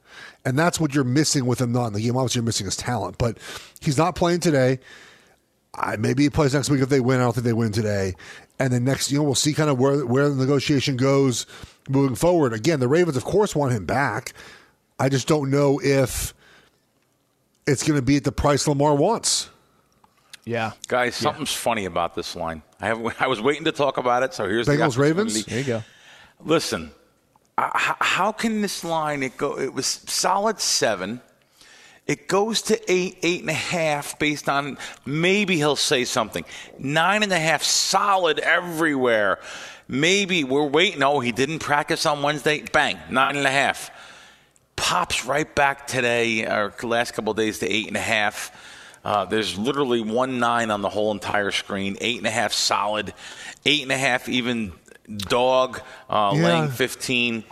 [0.44, 2.16] And that's what you're missing with him not in the game.
[2.16, 3.38] Obviously, you're missing his talent, but
[3.80, 4.78] he's not playing today.
[5.76, 7.20] I, maybe he plays next week if they win.
[7.20, 8.14] I don't think they win today.
[8.58, 11.46] And then next, you know, we'll see kind of where where the negotiation goes
[11.88, 12.52] moving forward.
[12.52, 14.32] Again, the Ravens, of course, want him back.
[14.98, 16.34] I just don't know if
[17.66, 19.50] it's going to be at the price Lamar wants.
[20.44, 21.60] Yeah, guys, something's yeah.
[21.60, 22.62] funny about this line.
[22.80, 25.44] I have I was waiting to talk about it, so here's the Bengals the Ravens.
[25.44, 25.82] There you go.
[26.40, 26.90] Listen,
[27.56, 29.58] uh, how can this line it go?
[29.58, 31.20] It was solid seven.
[32.06, 34.76] It goes to eight, eight and a half based on
[35.06, 36.44] maybe he'll say something.
[36.78, 39.38] Nine and a half solid everywhere.
[39.88, 41.02] Maybe we're waiting.
[41.02, 42.62] Oh, he didn't practice on Wednesday.
[42.72, 43.90] Bang, nine and a half.
[44.76, 48.50] Pops right back today, or last couple days, to eight and a half.
[49.04, 51.96] Uh, there's literally one nine on the whole entire screen.
[52.00, 53.14] Eight and a half solid.
[53.64, 54.72] Eight and a half even
[55.16, 56.42] dog uh, yeah.
[56.42, 57.44] laying 15.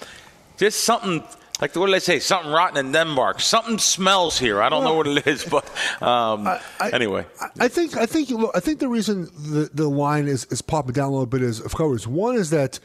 [0.57, 1.23] Just something
[1.63, 2.19] like what did I say?
[2.19, 3.41] Something rotten in Denmark.
[3.41, 4.61] Something smells here.
[4.61, 5.65] I don't well, know what it is, but
[6.03, 7.25] um, I, I, anyway.
[7.61, 10.93] I think I think look, I think the reason the the line is, is popping
[10.93, 12.81] down a little bit is of course one is that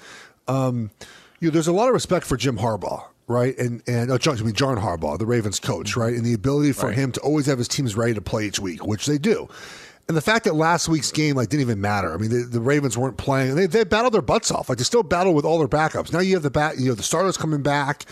[0.47, 0.91] um,
[1.39, 3.03] you know there's a lot of respect for Jim Harbaugh.
[3.25, 6.34] Right and and oh, John, I mean John Harbaugh, the Ravens coach, right, and the
[6.34, 6.95] ability for right.
[6.95, 9.49] him to always have his teams ready to play each week, which they do.
[10.07, 12.13] And the fact that last week's game like didn't even matter.
[12.13, 13.55] I mean, the, the Ravens weren't playing.
[13.55, 14.69] They they battled their butts off.
[14.69, 16.13] Like they still battle with all their backups.
[16.13, 16.78] Now you have the bat.
[16.78, 18.05] You know the starters coming back.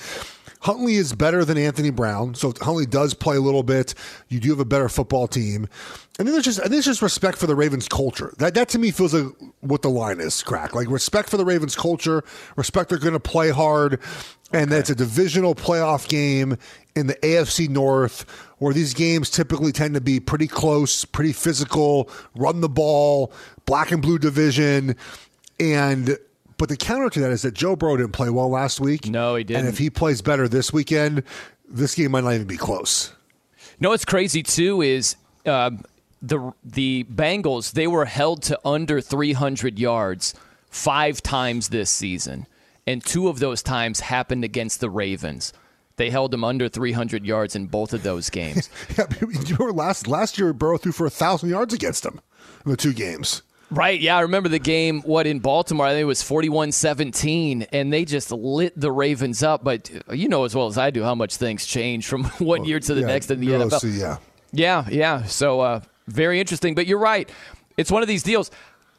[0.65, 3.93] Huntley is better than Anthony Brown, so Huntley does play a little bit.
[4.29, 5.67] You do have a better football team.
[6.17, 8.33] And then there's just I think there's just respect for the Ravens culture.
[8.39, 10.73] That that to me feels like what the line is, crack.
[10.73, 12.23] Like respect for the Ravens culture,
[12.55, 13.99] respect they're gonna play hard,
[14.51, 16.57] and that it's a divisional playoff game
[16.95, 18.25] in the AFC North,
[18.57, 23.31] where these games typically tend to be pretty close, pretty physical, run the ball,
[23.67, 24.95] black and blue division.
[25.59, 26.17] And
[26.57, 29.07] but the counter to that is that Joe Burrow didn't play well last week.
[29.07, 29.61] No, he didn't.
[29.61, 31.23] And if he plays better this weekend,
[31.67, 33.13] this game might not even be close.
[33.79, 35.71] No, what's crazy too is uh,
[36.21, 37.71] the the Bengals.
[37.71, 40.33] They were held to under 300 yards
[40.69, 42.47] five times this season,
[42.87, 45.53] and two of those times happened against the Ravens.
[45.97, 48.69] They held them under 300 yards in both of those games.
[48.97, 49.05] yeah,
[49.71, 52.21] last last year Burrow threw for a thousand yards against them
[52.65, 53.41] in the two games.
[53.71, 53.99] Right.
[53.99, 54.17] Yeah.
[54.17, 58.05] I remember the game, what, in Baltimore, I think it was 41 17, and they
[58.05, 59.63] just lit the Ravens up.
[59.63, 62.67] But you know as well as I do how much things change from one well,
[62.67, 63.79] year to the yeah, next in the NFL.
[63.79, 64.17] See, yeah.
[64.51, 64.85] Yeah.
[64.89, 65.23] Yeah.
[65.23, 66.75] So, uh, very interesting.
[66.75, 67.29] But you're right.
[67.77, 68.51] It's one of these deals.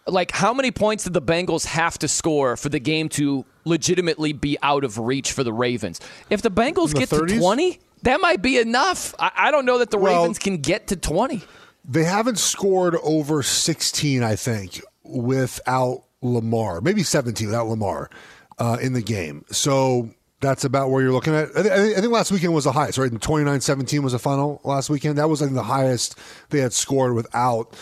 [0.08, 4.32] Like, how many points did the Bengals have to score for the game to legitimately
[4.34, 6.00] be out of reach for the Ravens?
[6.30, 7.28] If the Bengals the get 30s?
[7.28, 9.14] to 20, that might be enough.
[9.18, 11.42] I, I don't know that the well, Ravens can get to 20.
[11.88, 16.80] They haven't scored over 16, I think, without Lamar.
[16.80, 18.10] Maybe 17 without Lamar
[18.58, 19.44] uh, in the game.
[19.50, 20.10] So
[20.40, 21.50] that's about where you're looking at.
[21.56, 23.10] I, th- I think last weekend was the highest, right?
[23.20, 25.18] 29 17 was the final last weekend.
[25.18, 26.18] That was like the highest
[26.50, 27.74] they had scored without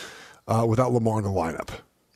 [0.46, 1.70] uh, without Lamar in the lineup.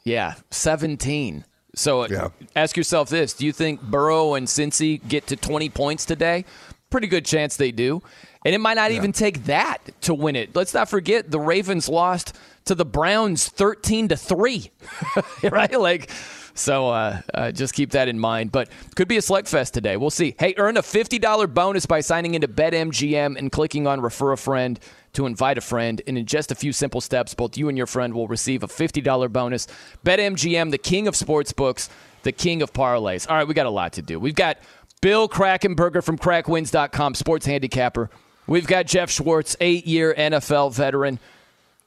[0.05, 1.45] Yeah, 17.
[1.75, 2.29] So uh, yeah.
[2.57, 6.45] ask yourself this Do you think Burrow and Cincy get to 20 points today?
[6.91, 8.03] Pretty good chance they do.
[8.49, 8.97] And it might not yeah.
[8.97, 10.57] even take that to win it.
[10.57, 12.35] Let's not forget the Ravens lost
[12.65, 14.71] to the Browns 13 to 3.
[15.43, 15.79] right?
[15.79, 16.11] Like
[16.55, 18.51] so uh, uh, just keep that in mind.
[18.51, 19.99] But could be a slugfest today.
[19.99, 20.35] We'll see.
[20.39, 24.81] Hey, earn a $50 bonus by signing into BetMGM and clicking on Refer a Friend
[25.13, 26.01] to invite a friend.
[26.07, 28.67] And in just a few simple steps, both you and your friend will receive a
[28.67, 29.67] $50 bonus.
[30.07, 31.91] BetMGM, the king of sports books,
[32.23, 33.29] the king of parlays.
[33.29, 34.19] All right, we got a lot to do.
[34.19, 34.57] We've got
[35.03, 38.09] Bill Krackomberger from KrackWins.com, sports handicapper.
[38.49, 41.21] We've got Geoff Schwartz, eight year NFL veteran.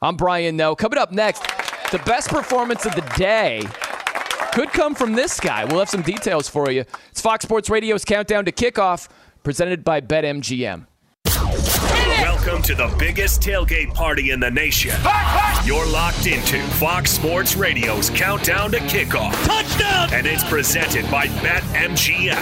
[0.00, 0.76] I'm Brian Noe.
[0.76, 1.42] Coming up next,
[1.90, 3.62] the best performance of the day
[4.52, 5.64] could come from this guy.
[5.64, 6.84] We'll have some details for you.
[7.10, 9.08] It's Fox Sports Radio's Countdown to Kickoff,
[9.42, 10.86] presented by BetMGM.
[11.24, 14.94] Welcome to the biggest tailgate party in the nation.
[15.64, 19.32] You're locked into Fox Sports Radio's Countdown to Kickoff.
[19.46, 20.10] Touchdown!
[20.12, 22.36] And it's presented by BetMGM,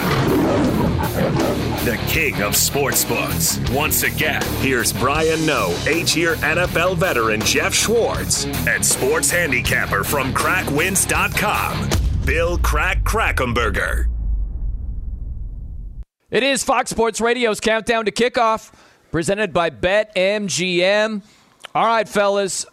[1.84, 3.58] the king of sportsbooks.
[3.74, 11.90] Once again, here's Brian Noe, eight-year NFL veteran Geoff Schwartz, and sports handicapper from KrackWins.com,
[12.24, 14.06] Bill Crack Krackomberger.
[16.30, 18.72] It is Fox Sports Radio's Countdown to Kickoff
[19.10, 21.22] presented by BetMGM.
[21.74, 22.66] All right, fellas.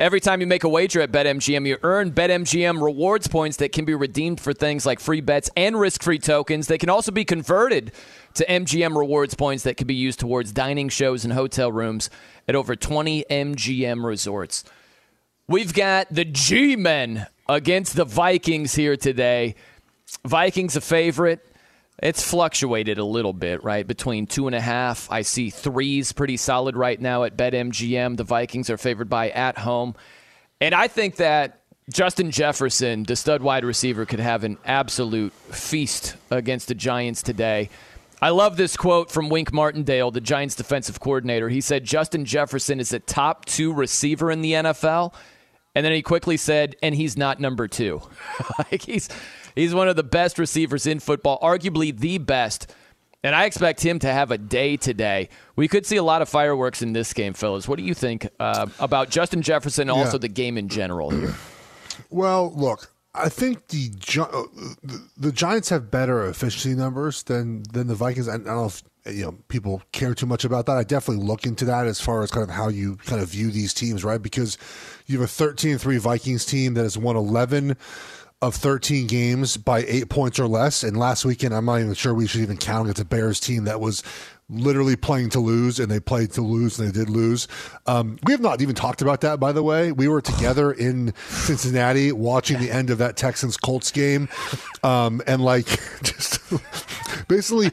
[0.00, 3.84] Every time you make a wager at BetMGM, you earn BetMGM rewards points that can
[3.84, 6.68] be redeemed for things like free bets and risk free tokens.
[6.68, 7.92] They can also be converted
[8.32, 12.08] to MGM rewards points that can be used towards dining shows and hotel rooms
[12.48, 14.64] at over 20 MGM resorts.
[15.46, 19.54] We've got the G Men against the Vikings here today.
[20.24, 21.46] Vikings a favorite.
[22.02, 23.86] It's fluctuated a little bit, right?
[23.86, 25.10] Between two and a half.
[25.10, 28.16] I see threes pretty solid right now at BetMGM.
[28.16, 29.94] The Vikings are favored by at home.
[30.62, 36.16] And I think that Justin Jefferson, the stud wide receiver, could have an absolute feast
[36.30, 37.68] against the Giants today.
[38.22, 41.48] I love this quote from Wink Martindale, the Giants defensive coordinator.
[41.48, 45.14] He said, Justin Jefferson is a top two receiver in the NFL.
[45.74, 48.02] And then he quickly said, and he's not number two.
[48.58, 49.08] like he's
[49.54, 52.72] he's one of the best receivers in football, arguably the best.
[53.22, 55.28] And I expect him to have a day today.
[55.54, 57.68] We could see a lot of fireworks in this game, fellas.
[57.68, 60.20] What do you think uh, about Justin Jefferson and also Yeah.
[60.20, 61.34] the game in general here?
[62.08, 64.42] Well, look, I think the uh,
[64.82, 68.26] the- the Giants have better efficiency numbers than than the Vikings.
[68.26, 68.82] I I don't know if
[69.14, 70.76] you know people care too much about that.
[70.78, 73.50] I definitely look into that as far as kind of how you kind of view
[73.50, 74.20] these teams, right?
[74.22, 74.56] Because
[75.06, 77.76] you have a 13-3 Vikings team that has won 11
[78.42, 80.82] of 13 games by eight points or less.
[80.82, 83.64] And last weekend, I'm not even sure we should even count against a Bears team
[83.64, 84.02] that was
[84.48, 87.46] literally playing to lose, and they played to lose, and they did lose.
[87.86, 89.92] Um, we have not even talked about that, by the way.
[89.92, 94.28] We were together in Cincinnati watching the end of that Texans Colts game,
[94.82, 95.66] um, and like
[96.02, 96.40] just
[97.28, 97.70] basically.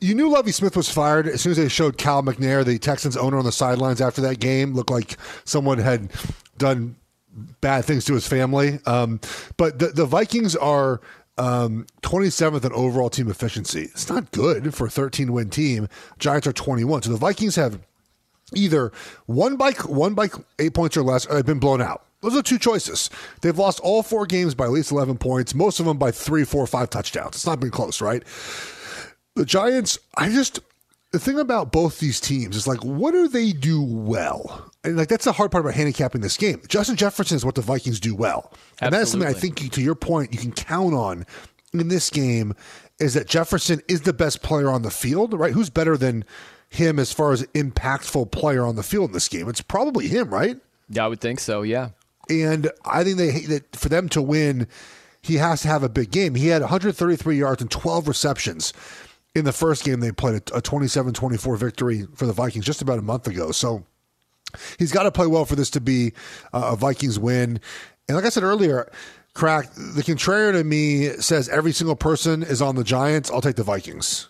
[0.00, 3.16] You knew Lovie Smith was fired as soon as they showed Cal McNair, the Texans
[3.16, 4.72] owner, on the sidelines after that game.
[4.72, 6.12] Looked like someone had
[6.56, 6.94] done
[7.60, 8.80] bad things to his family.
[8.86, 9.20] Um,
[9.56, 11.00] but the, the Vikings are
[11.36, 13.82] um, 27th in overall team efficiency.
[13.82, 15.88] It's not good for a 13 win team.
[16.18, 17.02] Giants are 21.
[17.02, 17.78] So the Vikings have
[18.54, 18.92] either
[19.26, 22.04] one by one by eight points or less, or they've been blown out.
[22.20, 23.10] Those are two choices.
[23.42, 26.44] They've lost all four games by at least 11 points, most of them by three,
[26.44, 27.36] four, five touchdowns.
[27.36, 28.24] It's not been close, right?
[29.36, 30.58] The Giants, I just
[31.10, 34.70] the thing about both these teams is like, what do they do well?
[34.84, 36.62] And like that's the hard part about handicapping this game.
[36.68, 39.62] Justin Jefferson is what the Vikings do well, and that's something I Absolutely.
[39.62, 41.26] think, to your point, you can count on
[41.72, 42.54] in this game.
[42.98, 45.52] Is that Jefferson is the best player on the field, right?
[45.52, 46.24] Who's better than
[46.68, 49.48] him as far as impactful player on the field in this game?
[49.48, 50.58] It's probably him, right?
[50.88, 51.62] Yeah, I would think so.
[51.62, 51.90] Yeah.
[52.28, 54.66] And I think they that for them to win,
[55.22, 56.34] he has to have a big game.
[56.34, 58.72] He had 133 yards and 12 receptions
[59.34, 63.02] in the first game they played a 27-24 victory for the Vikings just about a
[63.02, 63.50] month ago.
[63.52, 63.84] So
[64.78, 66.12] he's got to play well for this to be
[66.52, 67.60] a Vikings win.
[68.08, 68.90] And like I said earlier,
[69.34, 73.30] crack the contrarian to me says every single person is on the Giants.
[73.30, 74.28] I'll take the Vikings.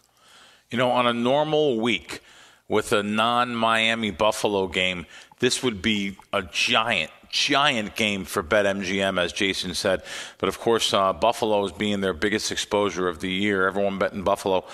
[0.71, 2.23] You know, on a normal week
[2.69, 5.07] with a non Miami Buffalo game,
[5.39, 10.03] this would be a giant, giant game for BetMGM, as Jason said.
[10.39, 13.67] But of course, uh, Buffalo is being their biggest exposure of the year.
[13.67, 14.65] Everyone betting Buffalo.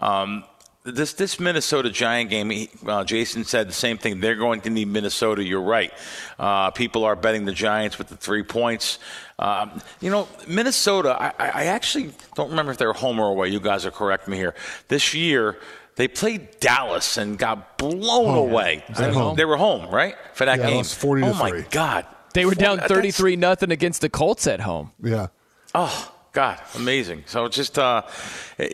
[0.00, 0.44] Um,
[0.84, 4.20] this this Minnesota Giant game, he, uh, Jason said the same thing.
[4.20, 5.42] They're going to need Minnesota.
[5.42, 5.90] You're right.
[6.38, 8.98] Uh, people are betting the Giants with the three points.
[9.38, 11.16] Um, you know, Minnesota.
[11.18, 13.48] I, I actually don't remember if they're home or away.
[13.48, 14.54] You guys are correct me here.
[14.88, 15.58] This year.
[15.96, 18.84] They played Dallas and got blown away.
[18.88, 19.36] Was I mean, home?
[19.36, 20.78] They were home, right, for that Yeah, game.
[20.78, 21.62] was 40 to oh my three.
[21.70, 22.06] God!
[22.32, 24.90] They were down 33 nothing against the Colts at home.
[25.02, 25.28] Yeah.
[25.74, 27.22] Oh God, amazing!
[27.26, 28.02] So just uh,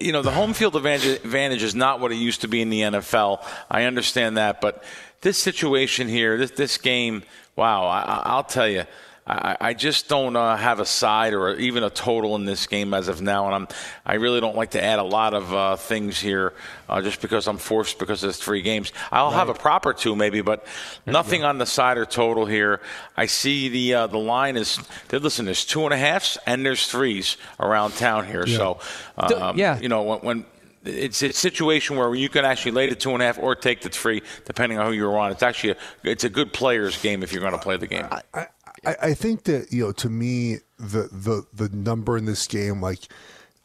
[0.01, 2.71] you know the home field advantage, advantage is not what it used to be in
[2.71, 3.45] the NFL.
[3.71, 4.83] I understand that, but
[5.21, 7.23] this situation here, this this game,
[7.55, 7.85] wow!
[7.87, 8.85] I, I- I'll tell you.
[9.27, 12.95] I, I just don't uh, have a side or even a total in this game
[12.95, 13.69] as of now, and I'm
[14.05, 16.53] I really don't like to add a lot of uh, things here
[16.89, 18.93] uh, just because I'm forced because there's three games.
[19.13, 20.67] I'll have a proper two maybe, but
[21.07, 22.81] nothing on the side or total here.
[23.17, 24.79] I see the uh, the line is
[25.13, 25.45] listen.
[25.45, 28.81] There's two and a halfs and there's threes around town here, so
[29.17, 29.79] um, yeah.
[29.79, 30.19] you know when.
[30.21, 30.45] when
[30.83, 33.83] it's a situation where you can actually lay the two and a half or take
[33.83, 35.31] the three, depending on who you're on.
[35.31, 38.07] It's actually a, it's a good players game if you're going to play the game.
[38.11, 38.47] I, I,
[38.87, 43.01] I think that you know to me the the the number in this game like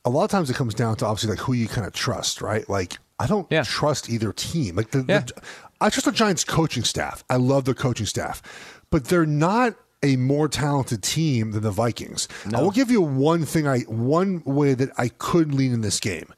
[0.03, 2.41] a lot of times it comes down to obviously like who you kind of trust
[2.41, 2.67] right?
[2.69, 4.75] Like I don't trust either team.
[4.75, 5.41] Like the, the
[5.79, 7.23] I trust the Giants coaching staff.
[7.29, 8.41] I love their coaching staff.
[8.89, 12.27] But they're not a more talented team than the Vikings.
[12.53, 15.99] I will give you one thing I one way that I could lean in this
[15.99, 16.31] game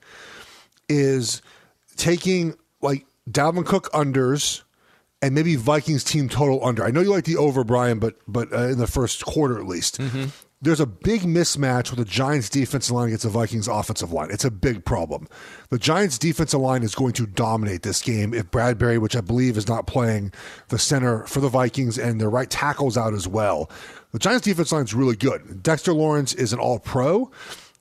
[0.88, 1.42] is
[1.96, 4.64] taking like Dalvin Cook unders
[5.22, 6.84] and maybe Vikings team total under.
[6.84, 9.66] I know you like the over, Brian, but but uh, in the first quarter at
[9.66, 10.00] least,
[10.62, 14.30] there's a big mismatch with the Giants' defensive line against the Vikings' offensive line.
[14.32, 15.28] It's a big problem.
[15.70, 19.58] The Giants' defensive line is going to dominate this game if Bradbury, which I believe
[19.58, 20.34] is not playing
[20.70, 23.70] the center for the Vikings, and their right tackles out as well.
[24.14, 25.62] The Giants' defense line is really good.
[25.62, 27.30] Dexter Lawrence is an all pro.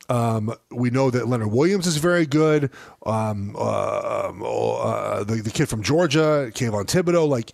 [0.08, 2.70] Um, we know that Leonard Williams is very good.
[3.04, 7.52] Um, uh, um, uh, the, the kid from Georgia, Kayvon Thibodeaux, like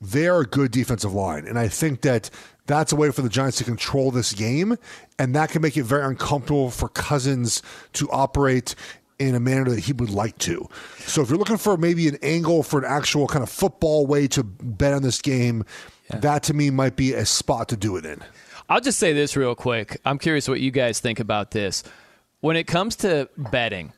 [0.00, 1.46] they're a good defensive line.
[1.46, 2.30] And I think that
[2.66, 4.76] that's a way for the Giants to control this game.
[5.18, 7.62] And that can make it very uncomfortable for Cousins
[7.94, 8.74] to operate
[9.18, 10.66] in a manner that he would like to.
[11.00, 14.26] So if you're looking for maybe an angle for an actual kind of football way
[14.28, 15.64] to bet on this game,
[16.08, 16.20] yeah.
[16.20, 18.22] that to me might be a spot to do it in.
[18.70, 20.00] I'll just say this real quick.
[20.04, 21.82] I'm curious what you guys think about this.
[22.38, 23.92] When it comes to betting,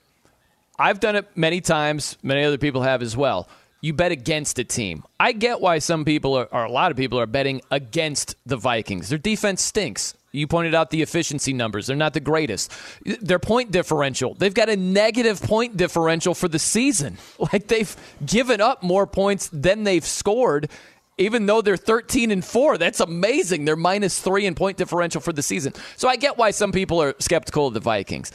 [0.79, 3.51] I've done it many times, many other people have as well.
[3.83, 5.05] You bet against a team.
[5.21, 8.57] I get why some people are, or a lot of people are betting against the
[8.57, 9.11] Vikings.
[9.11, 10.15] Their defense stinks.
[10.35, 11.87] You pointed out the efficiency numbers.
[11.87, 12.73] They're not the greatest.
[13.05, 14.33] Their point differential.
[14.33, 17.19] They've got a negative point differential for the season.
[17.53, 17.95] Like they've
[18.25, 20.71] given up more points than they've scored
[21.19, 23.65] even though they're 13 and 4 that's amazing.
[23.65, 25.73] They're minus 3 in point differential for the season.
[25.97, 28.33] So i get why some people are skeptical of the vikings.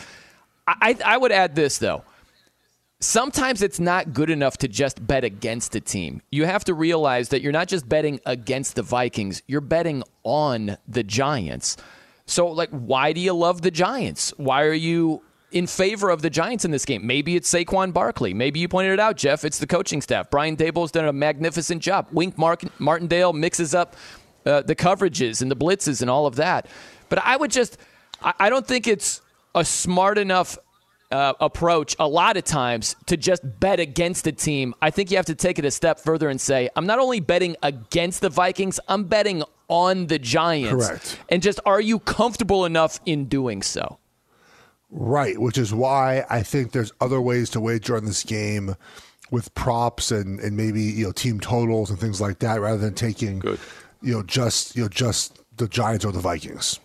[0.68, 2.04] I, I would add this though.
[3.00, 6.22] Sometimes it's not good enough to just bet against a team.
[6.32, 9.44] You have to realize that you're not just betting against the vikings.
[9.48, 11.78] You're betting on the giants.
[12.26, 14.34] So like why do you love the giants?
[14.38, 15.22] Why are you
[15.52, 17.08] in favor of the Giants in this game.
[17.08, 18.34] Maybe it's Saquon Barkley.
[18.34, 19.46] Maybe you pointed it out, Geoff.
[19.46, 20.30] It's the coaching staff.
[20.30, 22.08] Brian Daboll's done a magnificent job.
[22.12, 23.96] Wink Martindale mixes up
[24.46, 26.68] uh, the coverages and the blitzes and all of that.
[27.10, 27.78] But I would just,
[28.22, 29.22] I, I don't think it's
[29.56, 30.58] a smart enough
[31.12, 34.76] uh, approach a lot of times to just bet against a team.
[34.82, 37.22] I think you have to take it a step further and say, I'm not only
[37.22, 40.88] betting against the Vikings, I'm betting on the Giants.
[40.88, 41.20] Correct.
[41.30, 44.00] And just, are you comfortable enough in doing so?
[44.90, 48.76] Right, which is why I think there's other ways to wager on this game
[49.32, 52.94] with props and, and maybe you know team totals and things like that rather than
[52.94, 53.60] taking Good.
[54.02, 56.80] you know just you know just the Giants or the Vikings.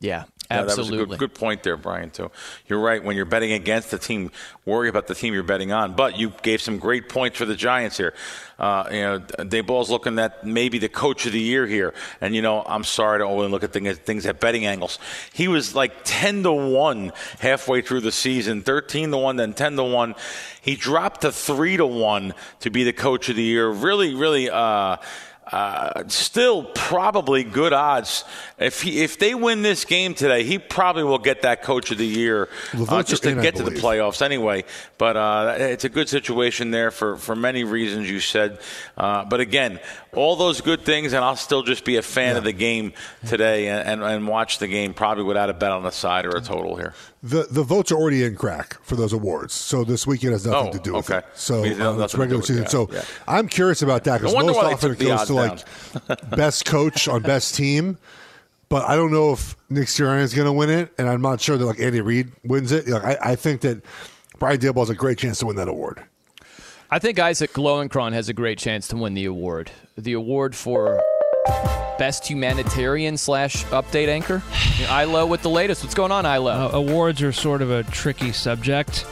[0.00, 0.98] Yeah, yeah, Absolutely.
[0.98, 2.10] that was a good, good point there, Brian.
[2.10, 2.30] Too.
[2.68, 3.02] You're right.
[3.02, 4.30] When you're betting against the team,
[4.64, 5.94] worry about the team you're betting on.
[5.94, 8.14] But you gave some great points for the Giants here.
[8.58, 11.94] Uh, you know, Daboll's looking at maybe the coach of the year here.
[12.20, 14.98] And you know, I'm sorry to only look at things, things at betting angles.
[15.32, 19.76] He was like 10 to one halfway through the season, 13 to one, then 10
[19.76, 20.14] to one.
[20.62, 23.68] He dropped to three to one to be the coach of the year.
[23.68, 24.48] Really, really.
[24.48, 24.96] Uh,
[25.52, 28.24] uh, still probably good odds.
[28.58, 31.98] If he, if they win this game today, he probably will get that Coach of
[31.98, 32.48] the Year
[32.88, 34.64] uh, just to in, get to the playoffs anyway.
[34.98, 38.58] But uh, it's a good situation there for, for many reasons you said.
[38.96, 39.78] Uh, but again,
[40.14, 42.38] all those good things, and I'll still just be a fan yeah.
[42.38, 42.92] of the game
[43.26, 46.30] today and, and, and, watch the game probably without a bet on the side or
[46.30, 46.94] a total here.
[47.26, 50.68] The the votes are already in crack for those awards, so this weekend has nothing
[50.68, 51.26] oh, to do with okay.
[51.26, 51.26] it.
[51.34, 52.62] So um, it's regular season.
[52.62, 53.02] It, yeah, so yeah.
[53.26, 57.22] I'm curious about that because no most often it goes to like best coach on
[57.22, 57.98] best team.
[58.68, 61.40] But I don't know if Nick Sirianni is going to win it, and I'm not
[61.40, 62.86] sure that like Andy Reid wins it.
[62.86, 63.82] Like, I, I think that
[64.38, 66.02] Brian Daboll has a great chance to win that award.
[66.90, 69.72] I think Isaac Lowenkron has a great chance to win the award.
[69.96, 71.02] The award for
[71.98, 74.42] best humanitarian slash update anchor.
[74.90, 75.82] Ilo with the latest.
[75.82, 76.52] What's going on, Ilo?
[76.52, 79.06] Uh, awards are sort of a tricky subject.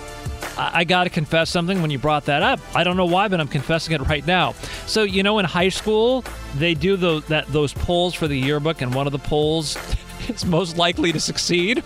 [0.56, 2.60] I, I got to confess something when you brought that up.
[2.74, 4.52] I don't know why, but I'm confessing it right now.
[4.86, 6.24] So you know, in high school,
[6.56, 9.76] they do those that those polls for the yearbook, and one of the polls
[10.28, 11.82] is most likely to succeed.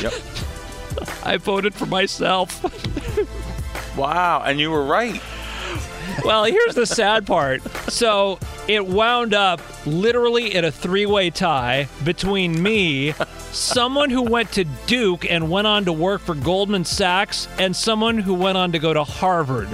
[0.00, 0.12] Yep.
[1.24, 2.62] I voted for myself.
[3.96, 5.22] Wow, and you were right.
[6.24, 7.62] Well, here's the sad part.
[7.90, 8.38] So
[8.68, 13.12] it wound up literally in a three way tie between me,
[13.52, 18.18] someone who went to Duke and went on to work for Goldman Sachs, and someone
[18.18, 19.68] who went on to go to Harvard.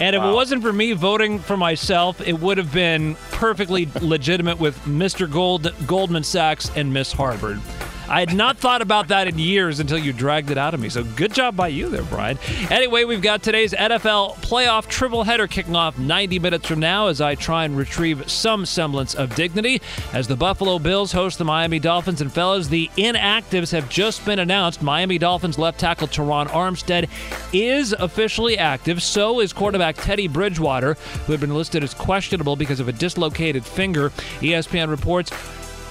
[0.00, 0.32] And if wow.
[0.32, 5.30] it wasn't for me voting for myself, it would have been perfectly legitimate with Mr.
[5.30, 7.60] Gold, Goldman Sachs and Miss Harvard.
[8.08, 10.88] I had not thought about that in years until you dragged it out of me.
[10.88, 12.38] So good job by you there, Brian.
[12.70, 17.20] Anyway, we've got today's NFL playoff triple header kicking off 90 minutes from now as
[17.20, 19.80] I try and retrieve some semblance of dignity
[20.12, 22.20] as the Buffalo Bills host the Miami Dolphins.
[22.20, 24.82] And fellas, the inactives have just been announced.
[24.82, 27.08] Miami Dolphins left tackle Terron Armstead
[27.52, 29.02] is officially active.
[29.02, 30.94] So is quarterback Teddy Bridgewater,
[31.26, 34.10] who had been listed as questionable because of a dislocated finger.
[34.40, 35.30] ESPN reports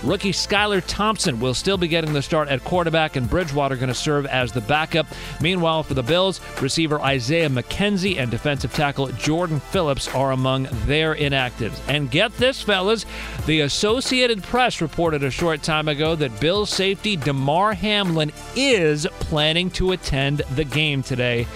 [0.03, 3.93] Rookie Skylar Thompson will still be getting the start at quarterback, and Bridgewater going to
[3.93, 5.07] serve as the backup.
[5.39, 11.15] Meanwhile, for the Bills, receiver Isaiah McKenzie and defensive tackle Jordan Phillips are among their
[11.15, 11.79] inactives.
[11.87, 13.05] And get this, fellas,
[13.45, 19.69] the Associated Press reported a short time ago that Bills safety Damar Hamlin is planning
[19.71, 21.47] to attend the game today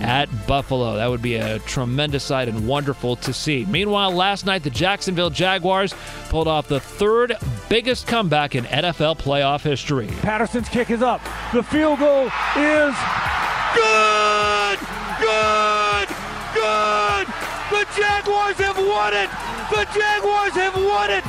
[0.00, 0.94] at Buffalo.
[0.94, 3.64] That would be a tremendous sight and wonderful to see.
[3.64, 5.92] Meanwhile, last night the Jacksonville Jaguars
[6.28, 7.36] pulled off the third
[7.68, 10.08] biggest comeback in NFL playoff history.
[10.22, 11.20] Patterson's kick is up.
[11.52, 12.94] The field goal is
[13.74, 14.78] good!
[15.20, 16.08] Good!
[16.56, 17.26] Good!
[17.70, 19.28] The Jaguars have won it!
[19.68, 21.24] The Jaguars have won it!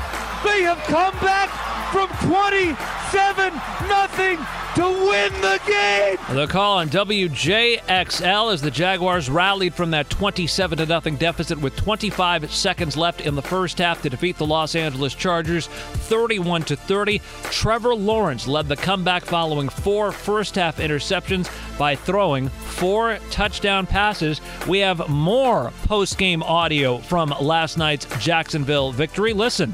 [0.45, 1.49] They have come back
[1.91, 3.53] from 27
[3.87, 4.37] nothing
[4.75, 6.35] to win the game.
[6.35, 12.53] The call on WJXL as the Jaguars rallied from that 27 0 deficit with 25
[12.53, 17.21] seconds left in the first half to defeat the Los Angeles Chargers 31 30.
[17.45, 21.49] Trevor Lawrence led the comeback following four first half interceptions
[21.79, 24.41] by throwing four touchdown passes.
[24.67, 29.33] We have more post game audio from last night's Jacksonville victory.
[29.33, 29.73] Listen.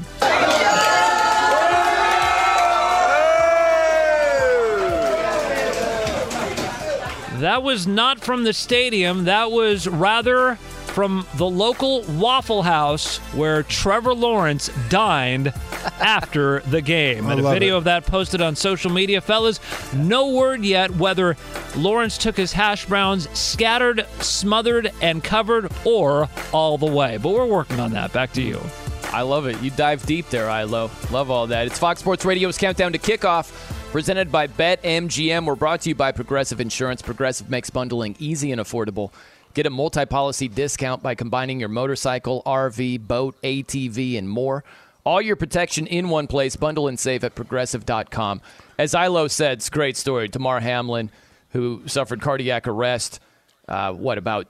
[7.40, 9.24] That was not from the stadium.
[9.24, 10.58] That was rather
[10.94, 15.52] from the local Waffle House where Trevor Lawrence dined
[16.00, 17.26] after the game.
[17.26, 17.78] And a video it.
[17.78, 19.20] of that posted on social media.
[19.20, 19.58] Fellas,
[19.92, 21.36] no word yet whether
[21.76, 27.16] Lawrence took his hash browns scattered, smothered, and covered, or all the way.
[27.16, 28.12] But we're working on that.
[28.12, 28.60] Back to you.
[29.06, 29.60] I love it.
[29.62, 30.92] You dive deep there, Ilo.
[31.10, 31.66] Love all that.
[31.66, 33.50] It's Fox Sports Radio's Countdown to Kickoff,
[33.90, 35.44] presented by BetMGM.
[35.44, 37.02] We're brought to you by Progressive Insurance.
[37.02, 39.12] Progressive makes bundling easy and affordable.
[39.54, 44.64] Get a multi policy discount by combining your motorcycle, RV, boat, ATV, and more.
[45.04, 46.56] All your protection in one place.
[46.56, 48.40] Bundle and save at progressive.com.
[48.78, 50.26] As Ilo said, it's a great story.
[50.28, 51.10] Damar Hamlin,
[51.50, 53.20] who suffered cardiac arrest,
[53.68, 54.48] uh, what, about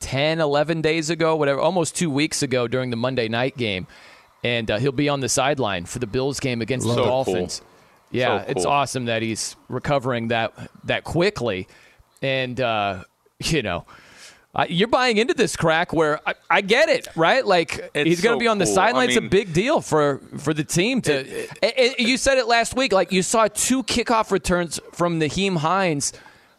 [0.00, 3.86] 10, 11 days ago, whatever, almost two weeks ago during the Monday night game.
[4.44, 7.06] And uh, he'll be on the sideline for the Bills game against So the cool.
[7.10, 7.62] Dolphins.
[8.10, 10.52] Yeah, So it's awesome that he's recovering that
[10.84, 11.66] that quickly.
[12.22, 13.04] And, uh,
[13.40, 13.86] you know,
[14.54, 17.44] uh, you're buying into this crack where I, I get it, right?
[17.44, 18.74] Like It's he's going to so be on the cool.
[18.74, 19.08] sideline.
[19.08, 21.18] I it's a big deal for for the team to.
[21.62, 22.92] and- and you said it last week.
[22.92, 26.12] Like you saw two kickoff returns from Nyheim Hines,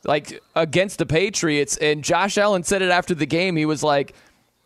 [0.03, 3.55] like against the Patriots, and Josh Allen said it after the game.
[3.55, 4.13] He was like.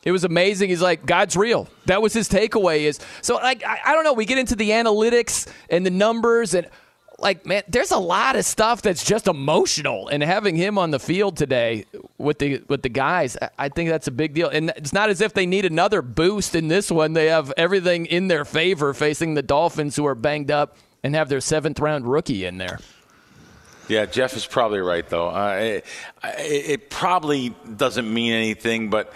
[0.05, 0.69] It was amazing.
[0.69, 1.67] He's like, God's real.
[1.87, 2.83] That was his takeaway.
[2.83, 4.13] Is so like I, I don't know.
[4.13, 6.67] We get into the analytics and the numbers and
[7.21, 10.07] like man, there's a lot of stuff that's just emotional.
[10.07, 11.85] And having him on the field today
[12.17, 14.49] with the with the guys, I- think that's a big deal.
[14.49, 17.13] And it's not as if they need another boost in this one.
[17.13, 21.29] They have everything in their favor facing the Dolphins, who are banged up and have
[21.29, 22.79] their seventh round rookie in there.
[23.87, 25.29] Yeah, Geoff is probably right, though.
[25.29, 25.85] Uh, it,
[26.37, 29.11] it probably doesn't mean anything, but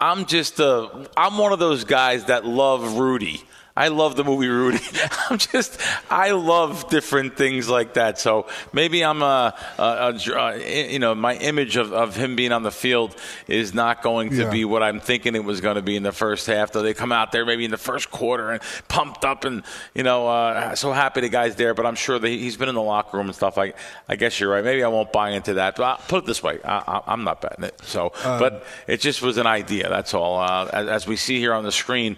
[0.00, 3.42] I'm just a, I'm one of those guys that love Rudy.
[3.76, 4.78] I love the movie Rudy.
[5.30, 5.78] I'm just,
[6.10, 8.18] I love different things like that.
[8.18, 12.62] So maybe I'm a, a, a you know, my image of, of him being on
[12.62, 13.14] the field
[13.48, 14.50] is not going to Yeah.
[14.50, 16.72] be what I'm thinking it was going to be in the first half.
[16.72, 19.62] Though they come out there maybe in the first quarter and pumped up and
[19.94, 21.74] you know, uh, so happy the guy's there.
[21.74, 23.58] But I'm sure that he- he's been in the locker room and stuff.
[23.58, 23.74] I,
[24.08, 24.64] I guess you're right.
[24.64, 25.76] Maybe I won't buy into that.
[25.76, 27.78] But I'll put it this way, I, I'm not betting it.
[27.82, 29.88] So, but it just was an idea.
[29.90, 30.38] That's all.
[30.40, 32.16] Uh, as, as we see here on the screen.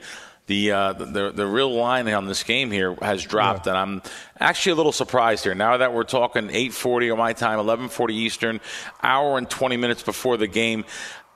[0.48, 4.02] The, uh, the the real line on this game here has dropped, and I'm
[4.40, 5.54] actually a little surprised here.
[5.54, 8.60] Now that we're talking 8:40 on my time, 11:40 Eastern,
[9.02, 10.86] hour and 20 minutes before the game,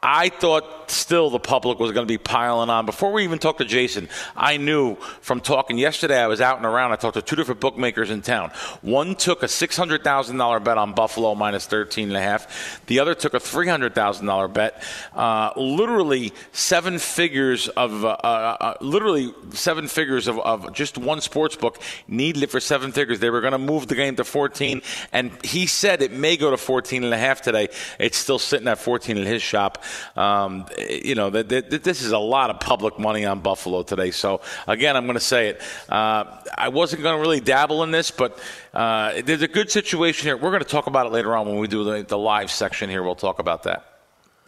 [0.05, 2.87] I thought still the public was going to be piling on.
[2.87, 6.19] Before we even talked to Jason, I knew from talking yesterday.
[6.19, 6.91] I was out and around.
[6.91, 8.51] I talked to two different bookmakers in town.
[8.81, 12.85] One took a six hundred thousand dollar bet on Buffalo minus 13 and a half.
[12.87, 14.83] The other took a three hundred thousand dollar bet.
[15.15, 21.21] Uh, literally seven figures of uh, uh, uh, literally seven figures of, of just one
[21.21, 23.21] sports book needed it for seven figures.
[23.21, 26.51] They were going to move the game to 14, and he said it may go
[26.51, 27.69] to 14 and a half today.
[28.01, 29.85] It's still sitting at 14 in his shop.
[30.17, 33.83] Um, you know, that that- that this is a lot of public money on Buffalo
[33.83, 34.11] today.
[34.11, 35.63] So again, I'm going to say it.
[35.89, 36.25] Uh,
[36.57, 38.39] I wasn't going to really dabble in this, but
[38.75, 40.37] uh, there's a good situation here.
[40.37, 42.91] We're going to talk about it later on when we do the, the live section
[42.91, 43.03] here.
[43.03, 43.85] We'll talk about that.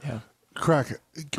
[0.04, 0.18] Yeah
[0.56, 0.86] crack.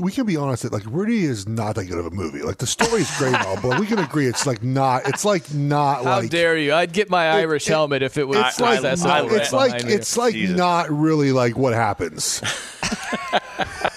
[0.02, 2.42] We can be honest that like Rudy is not that good of a movie.
[2.42, 5.08] Like the story's great, and all, but we can agree it's like not.
[5.08, 6.30] It's like not How like.
[6.30, 6.74] dare you?
[6.74, 9.72] I'd get my Irish it- helmet if it was It's like accessible not, it's like
[9.72, 9.94] behind me.
[9.94, 12.42] it's like not really like what happens.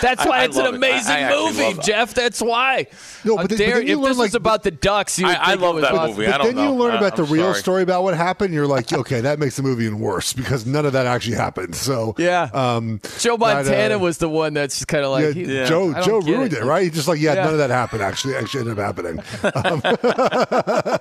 [0.00, 0.82] That's why I it's an love it.
[0.84, 1.84] I- amazing I movie, love.
[1.84, 2.14] Geoff.
[2.14, 2.86] That's why.
[3.24, 5.26] No, but then- but then you if learn, this like, was about the Ducks, you
[5.26, 6.10] would I- I love it was that awesome.
[6.16, 6.26] movie.
[6.26, 7.58] I But don't then you learn I- about the I'm real sorry.
[7.60, 8.52] story about what happened.
[8.54, 11.74] You're like, okay, that makes the movie even worse because none of that actually happened.
[11.76, 12.48] So Yeah.
[12.54, 15.44] um, Joe that, Montana uh, was the one that's just kind of like, yeah, he-
[15.68, 16.82] Joe Joe get ruined it, right?
[16.84, 17.44] He's just like, yeah, Yeah.
[17.44, 18.02] none of that happened.
[18.02, 19.18] Actually, actually ended up happening.
[19.54, 19.82] Um,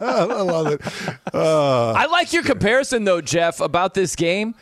[0.02, 0.82] I love it.
[1.34, 4.56] Uh, I like your comparison though, Geoff, about this game.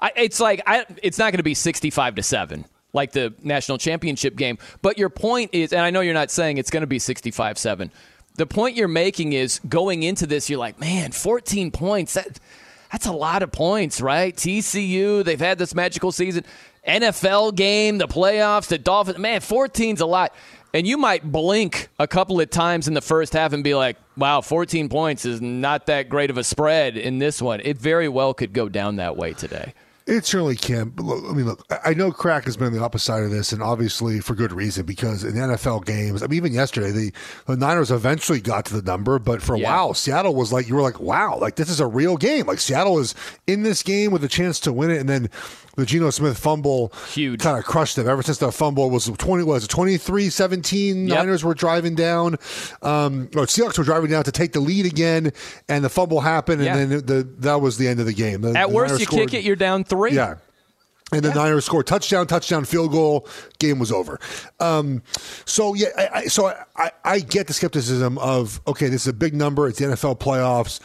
[0.00, 3.78] I, it's like I, it's not going to be sixty-five to seven like the national
[3.78, 4.58] championship game.
[4.82, 7.90] But your point is, and I know you're not saying it's going to be sixty-five-seven.
[8.36, 12.14] The point you're making is going into this, you're like, man, fourteen points.
[12.14, 12.38] That
[12.90, 14.34] that's a lot of points, right?
[14.34, 16.44] TCU, they've had this magical season.
[16.86, 19.18] NFL game, the playoffs, the Dolphins.
[19.18, 20.34] Man, 14's a lot.
[20.72, 23.96] And you might blink a couple of times in the first half and be like,
[24.16, 27.60] wow, 14 points is not that great of a spread in this one.
[27.60, 29.74] It very well could go down that way today.
[30.10, 30.88] It certainly can.
[30.88, 33.30] But look, I mean, look, I know crack has been on the opposite side of
[33.30, 37.12] this, and obviously for good reason, because in NFL games, I mean, even yesterday, the,
[37.46, 39.70] the Niners eventually got to the number, but for a Yeah.
[39.72, 42.46] while, Seattle was like, you were like, wow, like this is a real game.
[42.46, 43.14] Like Seattle is
[43.46, 45.30] in this game with a chance to win it, and then
[45.80, 47.40] the Geno Smith fumble Huge.
[47.40, 48.08] kind of crushed them.
[48.08, 51.18] Ever since the fumble was 20, was 23 17, Yep.
[51.18, 52.34] Niners were driving down,
[52.82, 55.32] um, or Seahawks were driving down to take the lead again,
[55.68, 56.76] and the fumble happened, Yeah.
[56.76, 58.40] and then the, that was the end of the game.
[58.42, 60.12] The- At the worst, Niners you scored- kick it, you're down three.
[60.12, 60.34] yeah.
[61.12, 63.26] And the Niners scored touchdown, touchdown, field goal.
[63.58, 64.20] Game was over.
[64.60, 65.02] Um,
[65.44, 69.08] so yeah, I, I, so I, I, I get the skepticism of okay, this is
[69.08, 69.66] a big number.
[69.66, 70.78] It's the NFL playoffs,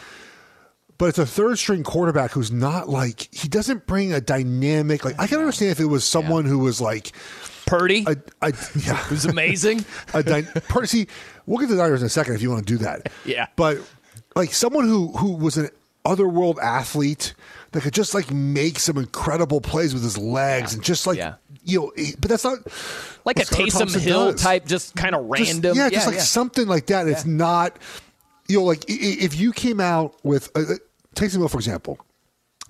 [0.98, 5.04] but it's a third string quarterback who's not like he doesn't bring a dynamic.
[5.06, 7.12] Like I can understand if it was someone who was like
[7.66, 9.84] Purdy, a, a yeah, who's amazing.
[10.14, 10.88] a dy- Purdy.
[10.88, 11.08] See,
[11.46, 13.12] we'll get to the Niners in a second if you want to do that.
[13.26, 13.48] Yeah.
[13.56, 13.80] But
[14.36, 15.70] like someone who who was an
[16.06, 17.34] otherworld athlete
[17.72, 21.36] that could just like make some incredible plays with his legs and just like Yeah.
[21.64, 22.60] you know, but that's not
[23.26, 24.42] like a Taysom Thompson Hill does.
[24.44, 25.76] type, just kind of Just- random.
[25.78, 27.08] yeah, just like something like that.
[27.08, 27.78] It's not
[28.48, 30.64] you know like if you came out with uh, uh,
[31.16, 32.00] Taysom Hill for example.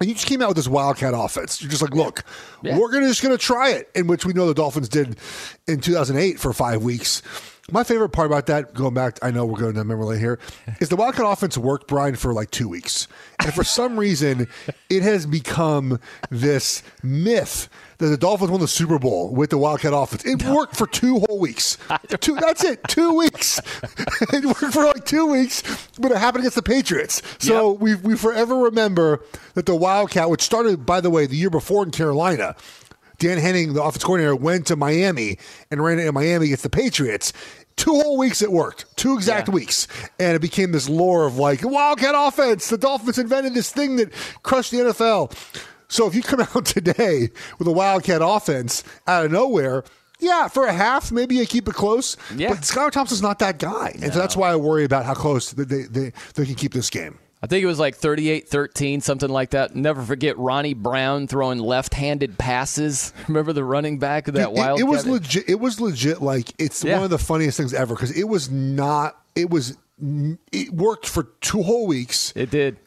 [0.02, 1.62] And you just came out with this wildcat offense.
[1.62, 2.26] You're just like, look,
[2.62, 2.78] Yeah.
[2.78, 5.16] we're gonna just gonna try it, in which we know the Dolphins did
[5.70, 7.22] in 2008 for five weeks.
[7.72, 10.38] My favorite part about that, going back, I know we're going to memory lane here,
[10.82, 13.08] is the wildcat offense worked, Brian, for like two weeks,
[13.40, 14.48] and for some reason,
[14.90, 15.98] it has become
[16.30, 20.26] this myth that the Dolphins won the Super Bowl with the wildcat offense.
[20.26, 21.78] It worked for two whole weeks.
[22.20, 23.60] Two, that's it, two weeks.
[24.34, 25.64] it worked for like two weeks,
[26.00, 27.22] but it happened against the Patriots.
[27.40, 29.24] So we we forever remember
[29.54, 32.56] that the wildcat, which started by the way the year before in Carolina.
[33.18, 35.38] Dan Henning, the offense coordinator, went to Miami
[35.72, 37.32] and ran it in Miami against the Patriots.
[37.78, 41.62] Two whole weeks it worked, two exact weeks, and it became this lore of like
[41.64, 42.70] Wildcat offense.
[42.70, 44.14] The Dolphins invented this thing that
[44.44, 45.34] crushed the NFL.
[45.88, 47.30] So if you come out today
[47.60, 49.84] with a Wildcat offense out of nowhere,
[50.20, 52.16] yeah, for a half maybe you keep it close.
[52.36, 52.50] Yeah.
[52.50, 55.52] But Skylar Thompson's not that guy, and so that's why I worry about how close
[55.52, 57.20] they they, they, they can keep this game.
[57.44, 59.76] I think it was like 38 13, something like that.
[59.76, 63.14] Never forget Ronnie Brown throwing left handed passes.
[63.28, 65.48] Remember the running back of that It- wild It, was legit.
[65.48, 66.22] It was legit.
[66.24, 66.96] Like it's Yeah.
[66.96, 69.22] one of the funniest things ever because it was not.
[69.36, 69.78] It was.
[70.52, 72.78] It worked for two whole weeks, It did.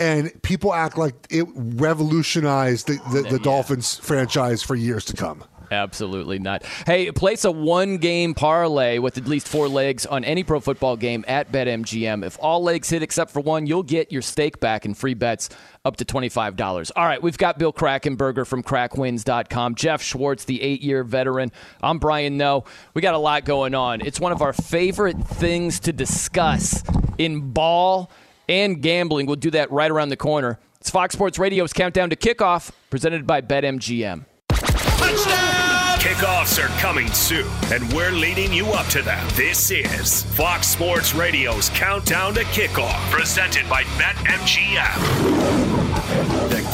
[0.00, 5.42] And people act like it revolutionized the, the, the Dolphins franchise for years to come.
[5.70, 6.64] Absolutely not.
[6.86, 10.96] Hey, place a one game parlay with at least four legs on any pro football
[10.96, 12.24] game at BetMGM.
[12.24, 15.50] If all legs hit except for one, you'll get your stake back and free bets
[15.84, 16.90] up to $25.
[16.96, 21.52] All right, we've got Bill Krackomberger from KrackWins.com, Geoff Schwartz, the eight year veteran.
[21.82, 22.64] I'm Brian Noe.
[22.94, 24.00] We got a lot going on.
[24.00, 26.82] It's one of our favorite things to discuss
[27.18, 28.10] in ball
[28.48, 29.26] and gambling.
[29.26, 30.58] We'll do that right around the corner.
[30.80, 34.24] It's Fox Sports Radio's Countdown to Kickoff, presented by BetMGM.
[34.48, 35.68] Touchdown!
[35.98, 39.26] Kickoffs are coming soon, and we're leading you up to them.
[39.34, 45.87] This is Fox Sports Radio's Countdown to Kickoff, presented by BetMGM,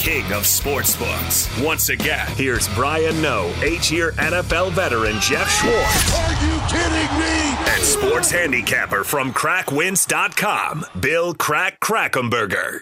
[0.01, 1.65] king of sportsbooks.
[1.65, 6.15] Once again, here's Brian Noe, eight-year NFL veteran Geoff Schwartz.
[6.15, 7.73] Are you kidding me?
[7.73, 12.81] And sports handicapper from KrackWins.com, Bill Crack Krackomberger.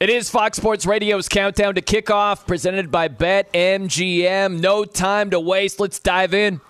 [0.00, 4.60] It is Fox Sports Radio's countdown to kickoff, presented by BetMGM.
[4.60, 5.80] No time to waste.
[5.80, 6.60] Let's dive in.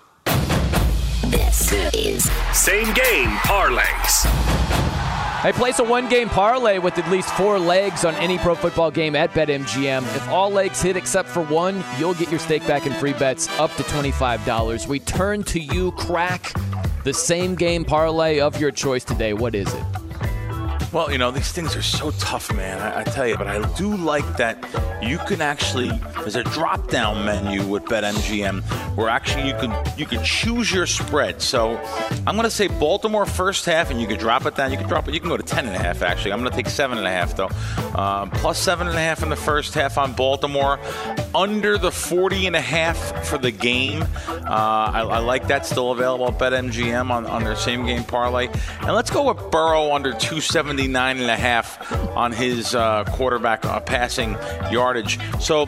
[1.26, 4.24] This is Same game parlays.
[5.40, 8.90] I place a one game parlay with at least four legs on any pro football
[8.90, 10.02] game at BetMGM.
[10.16, 13.48] If all legs hit except for one, you'll get your stake back in free bets
[13.60, 14.88] up to $25.
[14.88, 16.52] We turn to you, Crack,
[17.04, 19.32] the same game parlay of your choice today.
[19.32, 19.97] What is it?
[20.90, 22.78] Well, you know, these things are so tough, man.
[22.78, 24.56] I, I tell you, but I do like that
[25.02, 28.62] you can actually, There's a drop down menu with BetMGM
[28.98, 31.40] where actually you can you can choose your spread.
[31.40, 31.76] So
[32.26, 34.72] I'm to say Baltimore first half, and you could drop it down.
[34.72, 35.14] You can drop it.
[35.14, 36.02] You can go to ten and a half.
[36.02, 37.48] Actually, I'm to take seven and a half though.
[37.98, 40.80] Um, plus seven and a half in the first half on Baltimore.
[41.34, 44.02] Under the 40 and a half for the game.
[44.28, 45.66] Uh, I, I, like that.
[45.66, 48.48] Still available at BetMGM on, on their same game parlay.
[48.80, 50.12] And let's go with Burrow under
[50.78, 54.32] 279 and a half on his uh, quarterback uh, passing
[54.70, 55.18] yardage.
[55.40, 55.66] So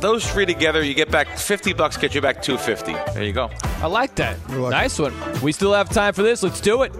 [0.00, 2.92] those three together, you get back 50 bucks, get you back 250.
[3.12, 3.50] There you go.
[3.82, 4.36] I like that.
[4.48, 5.14] nice one.
[5.42, 6.42] We still have time for this.
[6.42, 6.92] Let's do it.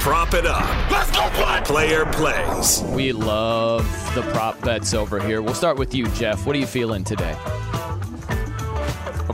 [0.00, 0.90] Prop it up.
[0.90, 1.60] Let's go play.
[1.64, 2.82] Player plays.
[2.90, 3.84] We love
[4.14, 5.40] the prop bets over here.
[5.40, 6.44] We'll start with you, Geoff.
[6.44, 7.36] What are you feeling today?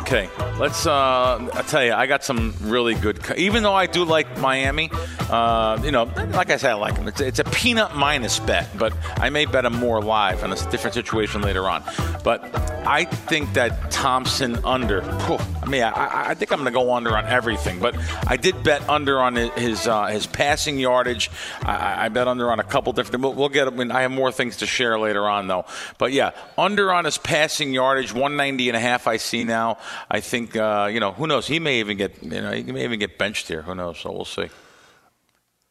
[0.09, 0.87] Okay, let's.
[0.87, 3.21] Uh, I tell you, I got some really good.
[3.37, 4.91] Even though I do like Miami,
[5.29, 7.09] uh, you know, like I said, I like them.
[7.09, 10.57] It's, it's, a peanut minus bet, but I may bet them more live in a
[10.71, 11.85] different situation later on.
[12.25, 12.43] But
[12.87, 15.03] I think that Thompson under.
[15.03, 17.79] Whew, I mean, I, I think I'm going to go under on everything.
[17.79, 17.95] But
[18.27, 21.31] I did bet under on his uh, his passing yardage.
[21.63, 23.23] I, I, bet under on a couple different.
[23.23, 23.69] We'll, we'll get.
[23.91, 25.67] I have more things to share later on though.
[25.99, 29.07] But yeah, under on his passing yardage, 190 and a half.
[29.07, 29.77] I see now.
[30.11, 31.47] I think uh, you know who knows.
[31.47, 33.63] He may even get you know he may even get benched here.
[33.63, 33.99] Who knows?
[33.99, 34.49] So we'll see.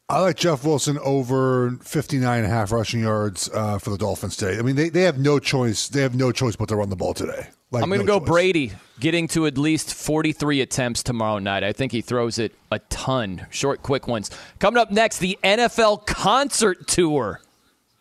[0.09, 4.37] I like Jeff Wilson over 59 and a half rushing yards uh, for the Dolphins
[4.37, 4.57] today.
[4.57, 5.89] I mean, they, they have no choice.
[5.89, 7.49] They have no choice but to run the ball today.
[7.71, 8.29] Like, I'm going to no go choice.
[8.29, 8.71] Brady,
[9.01, 11.65] getting to at least 43 attempts tomorrow night.
[11.65, 13.47] I think he throws it a ton.
[13.49, 14.31] Short, quick ones.
[14.59, 17.41] Coming up next, the NFL concert tour.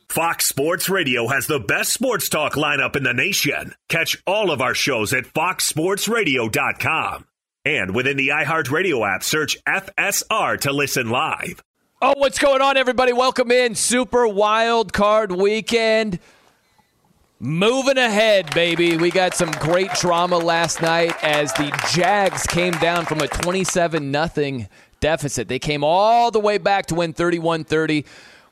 [0.09, 3.75] Fox Sports Radio has the best sports talk lineup in the nation.
[3.89, 7.27] Catch all of our shows at foxsportsradio.com.
[7.65, 11.63] And within the iHeartRadio app, search FSR to listen live.
[12.01, 13.13] Oh, what's going on, everybody?
[13.13, 13.75] Welcome in.
[13.75, 16.21] Super Wild Card Weekend.
[17.41, 18.97] Moving ahead, baby.
[18.97, 24.13] We got some great drama last night as the Jags came down from a 27
[24.13, 24.67] 0
[25.01, 25.49] deficit.
[25.49, 28.07] They came all the way back to win 31 30.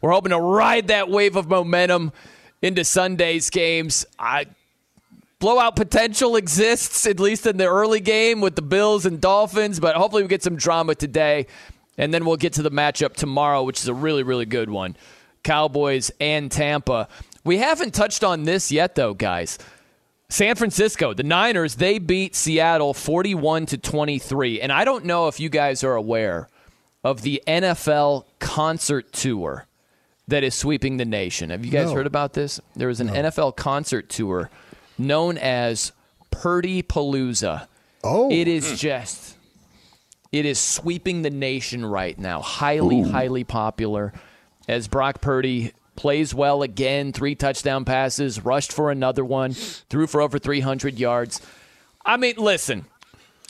[0.05, 2.13] We're hoping to ride that wave of momentum
[2.61, 4.05] into Sunday's games.
[4.19, 4.45] I
[5.39, 9.97] blowout potential exists, at least in the early game with the Bills and Dolphins, but
[9.97, 11.47] hopefully we get some drama today.
[11.97, 14.95] And then we'll get to the matchup tomorrow, which is a really, really good one
[15.43, 17.09] Cowboys and Tampa.
[17.43, 19.59] We haven't touched on this yet, though, guys.
[20.29, 24.61] San Francisco, the Niners, they beat Seattle 41 to 23.
[24.61, 26.51] And I don't know if you guys are aware
[27.03, 29.67] of the NFL concert tour
[30.29, 31.51] that is sweeping the nation.
[31.51, 31.95] Have you guys no.
[31.95, 32.61] heard about this?
[32.75, 33.15] There was an no.
[33.15, 34.51] NFL concert tour
[34.99, 35.93] known as
[36.31, 37.69] Purdy Palooza.
[38.03, 38.31] Oh.
[38.31, 39.37] It is just
[40.35, 42.41] it is sweeping the nation right now.
[42.41, 43.09] Highly, Ooh.
[43.09, 44.13] highly popular.
[44.67, 50.21] As Brock Purdy plays well again, three touchdown passes, rushed for another one, threw for
[50.21, 51.41] over 300 yards.
[52.05, 52.87] I mean, listen,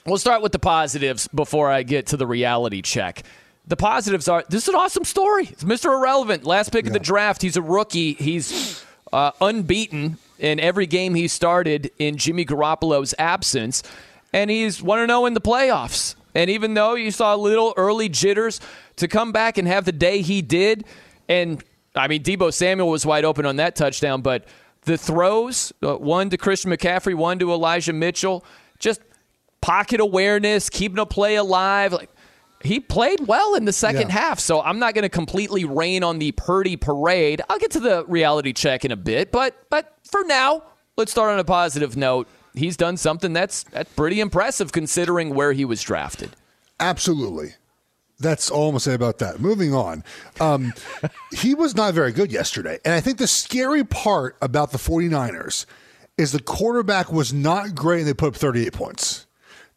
[0.04, 3.22] we'll start with the positives before I get to the reality check.
[3.66, 5.48] The positives are this is an awesome story.
[5.50, 5.86] It's Mr.
[5.86, 6.44] Irrelevant.
[6.44, 6.90] Last pick yeah.
[6.90, 7.40] of the draft.
[7.40, 8.12] He's a rookie.
[8.14, 13.82] He's uh, unbeaten in every game he started in Jimmy Garoppolo's absence.
[14.32, 16.14] And he's 1 0 in the playoffs.
[16.34, 18.60] And even though you saw little early jitters
[18.96, 20.84] to come back and have the day he did,
[21.28, 21.62] and
[21.94, 24.44] I mean, Deebo Samuel was wide open on that touchdown, but
[24.82, 28.44] the throws, uh, one to Christian McCaffrey, one to Elijah Mitchell,
[28.78, 29.00] just
[29.60, 31.92] pocket awareness, keeping a play alive.
[31.92, 32.10] Like
[32.64, 34.18] he played well in the second yeah.
[34.18, 37.40] half, so I'm not going to completely rain on the Purdy parade.
[37.48, 40.62] I'll get to the reality check in a bit, but but for now,
[40.96, 45.52] let's start on a positive note he's done something that's that's pretty impressive considering where
[45.52, 46.30] he was drafted.
[46.80, 47.54] Absolutely.
[48.20, 49.40] That's all I'm going to say about that.
[49.40, 50.04] Moving on.
[50.40, 50.72] Um,
[51.32, 52.78] he was not very good yesterday.
[52.84, 55.66] And I think the scary part about the 49ers
[56.16, 59.26] is the quarterback was not great and they put up 38 points.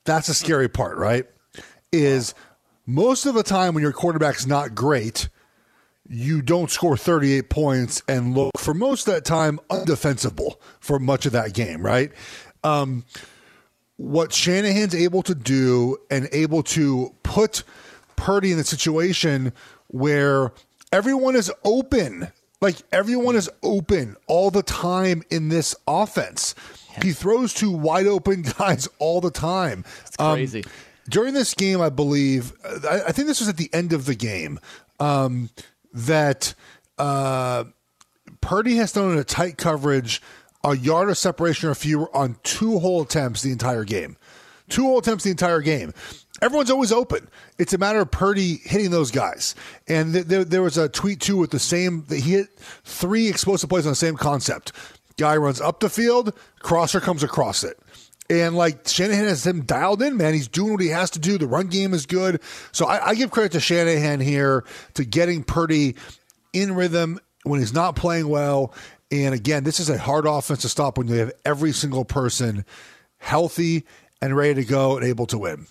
[0.06, 1.26] That's the scary part, right?
[1.92, 2.36] Is
[2.88, 5.30] most of the time when your quarterback's not great,
[6.10, 11.26] you don't score 38 points and look for most of that time undefensible for much
[11.26, 12.12] of that game, right?
[12.64, 13.06] um,
[13.98, 17.64] what Shanahan's able to do and able to put
[18.16, 19.54] Purdy in the situation
[19.88, 20.52] where
[20.92, 22.28] everyone is open.
[22.62, 26.56] Like everyone is open all the time in this offense.
[27.04, 29.84] He throws to wide open guys all the time.
[30.06, 30.64] It's crazy.
[30.64, 30.72] Um,
[31.10, 34.16] during this game, I believe, I, I, think this was at the end of the
[34.16, 34.60] game,
[35.00, 35.50] um,
[35.94, 36.54] that
[36.98, 37.66] uh,
[38.42, 40.22] Purdy has thrown a tight coverage
[40.64, 44.18] a yard of separation or fewer on two hole attempts the entire game.
[44.70, 45.94] Two hole attempts the entire game.
[46.42, 47.30] Everyone's always open.
[47.58, 49.56] It's a matter of Purdy hitting those guys.
[49.88, 52.04] And th- there, there was a tweet too with the same.
[52.10, 54.74] That he hit three explosive plays on the same concept.
[55.18, 57.80] Guy runs up the field, crosser comes across it.
[58.30, 60.34] And like Shanahan has him dialed in, man.
[60.34, 61.38] He's doing what he has to do.
[61.38, 62.42] The run game is good.
[62.74, 65.96] So I, I give credit to Shanahan here to getting Purdy
[66.52, 68.74] in rhythm when he's not playing well.
[69.12, 72.66] And again, this is a hard offense to stop when you have every single person
[73.18, 73.86] healthy
[74.22, 75.68] and ready to go and able to win.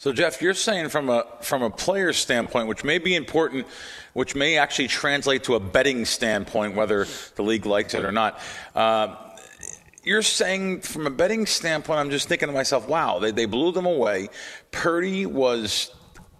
[0.00, 3.66] So Geoff, you're saying from a from a player standpoint, which may be important,
[4.12, 8.38] which may actually translate to a betting standpoint, whether the league likes it or not.
[8.76, 9.16] Uh,
[10.08, 13.72] you're saying from a betting standpoint, I'm just thinking to myself, wow, they, they blew
[13.72, 14.30] them away.
[14.70, 15.94] Purdy was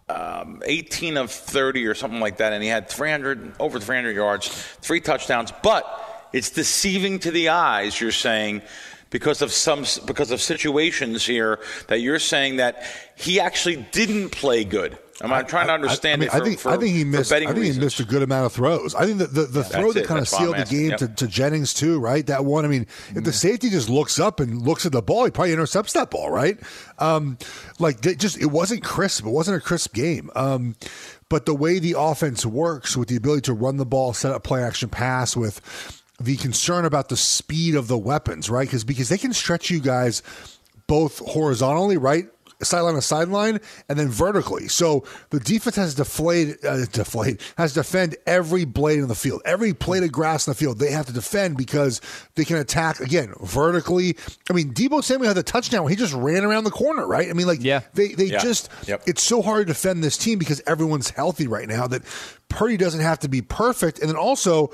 [0.09, 4.49] um, 18 of 30 or something like that, and he had 300 over 300 yards,
[4.81, 5.53] three touchdowns.
[5.63, 5.85] But
[6.33, 8.01] it's deceiving to the eyes.
[8.01, 8.63] You're saying
[9.11, 11.59] because of some because of situations here
[11.89, 12.85] that you're saying that
[13.17, 14.99] he actually didn't play good.
[15.21, 16.31] I'm, I'm trying to understand I, I, mean, it.
[16.31, 17.33] For, I think for, I think he missed.
[17.33, 17.77] I think reasons.
[17.77, 18.95] he missed a good amount of throws.
[18.95, 20.07] I think the the, the throw that it.
[20.07, 20.99] kind of That's sealed the game Yep.
[21.01, 22.25] to, to Jennings too, right?
[22.27, 22.65] That one.
[22.65, 25.53] I mean, if the safety just looks up and looks at the ball, he probably
[25.53, 26.59] intercepts that ball, right?
[26.99, 27.37] Um,
[27.79, 29.27] like they just it wasn't crisp.
[29.27, 30.31] It wasn't a crisp game.
[30.37, 30.77] Um,
[31.29, 34.45] but the way the offense works with the ability to run the ball, set up
[34.45, 35.61] play action pass with
[36.21, 38.67] the concern about the speed of the weapons, right?
[38.69, 40.23] Because because they can stretch you guys
[40.87, 42.29] both horizontally, right?
[42.61, 44.67] Sideline to sideline, and then vertically.
[44.67, 49.43] So the defense has deflated, uh, deflate, has to defend every blade in the field,
[49.45, 50.81] every blade of grass in the field.
[50.81, 52.01] They have to defend because
[52.35, 54.17] they can attack again vertically.
[54.51, 57.31] I mean, Deebo Samuel had the touchdown where he just ran around the corner, right?
[57.31, 58.39] I mean, like, yeah, they they Yeah.
[58.39, 59.03] just Yep.
[59.07, 62.03] it's so hard to defend this team because everyone's healthy right now that
[62.49, 64.73] Purdy doesn't have to be perfect, and then also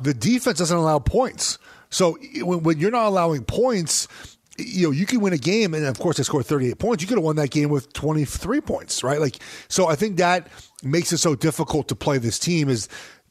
[0.00, 1.58] the defense doesn't allow points.
[1.90, 4.08] So when, when you're not allowing points,
[4.58, 7.02] you know you can win a game, and of course they scored 38 points.
[7.02, 9.20] You could have won that game with 23 points, right?
[9.20, 9.36] Like
[9.68, 10.48] so, I think that
[10.82, 12.88] makes it so difficult to play this team is.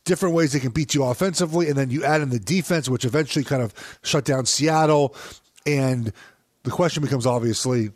[0.07, 3.05] Different ways they can beat you offensively, and then you add in the defense, which
[3.05, 3.73] eventually kind of
[4.03, 5.15] shut down Seattle.
[5.65, 6.13] And
[6.61, 7.89] the question becomes obviously,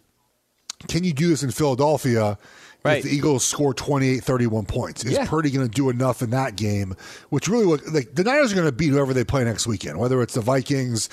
[0.88, 2.40] can you do this in Philadelphia
[2.84, 2.98] Right.
[2.98, 5.06] if the Eagles score 28, 31 points?
[5.06, 5.28] Is Yeah.
[5.28, 6.96] Purdy going to do enough in that game?
[7.30, 10.20] Which really, like the Niners are going to beat whoever they play next weekend, whether
[10.24, 11.10] it's the Vikings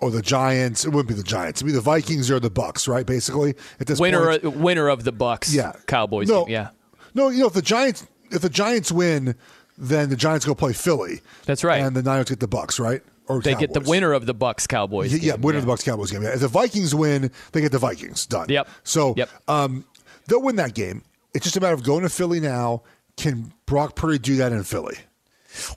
[0.00, 0.84] or the Giants.
[0.84, 1.60] It wouldn't be the Giants.
[1.60, 3.04] It'd be the Vikings or the Bucks, right?
[3.06, 5.72] Basically, at this winner point, winner of the Bucks Yeah.
[5.86, 6.44] Cowboys No.
[6.44, 6.52] game.
[6.52, 6.68] Yeah.
[7.14, 9.34] no, you know if the Giants if the Giants win,
[9.76, 11.20] then the Giants go play Philly.
[11.46, 11.80] That's right.
[11.82, 13.02] and the Niners get the Bucks, right?
[13.26, 15.12] Or They get the winner of the Bucks Cowboys.
[15.12, 16.22] Yeah, yeah, game, winner of the Bucks Cowboys game.
[16.22, 16.30] Yeah.
[16.34, 18.46] If the Vikings win, they get the Vikings done.
[18.48, 18.68] Yep.
[18.84, 19.28] So Yep.
[19.48, 19.84] Um,
[20.26, 21.02] they'll win that game.
[21.34, 22.82] It's just a matter of going to Philly now.
[23.18, 24.96] Can Brock Purdy do that in Philly?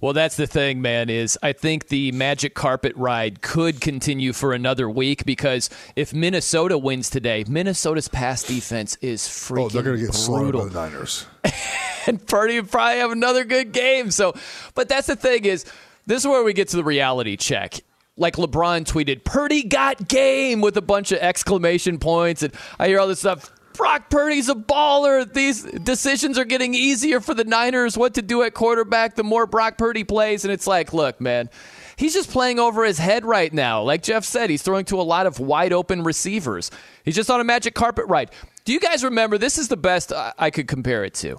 [0.01, 1.09] Well, that's the thing, man.
[1.09, 6.77] Is I think the magic carpet ride could continue for another week because if Minnesota
[6.77, 10.63] wins today, Minnesota's pass defense is freaking Oh, they're going to get brutal.
[10.63, 11.25] by the Niners.
[12.05, 14.11] and Purdy would probably have another good game.
[14.11, 14.33] So,
[14.75, 15.65] but that's the thing is,
[16.05, 17.79] this is where we get to the reality check.
[18.17, 22.99] Like LeBron tweeted, Purdy got game with a bunch of exclamation points, and I hear
[22.99, 23.49] all this stuff.
[23.73, 25.31] Brock Purdy's a baller.
[25.31, 27.97] These decisions are getting easier for the Niners.
[27.97, 31.49] What to do at quarterback the more Brock Purdy plays, and it's like, look, man.
[31.97, 33.83] He's just playing over his head right now.
[33.83, 36.71] Like Geoff said, he's throwing to a lot of wide open receivers.
[37.05, 38.31] He's just on a magic carpet ride.
[38.65, 39.37] Do you guys remember?
[39.37, 41.37] This is the best I I could compare it to.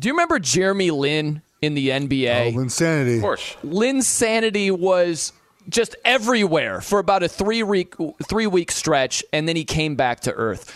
[0.00, 2.54] Do you remember Jeremy Lin in the NBA?
[2.54, 3.16] Oh, insanity.
[3.16, 3.56] Of course.
[3.62, 5.32] Linsanity was
[5.68, 10.20] just everywhere for about a three week three week stretch, and then he came back
[10.20, 10.72] to earth.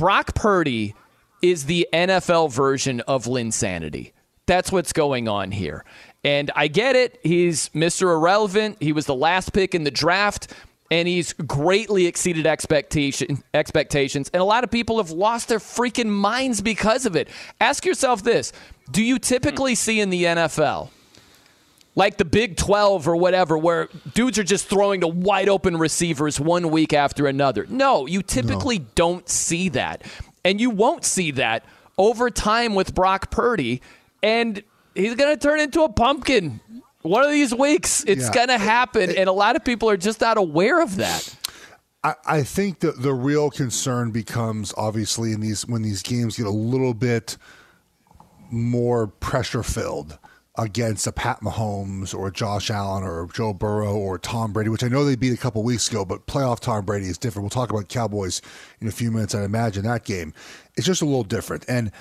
[0.00, 0.94] Brock Purdy
[1.42, 4.12] is the NFL version of Linsanity.
[4.46, 5.84] That's what's going on here.
[6.24, 7.20] And I get it.
[7.22, 8.14] He's Mr.
[8.14, 8.78] Irrelevant.
[8.80, 10.54] He was the last pick in the draft,
[10.90, 14.30] and he's greatly exceeded expectation, expectations.
[14.32, 17.28] And a lot of people have lost their freaking minds because of it.
[17.60, 18.54] Ask yourself this
[18.90, 20.88] Do you typically see in the NFL?
[22.00, 26.40] Like the Big 12 or whatever, where dudes are just throwing to wide open receivers
[26.40, 27.66] one week after another.
[27.68, 30.02] No, you typically don't see that.
[30.42, 31.62] And you won't see that
[31.98, 33.82] over time with Brock Purdy.
[34.22, 34.62] And
[34.94, 36.60] he's going to turn into a pumpkin
[37.02, 38.02] one of these weeks.
[38.06, 38.32] It's Yeah.
[38.32, 39.14] going to happen.
[39.14, 41.36] And a lot of people are just not aware of that.
[42.02, 46.46] I, I think that the real concern becomes obviously in these when these games get
[46.46, 47.36] a little bit
[48.50, 50.18] more pressure filled
[50.56, 54.88] against a Pat Mahomes or Josh Allen or Joe Burrow or Tom Brady, which I
[54.88, 57.44] know they beat a couple weeks ago, but playoff Tom Brady is different.
[57.44, 58.42] We'll talk about Cowboys
[58.80, 59.34] in a few minutes.
[59.34, 60.34] I imagine that game.
[60.76, 61.64] It's just a little different.
[61.68, 61.92] And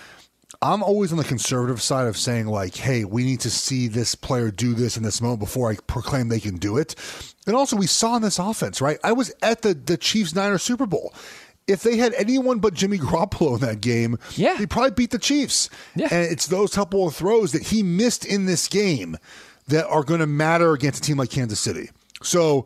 [0.61, 4.15] I'm always on the conservative side of saying, like, hey, we need to see this
[4.15, 6.95] player do this in this moment before I proclaim they can do it.
[7.45, 8.97] And also, we saw in this offense, right?
[9.03, 11.13] I was at the, the Chiefs Niners Super Bowl.
[11.70, 14.56] If they had anyone but Jimmy Garoppolo in that game, Yeah.
[14.58, 15.70] they probably beat the Chiefs.
[15.96, 16.08] Yeah.
[16.12, 19.18] And it's those couple of throws that he missed in this game
[19.68, 21.90] that are going to matter against a team like Kansas City
[22.24, 22.66] So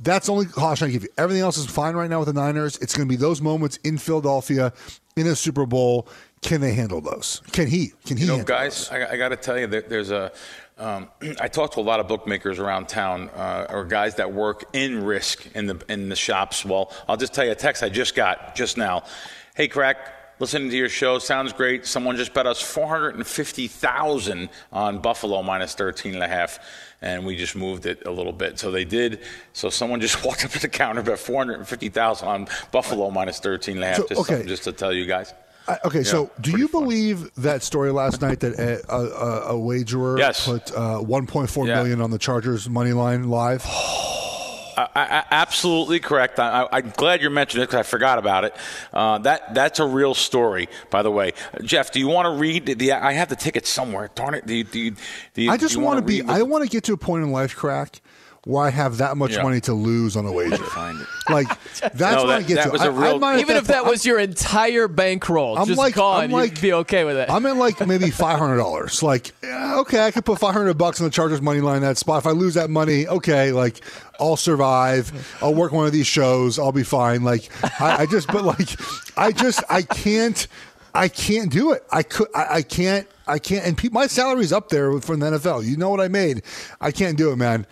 [0.00, 1.08] that's the only caution I give you.
[1.18, 2.78] Everything else is fine right now with the Niners.
[2.78, 4.72] It's going to be those moments in Philadelphia
[5.16, 6.08] in a Super Bowl.
[6.40, 7.42] Can they handle those?
[7.52, 7.92] Can he?
[8.06, 8.22] Can he?
[8.22, 10.30] You know, handle guys, I, I got to tell you that there's a.
[10.78, 11.08] Um,
[11.40, 15.04] I talk to a lot of bookmakers around town, uh, or guys that work in
[15.04, 16.64] risk in the in the shops.
[16.64, 19.04] Well, I'll just tell you a text I just got just now.
[19.54, 20.14] Hey, crack.
[20.40, 21.84] Listening to your show sounds great.
[21.84, 26.60] Someone just bet us 450,000 on Buffalo minus 13 and a half
[27.02, 28.58] and we just moved it a little bit.
[28.58, 29.20] So they did.
[29.52, 33.84] So someone just walked up to the counter, bet 450,000 on Buffalo minus 13 and
[33.84, 33.96] a half.
[33.96, 34.46] So, just, okay.
[34.46, 35.34] just to tell you guys.
[35.68, 39.40] I, okay, Yeah, so do you believe that story last night that a, a, a,
[39.54, 40.46] a wagerer Yes.
[40.46, 41.74] put uh, 1.4 Yeah.
[41.76, 43.64] million on the Chargers money line live?
[44.78, 46.38] I, I, absolutely correct.
[46.38, 48.54] I, I'm glad you mentioned it because I forgot about it.
[48.92, 51.32] Uh, that that's a real story, by the way.
[51.62, 52.92] Geoff, do you want to read the?
[52.92, 54.08] I have the ticket somewhere.
[54.14, 54.46] Darn it!
[54.46, 54.94] Do you, do you,
[55.34, 56.20] do you, I just want wanna be.
[56.20, 58.00] the- I want to get to a point in life, crack,
[58.48, 59.42] where I have that much Yeah.
[59.42, 60.56] money to lose on a wager.
[60.56, 61.06] Find it.
[61.28, 61.46] Like
[61.82, 62.70] that's No, what I that- get that to.
[62.70, 65.66] was a I- real- I might Even if that point- was your entire bankroll, I'm
[65.66, 67.28] just like- gone, I'm like- you'd be okay with it.
[67.30, 69.02] I'm at like maybe five hundred dollars.
[69.08, 71.98] Like, yeah, okay, I could put five hundred bucks on the Chargers money line that
[71.98, 72.20] spot.
[72.22, 73.82] If I lose that money, okay, like
[74.18, 75.12] I'll survive.
[75.42, 76.58] I'll work one of these shows.
[76.58, 77.22] I'll be fine.
[77.24, 78.70] Like, I, I just, but like,
[79.18, 80.48] I just, I can't,
[80.94, 81.84] I can't do it.
[81.92, 83.66] I could, I, I can't, I can't.
[83.66, 85.66] And pe- my salary's up there from the NFL.
[85.66, 86.42] You know what I made?
[86.80, 87.66] I can't do it, man.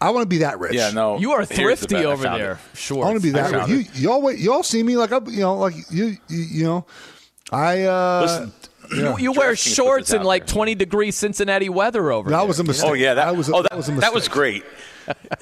[0.00, 0.72] I want to be that rich.
[0.74, 1.18] Yeah, no.
[1.18, 2.52] you are here's the thrifty over there.
[2.52, 2.78] it.
[2.78, 3.04] Sure.
[3.04, 3.68] I want to be that rich.
[3.68, 3.98] You, it.
[3.98, 6.86] y'all, wait, y'all see me like, I, you know, like you, you, you know,
[7.52, 7.82] I.
[7.82, 8.52] uh Listen,
[8.96, 10.54] You, you wear shorts in like there.
[10.54, 12.46] 20 degree Cincinnati weather over That there.
[12.46, 12.90] was a mistake.
[12.90, 13.48] Oh yeah, that, was.
[13.48, 14.08] A, oh, that, was a mistake.
[14.10, 14.64] That was great.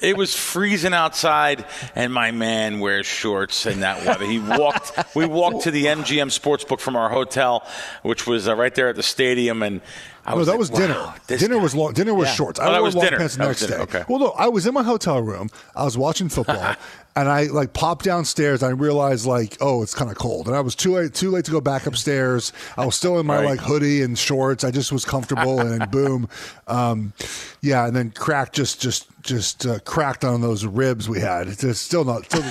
[0.01, 1.65] It was freezing outside,
[1.95, 4.25] and my man wears shorts in that weather.
[4.25, 4.91] He walked.
[5.15, 7.65] we walked to the MGM Sportsbook from our hotel,
[8.03, 9.81] which was uh, right there at the stadium, and
[10.25, 11.13] I No, was that like, was dinner.
[11.27, 11.93] this dinner guy- was long.
[11.93, 12.33] Dinner was Yeah.
[12.35, 12.59] shorts.
[12.59, 13.17] Oh, I wore was dinner.
[13.17, 13.77] pants the next dinner.
[13.77, 13.81] day.
[13.83, 14.03] Okay.
[14.07, 15.49] Well, no, I was in my hotel room.
[15.75, 16.75] I was watching football,
[17.15, 18.61] and I like popped downstairs.
[18.61, 21.13] And I realized like, oh, it's kind of cold, and I was too late.
[21.15, 22.53] Too late to go back upstairs.
[22.77, 23.45] I was still in my Right.
[23.51, 24.63] like hoodie and shorts.
[24.63, 26.27] I just was comfortable, and boom,
[26.67, 27.13] um,
[27.61, 31.47] yeah, and then crack just just just uh, cracked on those ribs we had.
[31.47, 32.25] It's just still not.
[32.25, 32.41] Still,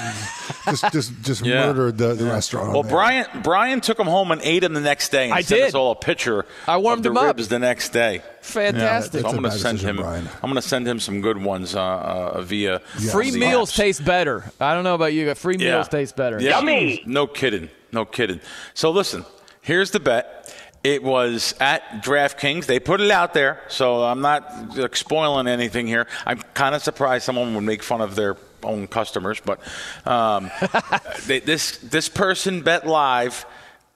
[0.67, 1.67] just just just Yeah.
[1.67, 2.73] murdered the, the restaurant.
[2.73, 2.83] Well.
[2.85, 5.25] Brian Brian took them home and ate them the next day.
[5.27, 5.69] And I sent did.
[5.69, 6.47] us all a picture.
[6.67, 7.37] I warmed of the him up.
[7.37, 8.23] the next day.
[8.41, 9.21] Fantastic.
[9.23, 9.97] So I'm going to send him.
[9.97, 10.27] Brian.
[10.43, 12.79] I'm going to send him some good ones uh, uh, via
[13.13, 13.77] Free the meals apps.
[13.77, 14.45] taste better.
[14.61, 15.73] I don't know about you, but free Yeah.
[15.75, 16.41] meals taste better.
[16.41, 16.61] Yeah.
[17.05, 17.69] No kidding.
[17.93, 18.41] No kidding.
[18.75, 19.25] So listen,
[19.61, 20.38] here's the bet.
[20.85, 22.67] It was at DraftKings.
[22.67, 26.07] They put it out there, so I'm not like, spoiling anything here.
[26.25, 29.61] I'm kind of surprised someone would make fun of their own customers, but
[30.07, 30.51] um,
[31.27, 33.45] they, this this person bet live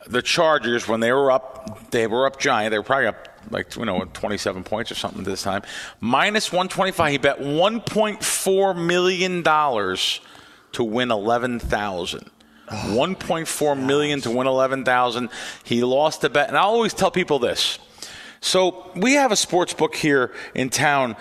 [0.06, 1.90] the Chargers when they were up.
[1.90, 2.72] They were up giant.
[2.72, 5.62] They were probably up like you know 27 points or something this time.
[6.00, 7.12] Minus 125.
[7.12, 10.20] He bet 1.4 million dollars
[10.72, 12.30] to win 11,000.
[12.68, 15.28] 1.4 million to win 11,000.
[15.64, 16.48] He lost the bet.
[16.48, 17.78] And I always tell people this.
[18.40, 21.16] So we have a sports book here in town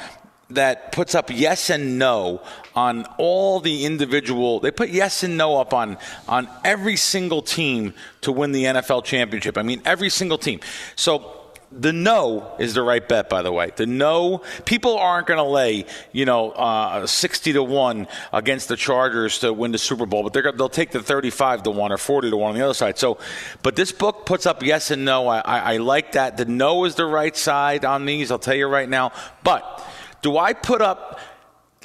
[0.49, 2.41] that puts up yes and no
[2.75, 5.97] on all the individual they put yes and no up on
[6.27, 9.57] on every single team to win the NFL championship.
[9.57, 10.59] I mean every single team.
[10.95, 11.40] So
[11.71, 13.71] the no is the right bet, by the way.
[13.75, 18.75] The no, people aren't going to lay, you know, uh, 60 to 1 against the
[18.75, 21.97] Chargers to win the Super Bowl, but they're, they'll take the 35 to 1 or
[21.97, 22.97] 40 to 1 on the other side.
[22.97, 23.17] So,
[23.63, 25.27] but this book puts up yes and no.
[25.27, 26.35] I, I, I like that.
[26.35, 29.13] The no is the right side on these, I'll tell you right now.
[29.43, 29.85] But
[30.21, 31.19] do I put up,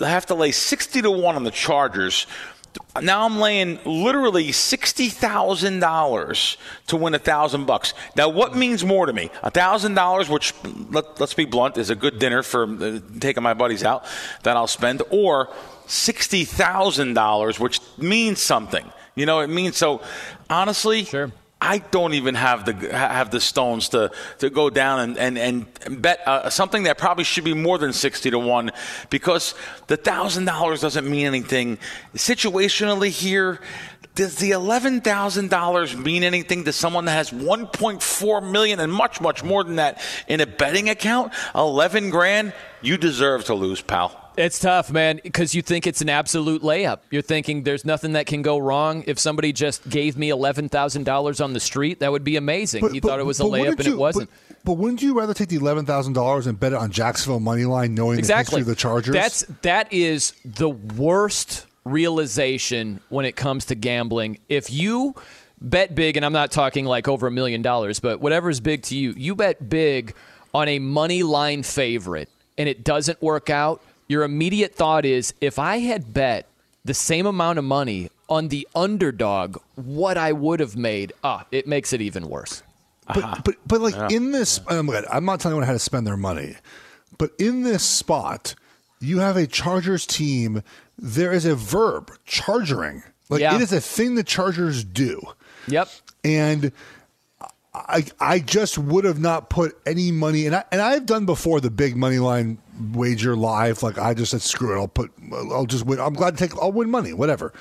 [0.01, 2.27] I have to lay 60 to 1 on the Chargers?
[3.03, 6.57] Now I'm laying literally sixty thousand dollars
[6.89, 7.95] to win a thousand bucks.
[8.17, 9.31] Now, what means more to me?
[9.43, 10.53] A thousand dollars, which
[10.91, 14.05] let, let's be blunt, is a good dinner for uh, taking my buddies out
[14.43, 15.49] that I'll spend, or
[15.87, 18.91] sixty thousand dollars, which means something.
[19.15, 20.03] You know, it means so.
[20.51, 21.31] Honestly, Sure.
[21.67, 26.01] I don't even have the have the stones to, to go down and, and, and
[26.03, 28.71] bet uh, something that probably should be more than sixty to one,
[29.11, 29.55] because
[29.89, 31.79] the thousand dollars doesn't mean anything
[32.15, 33.61] situationally here.
[34.15, 38.81] Does the eleven thousand dollars mean anything to someone that has one point four million
[38.81, 41.35] and much much more than that in a betting account?
[41.55, 44.23] Eleven grand, you deserve to lose, pal.
[44.37, 47.01] It's tough, man, because you think it's an absolute layup.
[47.11, 49.05] You're thinking there's nothing that can go wrong.
[49.07, 52.95] If somebody just gave me eleven thousand dollars on the street, that would be amazing.
[52.95, 54.31] you thought it was a layup, wouldn't and it wasn't.
[54.49, 57.41] But, but wouldn't you rather take the eleven thousand dollars and bet it on Jacksonville
[57.41, 58.57] money line, knowing exactly.
[58.57, 59.15] the history of the Chargers?
[59.15, 64.39] That's that is the worst realization when it comes to gambling.
[64.49, 65.15] If you
[65.61, 68.83] bet big, and I'm not talking like over a million dollars, but whatever is big
[68.85, 70.15] to you, you bet big
[70.53, 73.83] on a money line favorite, and it doesn't work out.
[74.09, 76.47] Your immediate thought is if I had bet
[76.85, 81.67] the same amount of money on the underdog, what I would have made, ah, it
[81.67, 82.63] makes it even worse.
[83.13, 86.17] But but but like in this, I'm, I'm not telling anyone how to spend their
[86.17, 86.57] money,
[87.19, 88.55] but in this spot,
[89.01, 90.63] you have a Chargers team.
[90.99, 93.03] There is a verb, chargering.
[93.29, 93.55] Like Yeah.
[93.57, 95.21] it is a thing the Chargers do.
[95.69, 95.89] Yep.
[96.25, 96.73] and
[97.75, 101.61] I I just would have not put any money and I and I've done before
[101.61, 102.59] the big money line
[102.93, 106.37] wager live like I just said screw it I'll put I'll just win I'm glad
[106.37, 107.53] to take I'll win money whatever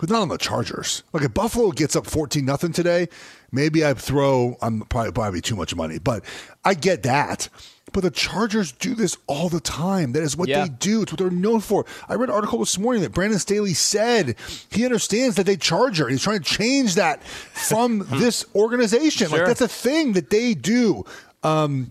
[0.00, 3.08] but not on the Chargers like if Buffalo gets up 14 nothing today
[3.50, 6.24] maybe I throw I'm probably probably too much money but
[6.64, 7.48] I get that
[7.92, 10.12] but the Chargers do this all the time.
[10.12, 10.62] That is what Yeah.
[10.62, 11.02] they do.
[11.02, 11.84] It's what they're known for.
[12.08, 14.36] I read an article this morning that Brandon Staley said
[14.70, 16.04] he understands that they charger.
[16.04, 19.28] And he's trying to change that from this organization.
[19.28, 19.38] Sure.
[19.40, 21.04] Like that's a thing that they do.
[21.42, 21.90] Um,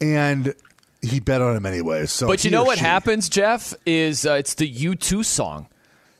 [0.00, 0.54] and
[1.06, 2.06] he bet on him anyway.
[2.06, 3.74] So But you know what she- happens, Geoff?
[3.86, 5.66] Is uh, it's the U2 song.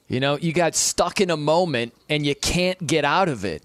[0.09, 3.65] You know, you got stuck in a moment and you can't get out of it.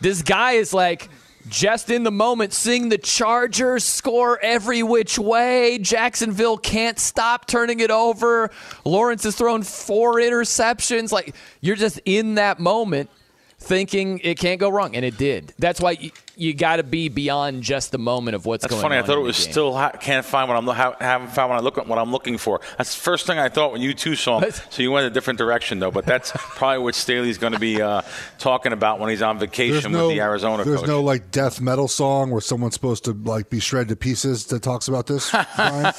[0.00, 1.08] This guy is like
[1.46, 5.76] just in the moment seeing the Chargers score every which way.
[5.78, 8.50] Jacksonville can't stop turning it over.
[8.86, 11.12] Lawrence has thrown four interceptions.
[11.12, 13.10] Like you're just in that moment
[13.58, 15.52] thinking it can't go wrong and it did.
[15.58, 18.82] That's why you, you got to be beyond just the moment of what's That's going
[18.82, 18.96] funny.
[18.96, 19.04] on.
[19.04, 19.52] I thought it was game.
[19.52, 22.10] still ha- can't find what I'm ha- haven't found what I look at what I'm
[22.12, 22.60] looking for.
[22.78, 24.38] That's the first thing I thought when you two saw.
[24.40, 24.50] 'em.
[24.70, 25.90] So you went a different direction though.
[25.90, 28.02] But that's probably what Staley's going to be uh,
[28.38, 30.88] talking about when he's on vacation no, with the Arizona there's coach.
[30.88, 34.62] no like death metal song where someone's supposed to like be shredded to pieces that
[34.62, 35.30] talks about this.
[35.56, 35.92] Brian?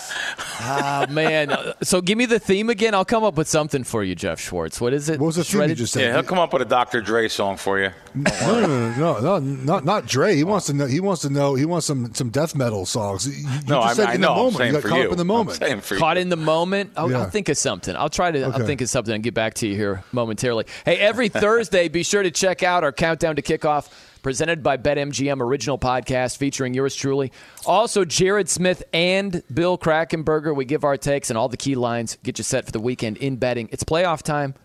[0.60, 1.56] Ah man.
[1.84, 2.94] So give me the theme again.
[2.94, 4.80] I'll come up with something for you, Geoff Schwartz.
[4.82, 5.20] What is it?
[5.20, 6.02] What was the theme you just said?
[6.04, 7.02] yeah, he'll come up with a Dr.
[7.02, 7.92] Dre song for you.
[8.14, 10.25] No, no, no, no, no, not not Dre.
[10.26, 10.86] Hey, he wants to know.
[10.86, 11.56] He wants to know.
[11.56, 13.28] He wants some some death metal songs.
[13.28, 14.28] You, you No, just I, said I in know.
[14.28, 14.66] the I'm moment.
[14.66, 15.06] you got for caught you.
[15.06, 15.64] up in the moment.
[15.64, 16.22] I'm for Caught you.
[16.22, 16.92] in the moment.
[16.98, 17.20] I'll, Yeah.
[17.22, 17.96] I'll think of something.
[17.96, 18.42] I'll try to.
[18.44, 18.66] I'll Okay.
[18.66, 20.66] think of something and get back to you here momentarily.
[20.86, 23.90] Hey, every Thursday, be sure to check out our countdown to kickoff,
[24.24, 27.32] presented by BetMGM original podcast featuring yours truly.
[27.66, 30.56] Also, Jared Smith and Bill Krackomberger.
[30.56, 32.18] We give our takes and all the key lines.
[32.24, 33.70] Get you set for the weekend in betting.
[33.72, 34.56] It's playoff time.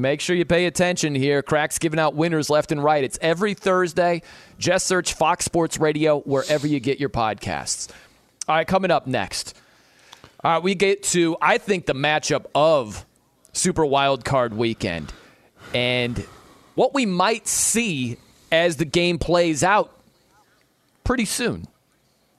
[0.00, 1.42] Make sure you pay attention here.
[1.42, 3.04] Crack's giving out winners left and right.
[3.04, 4.22] It's every Thursday.
[4.58, 7.90] Just search Fox Sports Radio wherever you get your podcasts.
[8.48, 9.56] All right, coming up next.
[10.42, 13.04] All right, we get to, I think, the matchup of
[13.52, 15.12] Super Wild Card Weekend
[15.74, 16.26] and
[16.74, 18.16] what we might see
[18.50, 19.92] as the game plays out
[21.04, 21.66] pretty soon.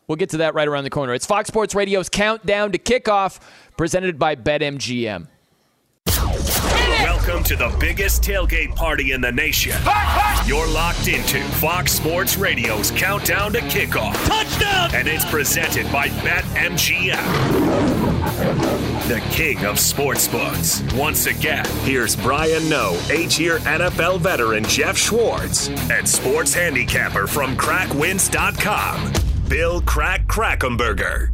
[0.08, 1.14] We'll get to that right around the corner.
[1.14, 3.40] It's Fox Sports Radio's Countdown to Kickoff,
[3.78, 5.28] presented by BetMGM.
[7.22, 9.80] Welcome to the biggest tailgate party in the nation.
[10.44, 14.16] You're locked into Fox Sports Radio's Countdown to Kickoff.
[14.26, 14.96] Touchdown!
[14.96, 17.22] And it's presented by BetMGM,
[19.08, 20.82] the king of sportsbooks.
[20.98, 29.14] Once again, here's Brian Noe, eight-year NFL veteran Geoff Schwartz, and sports handicapper from KrackWins.com,
[29.48, 31.30] Bill Crack Krackomberger.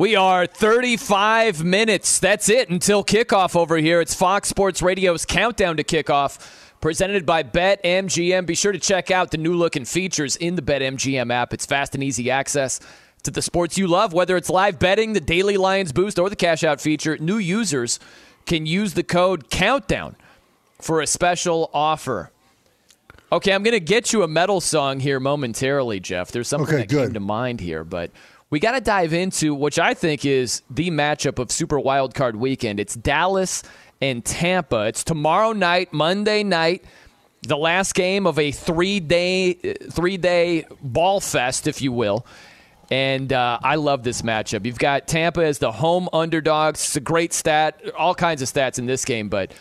[0.00, 2.20] We are 35 minutes.
[2.20, 4.00] That's it until kickoff over here.
[4.00, 6.38] It's Fox Sports Radio's Countdown to Kickoff,
[6.80, 8.46] presented by BetMGM.
[8.46, 11.52] Be sure to check out the new look and features in the BetMGM app.
[11.52, 12.80] It's fast and easy access
[13.24, 16.34] to the sports you love, whether it's live betting, the daily Lions boost, or the
[16.34, 17.18] cash out feature.
[17.18, 18.00] New users
[18.46, 20.14] can use the code COUNTDOWN
[20.80, 22.30] for a special offer.
[23.30, 26.32] Okay, I'm going to get you a metal song here momentarily, Geoff.
[26.32, 28.10] There's something Okay, that came to mind here, but
[28.50, 32.34] we got to dive into which I think is the matchup of Super Wild Card
[32.34, 32.80] Weekend.
[32.80, 33.62] It's Dallas
[34.00, 34.86] and Tampa.
[34.86, 36.84] It's tomorrow night, Monday night,
[37.42, 42.26] the last game of a three day three day ball fest, if you will.
[42.90, 44.66] And uh, I love this matchup.
[44.66, 46.80] You've got Tampa as the home underdogs.
[46.80, 49.52] It's a great stat, all kinds of stats in this game, but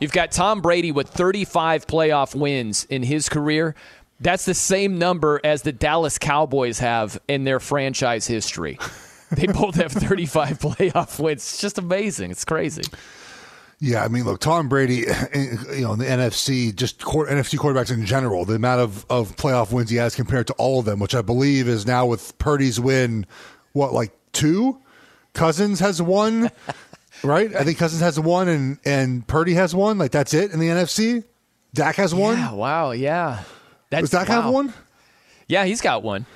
[0.00, 3.74] you've got Tom Brady with 35 playoff wins in his career.
[4.20, 8.78] That's the same number as the Dallas Cowboys have in their franchise history.
[9.30, 11.42] They both have 35 playoff wins.
[11.42, 12.30] It's just amazing.
[12.30, 12.84] It's crazy.
[13.80, 17.26] Yeah, I mean, look, Tom Brady, eh, eh, you know, in the NFC, just quar-
[17.26, 20.78] NFC quarterbacks in general, the amount of, of playoff wins he has compared to all
[20.78, 23.26] of them, which I believe is now with Purdy's win,
[23.72, 24.80] what, like two?
[25.32, 26.50] Cousins has one,
[27.24, 27.54] right?
[27.54, 29.98] I think Cousins has one and, and Purdy has one.
[29.98, 31.24] Like, that's it in the NFC?
[31.72, 32.38] Dak has one?
[32.38, 33.42] Yeah, wow, yeah.
[33.96, 34.72] That's, Does Dak have one?
[35.48, 36.26] Yeah, he's got one.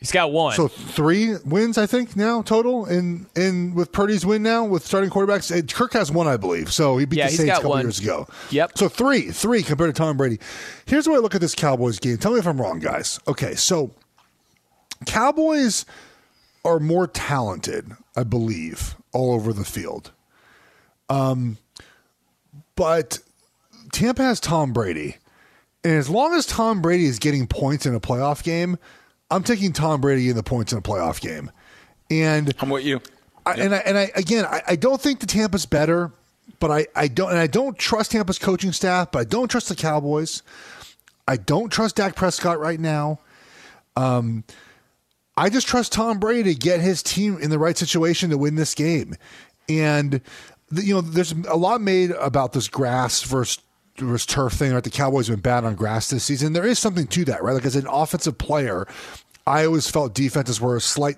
[0.00, 0.54] He's got one.
[0.54, 5.08] So three wins, I think, now total in in with Purdy's win now with starting
[5.08, 5.72] quarterbacks.
[5.72, 6.70] Kirk has one, I believe.
[6.70, 7.84] So he beat Yeah, the Saints a couple one.
[7.86, 8.28] years ago.
[8.50, 8.76] Yep.
[8.76, 10.38] So three, three compared to Tom Brady.
[10.84, 12.18] Here's the way I look at this Cowboys game.
[12.18, 13.18] Tell me if I'm wrong, guys.
[13.26, 13.92] Okay, so
[15.06, 15.86] Cowboys
[16.64, 20.12] are more talented, I believe, all over the field.
[21.08, 21.58] Um,
[22.76, 23.20] but
[23.92, 25.16] Tampa has Tom Brady.
[25.84, 28.78] And as long as Tom Brady is getting points in a playoff game,
[29.30, 31.50] I'm taking Tom Brady in the points in a playoff game.
[32.10, 33.00] And I'm with you.
[33.46, 36.10] I, and I, and I again, I, I don't think the Tampa's better,
[36.58, 39.68] but I, I don't and I don't trust Tampa's coaching staff, but I don't trust
[39.68, 40.42] the Cowboys.
[41.28, 43.20] I don't trust Dak Prescott right now.
[43.96, 44.44] Um,
[45.36, 48.54] I just trust Tom Brady to get his team in the right situation to win
[48.54, 49.16] this game.
[49.68, 50.20] And
[50.70, 53.62] the, you know, there's a lot made about this grass versus
[53.98, 54.72] versus turf thing.
[54.72, 56.52] Right, the Cowboys have been bad on grass this season.
[56.52, 57.52] There is something to that, right?
[57.52, 58.86] Like as an offensive player,
[59.46, 61.16] I always felt defenses were a slight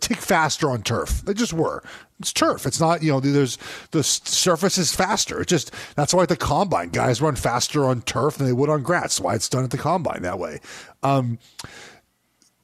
[0.00, 1.22] tick faster on turf.
[1.22, 1.82] They just were.
[2.18, 2.66] It's turf.
[2.66, 3.58] It's not, you know, there's
[3.92, 5.40] the surface is faster.
[5.40, 8.70] It's just that's why at the combine guys run faster on turf than they would
[8.70, 9.20] on grass.
[9.20, 10.60] Why it's done at the combine that way.
[11.02, 11.38] Um,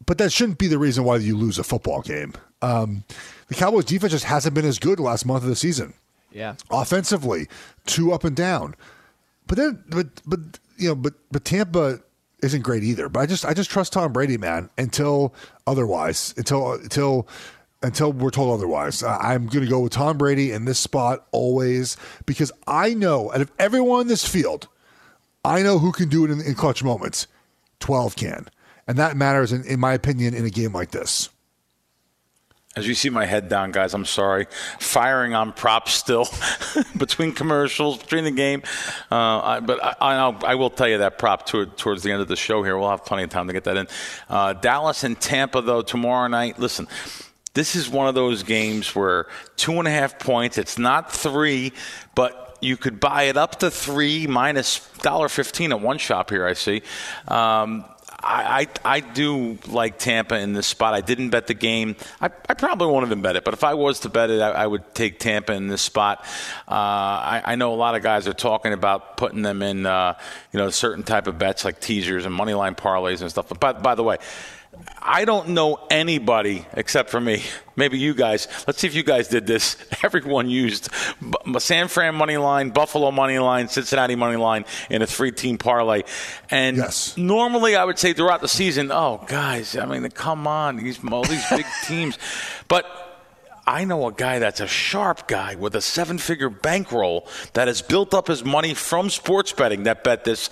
[0.06, 2.32] but that shouldn't be the reason why you lose a football game.
[2.62, 3.04] Um,
[3.48, 5.94] the Cowboys defense just hasn't been as good the last month of the season.
[6.32, 6.54] Yeah.
[6.70, 7.46] Offensively,
[7.86, 8.74] two up and down.
[9.48, 10.40] But then but but
[10.76, 12.00] you know, but but Tampa
[12.42, 13.08] isn't great either.
[13.08, 15.34] But I just I just trust Tom Brady, man, until
[15.66, 17.26] otherwise, until until
[17.82, 19.02] until we're told otherwise.
[19.02, 21.96] I'm going to go with Tom Brady in this spot always
[22.26, 24.68] because I know out of everyone in this field,
[25.44, 27.26] I know who can do it in, in clutch moments.
[27.80, 28.48] Twelve can,
[28.86, 31.30] and that matters in, in my opinion in a game like this.
[32.78, 34.46] As you see my head down, guys, I'm sorry.
[34.78, 36.28] Firing on props still
[36.96, 38.62] between commercials, between the game.
[39.10, 42.22] Uh, I, but I, I'll, I will tell you that prop toward, towards the end
[42.22, 42.78] of the show here.
[42.78, 43.88] We'll have plenty of time to get that in.
[44.28, 46.60] Uh, Dallas and Tampa, though, tomorrow night.
[46.60, 46.86] Listen,
[47.52, 49.26] this is one of those games where
[49.56, 51.72] two and a half points, it's not three,
[52.14, 56.52] but you could buy it up to three minus $1.15 at one shop here, I
[56.52, 56.82] see.
[57.26, 57.84] Um,
[58.20, 60.92] I, I, I do like Tampa in this spot.
[60.92, 61.94] I didn't bet the game.
[62.20, 64.50] I, I probably won't even bet it, but if I was to bet it, I,
[64.50, 66.24] I would take Tampa in this spot.
[66.66, 70.18] Uh, I, I know a lot of guys are talking about putting them in, uh,
[70.52, 73.48] you know, certain type of bets like teasers and money line parlays and stuff.
[73.48, 74.18] But by, by the way,
[75.00, 77.42] I don't know anybody except for me.
[77.76, 78.48] Maybe you guys.
[78.66, 79.76] Let's see if you guys did this.
[80.02, 80.90] Everyone used
[81.58, 86.02] San Fran money line, Buffalo money line, Cincinnati money line in a three-team parlay.
[86.50, 87.16] And yes.
[87.16, 91.24] normally, I would say throughout the season, oh guys, I mean, come on, these all
[91.24, 92.18] these big teams.
[92.68, 92.84] But
[93.66, 98.14] I know a guy that's a sharp guy with a seven-figure bankroll that has built
[98.14, 100.50] up his money from sports betting that bet this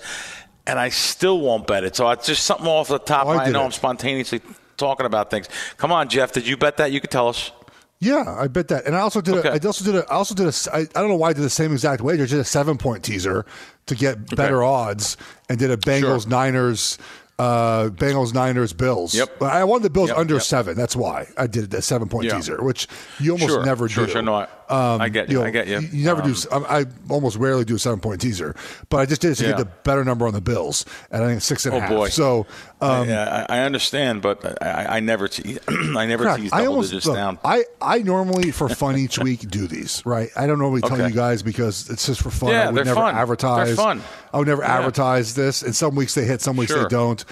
[0.67, 1.95] and I still won't bet it.
[1.95, 3.25] So it's just something off the top.
[3.25, 4.41] Oh, I I, know did I'm spontaneously
[4.75, 5.47] talking about things.
[5.77, 6.31] Come on, Geoff.
[6.33, 6.91] Did you bet that?
[6.91, 7.51] You could tell us.
[7.99, 8.85] Yeah, I bet that.
[8.85, 9.35] And I also did.
[9.35, 9.49] Okay.
[9.49, 9.95] A, I also did.
[9.95, 10.53] A, I also did a.
[10.75, 12.23] I, I don't know why I did the same exact wager.
[12.23, 13.45] I did a seven point teaser
[13.87, 15.17] to get better odds,
[15.49, 16.97] and did a Bengals Niners.
[17.39, 19.13] Uh, Bengals, Niners, Bills.
[19.13, 19.43] Yep.
[19.43, 20.43] I wanted the Bills Yep, under yep.
[20.43, 20.75] seven.
[20.75, 22.35] That's why I did a seven point Yeah.
[22.37, 22.87] teaser, which
[23.19, 24.11] you almost Sure, never sure, do.
[24.13, 24.21] sure.
[24.23, 25.79] No, I- I get you, I get you.
[25.79, 26.39] You never Um, do.
[26.51, 28.55] I, I almost rarely do a seven point teaser,
[28.89, 29.49] but I just did it to Yeah.
[29.51, 31.89] get the better number on the Bills, and I think six and a Oh, half.
[31.89, 32.09] boy.
[32.09, 32.45] So,
[32.81, 36.41] um, yeah, I, I understand, but I, I- never, te- I never Correct.
[36.41, 37.39] tease I almost digits look, down.
[37.45, 40.29] I, I normally for fun each week do these right.
[40.35, 41.07] I don't normally tell Okay.
[41.07, 42.49] you guys because it's just for fun.
[42.51, 43.13] Yeah, I would they're never fun.
[43.13, 43.75] They're advertise.
[43.75, 44.01] fun.
[44.33, 44.77] I would never Yeah.
[44.79, 45.61] advertise this.
[45.61, 46.83] And some weeks they hit, some weeks Sure.
[46.83, 47.23] they don't.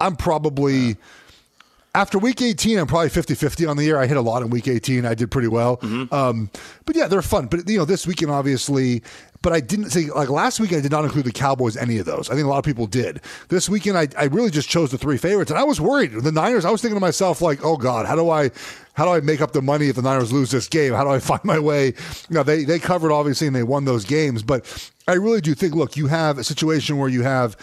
[0.00, 0.96] I'm probably
[1.96, 3.98] after week 18, I'm probably 50 50 on the year.
[3.98, 5.06] I hit a lot in week 18.
[5.06, 5.78] I did pretty well.
[5.78, 6.14] Mm-hmm.
[6.14, 6.50] Um,
[6.84, 7.46] but yeah, they're fun.
[7.46, 9.02] But, you know, this weekend, obviously,
[9.40, 12.04] but I didn't say, like last week, I did not include the Cowboys, any of
[12.04, 12.28] those.
[12.28, 13.22] I think a lot of people did.
[13.48, 15.50] This weekend, I, I really just chose the three favorites.
[15.50, 16.12] And I was worried.
[16.12, 18.50] The Niners, I was thinking to myself, like, oh God, how do I.
[18.92, 20.94] How do I make up the money if the Niners lose this game?
[20.94, 21.88] How do I find my way?
[21.88, 21.94] You
[22.30, 25.74] know, they they covered obviously and they won those games, but I really do think.
[25.74, 27.58] Look, you have a situation where you have,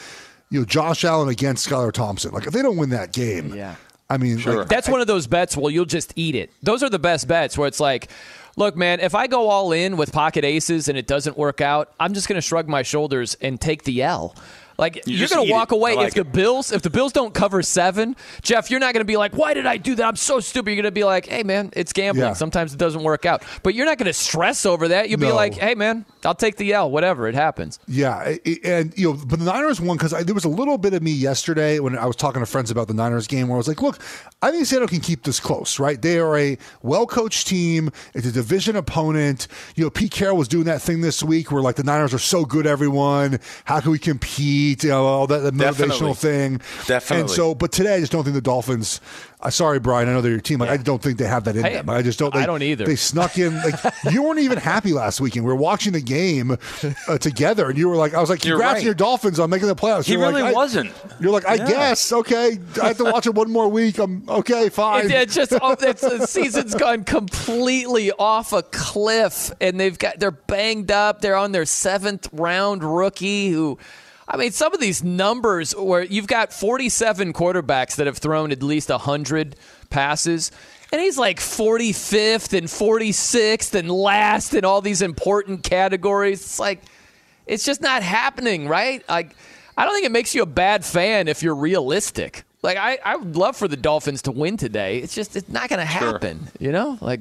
[0.51, 2.33] you know, Josh Allen against Skylar Thompson.
[2.33, 3.75] Like if they don't win that game, Yeah.
[4.13, 6.51] I mean, like, That's one of those bets where you'll just eat it.
[6.61, 8.09] Those are the best bets where it's like,
[8.55, 11.91] look, man, if I go all in with pocket aces and it doesn't work out,
[11.99, 14.35] I'm just going to shrug my shoulders and take the L.
[14.83, 15.75] Like You are going to walk it.
[15.75, 16.23] away like if the.
[16.25, 19.53] Bills if the Bills don't cover 7, Geoff, you're not going to be like, "Why
[19.53, 20.05] did I do that?
[20.05, 22.27] I'm so stupid." You're going to be like, "Hey man, it's gambling.
[22.27, 22.33] Yeah.
[22.33, 25.09] Sometimes it doesn't work out." But you're not going to stress over that.
[25.09, 29.13] You'll be like, "Hey man, I'll take the L, whatever, it happens." Yeah, and you
[29.13, 31.97] know, but the Niners won because there was a little bit of me yesterday when
[31.97, 33.99] I was talking to friends about the Niners game, where I was like, "Look,
[34.41, 36.01] I think Seattle can keep this close, right?
[36.01, 37.91] They are a well-coached team.
[38.15, 39.47] It's a division opponent.
[39.75, 42.19] You know, Pete Carroll was doing that thing this week where like the Niners are
[42.19, 43.39] so good, everyone.
[43.65, 44.72] How can we compete?
[44.81, 46.13] You know, all that, that motivational Definitely.
[46.13, 46.61] thing.
[46.87, 47.21] Definitely.
[47.21, 49.01] And so, but today I just don't think the Dolphins.
[49.41, 50.07] Uh, sorry, Brian.
[50.07, 50.59] I know they're your team.
[50.59, 51.89] Like, I don't think they have that in Hey, them.
[51.89, 52.33] I just don't.
[52.33, 52.85] I They, don't either.
[52.85, 53.53] They snuck in.
[53.61, 53.75] Like
[54.11, 55.43] you weren't even happy last weekend.
[55.45, 56.57] We were watching the game
[57.09, 58.85] uh, together, and you were like, "I was like, You're congrats right.
[58.85, 60.93] your Dolphins on making the playoffs." He You're really like, I- wasn't.
[61.19, 62.57] You're like, I guess okay.
[62.81, 63.97] I have to watch it one more week.
[63.99, 65.05] I'm okay, fine.
[65.05, 70.19] It, it's just oh, it's, the season's gone completely off a cliff, and they've got
[70.19, 71.19] they're banged up.
[71.19, 73.77] They're on their seventh round rookie who.
[74.27, 78.63] I mean, some of these numbers where you've got 47 quarterbacks that have thrown at
[78.63, 79.55] least 100
[79.89, 80.51] passes,
[80.91, 86.39] and he's like 45th and 46th and last in all these important categories.
[86.41, 86.81] It's like,
[87.45, 89.03] it's just not happening, right?
[89.09, 89.35] Like,
[89.75, 92.43] I don't think it makes you a bad fan if you're realistic.
[92.61, 94.99] Like, I, I would love for the Dolphins to win today.
[94.99, 96.13] It's just, it's not going to Sure.
[96.13, 96.97] happen, you know?
[97.01, 97.19] Like,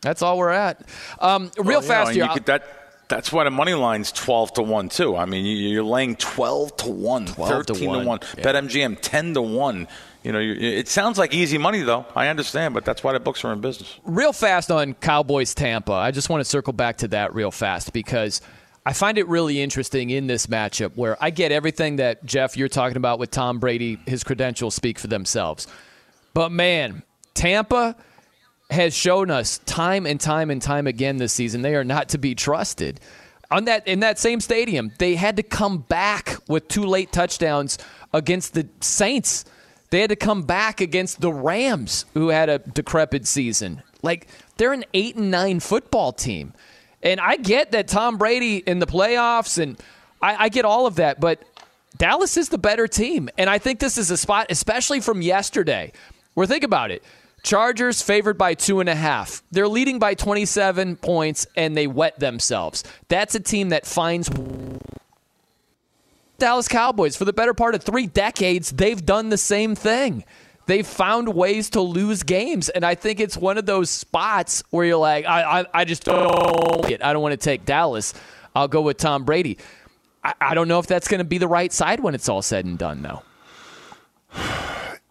[0.00, 0.80] that's all we're at.
[1.20, 2.24] Um, real Well, know, fast and here.
[2.24, 5.16] you could- that that's why the money line's twelve to one too.
[5.16, 8.06] I mean, you- you're laying twelve to one, 12 to 13 to one.
[8.06, 8.20] one.
[8.36, 8.42] Yeah.
[8.44, 9.88] Bet MGM ten to one.
[10.24, 12.04] You know, it sounds like easy money though.
[12.14, 13.98] I understand, but that's why the books are in business.
[14.04, 15.92] real fast on Cowboys Tampa.
[15.92, 18.40] I just want to circle back to that real fast because
[18.84, 22.68] I find it really interesting in this matchup where I get everything that Geoff you're
[22.68, 23.98] talking about with Tom Brady.
[24.06, 25.66] His credentials speak for themselves,
[26.34, 27.04] but man,
[27.34, 27.94] Tampa
[28.70, 32.18] has shown us time and time and time again this season they are not to
[32.18, 33.00] be trusted.
[33.50, 37.78] On that in that same stadium, they had to come back with two late touchdowns
[38.12, 39.46] against the Saints.
[39.90, 43.82] They had to come back against the Rams, who had a decrepit season.
[44.02, 44.28] Like
[44.58, 46.52] they're an eight and nine football team,
[47.02, 49.80] and I get that Tom Brady in the playoffs, and
[50.20, 51.42] I, I get all of that, but
[51.96, 55.92] Dallas is the better team, and I think this is a spot, especially from yesterday,
[56.34, 57.02] where think about it.
[57.48, 59.42] Chargers favored by two and a half.
[59.50, 62.84] They're leading by 27 points and they wet themselves.
[63.08, 64.28] That's a team that finds
[66.36, 68.70] Dallas Cowboys for the better part of three decades.
[68.72, 70.26] They've done the same thing.
[70.66, 74.84] They've found ways to lose games, and I think it's one of those spots where
[74.84, 77.02] you're like, I, I, I just don't.
[77.02, 78.12] I don't want to take Dallas.
[78.54, 79.56] I'll go with Tom Brady.
[80.22, 82.42] I, I don't know if that's going to be the right side when it's all
[82.42, 83.22] said and done, though.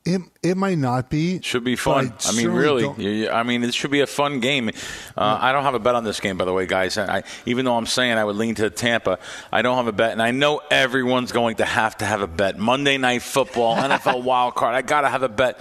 [0.07, 1.41] It, it might not be.
[1.41, 2.13] Should be fun.
[2.25, 2.83] I, mean, really.
[2.83, 4.69] don't- I mean, it should be a fun game.
[5.17, 6.97] Uh, I don't have a bet on this game, by the way, guys.
[6.97, 9.19] I, even though I'm saying I would lean to Tampa,
[9.51, 12.27] I don't have a bet, and I know everyone's going to have to have a
[12.27, 12.57] bet.
[12.57, 14.75] Monday Night Football, NFL wild card.
[14.75, 15.59] I got to have a bet.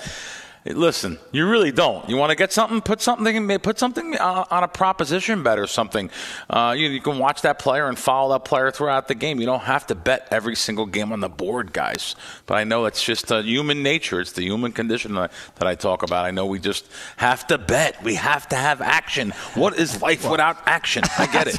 [0.74, 2.08] Listen, you really don't.
[2.08, 2.80] You want to get something?
[2.80, 3.58] Put something.
[3.58, 6.10] Put something on on a proposition bet or something.
[6.48, 9.38] Uh, you, you can watch that player and follow that player throughout the game.
[9.40, 12.16] You don't have to bet every single game on the board, guys.
[12.46, 14.20] But I know it's just uh, human nature.
[14.20, 16.24] It's the human condition that, that I talk about.
[16.24, 16.86] I know we just
[17.16, 18.02] have to bet.
[18.02, 19.32] We have to have action.
[19.54, 21.04] What is life without action?
[21.18, 21.58] I get it.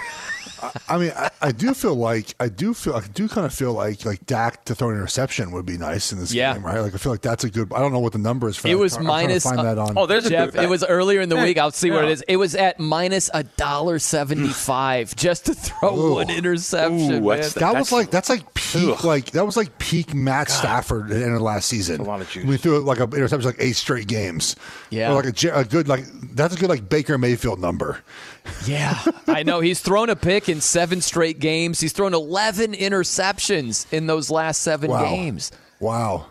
[0.90, 3.74] I mean, I, I do feel like I do feel I do kind of feel
[3.74, 6.54] like like Dak to throw an interception would be nice in this Yeah.
[6.54, 6.80] game, right?
[6.80, 7.72] Like I feel like that's a good.
[7.74, 8.68] I don't know what the number is for.
[8.68, 8.78] It that.
[8.78, 9.44] was I'm trying to minus.
[9.44, 9.94] find uh, that on.
[9.98, 10.52] Oh, there's a Geoff.
[10.54, 11.58] good- It was earlier in the Hey, week.
[11.58, 12.22] I'll see what it is.
[12.28, 17.00] It was at minus a dollar seventy-five just to throw one interception.
[17.12, 17.24] Ooh, man.
[17.24, 19.04] that's- that was like that's like peak Ugh.
[19.06, 22.02] like that was like peak Matt Stafford at the end of last season.
[22.02, 22.46] a lot of juice.
[22.46, 24.56] We threw it like a interception like eight straight games.
[24.90, 25.12] Yeah.
[25.12, 28.00] or like a, a good like that's a good like Baker Mayfield number.
[28.66, 29.60] Yeah, I know.
[29.60, 31.80] He's thrown a pick in seven straight games.
[31.80, 35.04] He's thrown 11 interceptions in those last seven Wow.
[35.04, 35.52] games.
[35.80, 36.26] Wow,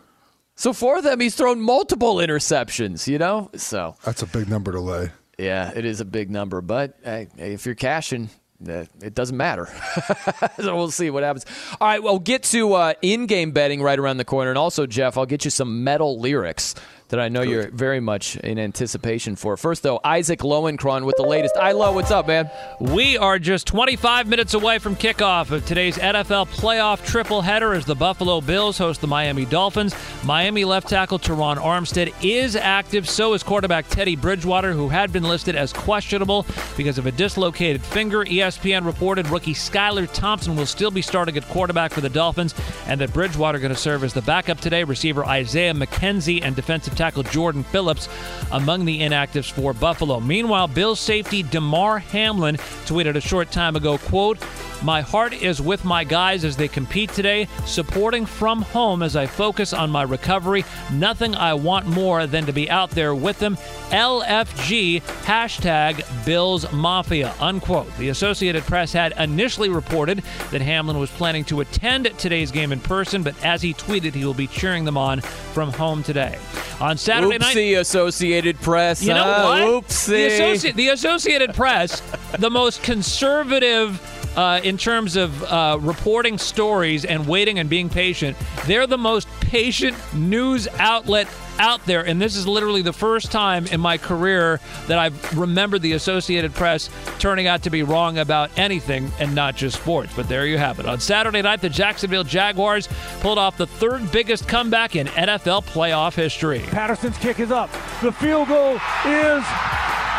[0.56, 3.50] So for them, he's thrown multiple interceptions, you know?
[3.54, 5.10] So, that's a big number to lay.
[5.38, 6.60] yeah, it is a big number.
[6.60, 8.28] But hey, if you're cashing,
[8.66, 9.68] uh, it doesn't matter.
[10.56, 11.44] so we'll see what happens.
[11.80, 14.50] All right, well, get to uh, in game betting right around the corner.
[14.50, 16.74] And also, Geoff, I'll get you some metal lyrics
[17.08, 19.56] that I know you're very much in anticipation for.
[19.56, 21.56] First, though, Isaac Lowenkron with the latest.
[21.56, 22.50] I Lo, what's up, man?
[22.80, 27.84] We are just 25 minutes away from kickoff of today's NFL playoff triple header as
[27.84, 29.94] the Buffalo Bills host the Miami Dolphins.
[30.24, 33.08] Miami left tackle Terron Armstead is active.
[33.08, 36.44] So is quarterback Teddy Bridgewater, who had been listed as questionable
[36.76, 38.24] because of a dislocated finger.
[38.24, 42.54] ESPN reported rookie Skylar Thompson will still be starting at quarterback for the Dolphins,
[42.86, 44.82] and that Bridgewater going to serve as the backup today.
[44.82, 48.08] Receiver Isaiah McKenzie and defensive tackle Jordan Phillips
[48.52, 50.20] among the inactives for Buffalo.
[50.20, 52.56] Meanwhile, Bills safety Damar Hamlin
[52.86, 54.38] tweeted a short time ago, quote,
[54.86, 59.26] my heart is with my guys as they compete today, supporting from home as I
[59.26, 60.64] focus on my recovery.
[60.92, 63.56] Nothing I want more than to be out there with them.
[63.90, 67.94] LFG, hashtag Bills Mafia, unquote.
[67.96, 70.22] The Associated Press had initially reported
[70.52, 74.24] that Hamlin was planning to attend today's game in person, but as he tweeted, he
[74.24, 76.38] will be cheering them on from home today.
[76.80, 77.56] On Saturday night.
[77.56, 79.02] Oopsie, Associated Press.
[79.02, 79.42] You know huh?
[79.44, 79.62] what?
[79.62, 80.06] Oopsie.
[80.06, 82.00] The, Associ- the Associated Press,
[82.38, 84.00] the most conservative
[84.36, 88.36] uh, in terms of uh, reporting stories and waiting and being patient.
[88.66, 91.26] They're the most patient news outlet
[91.58, 92.06] out there.
[92.06, 96.54] And this is literally the first time in my career that I've remembered the Associated
[96.54, 100.12] Press turning out to be wrong about anything and not just sports.
[100.14, 100.86] But there you have it.
[100.86, 102.88] On Saturday night, the Jacksonville Jaguars
[103.20, 106.60] pulled off the third biggest comeback in NFL playoff history.
[106.60, 107.70] Patterson's kick is up.
[108.02, 108.74] The field goal
[109.06, 109.44] is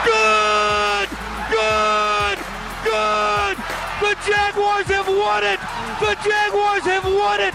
[0.06, 1.10] good!
[1.50, 2.40] Good!
[2.84, 3.27] Good!
[4.00, 5.60] The Jaguars have won it!
[6.00, 7.54] The Jaguars have won it!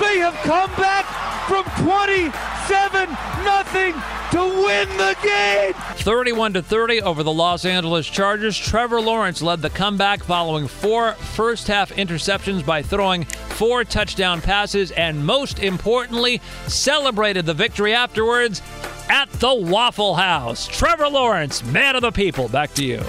[0.00, 1.04] They have come back
[1.46, 3.10] from 27
[3.44, 3.94] nothing
[4.32, 5.72] to win the game.
[5.98, 8.58] 31 to 30 over the Los Angeles Chargers.
[8.58, 14.90] Trevor Lawrence led the comeback following four first half interceptions by throwing four touchdown passes
[14.92, 18.60] and most importantly celebrated the victory afterwards
[19.08, 20.66] at the Waffle House.
[20.66, 22.48] Trevor Lawrence, man of the people.
[22.48, 23.00] Back to you.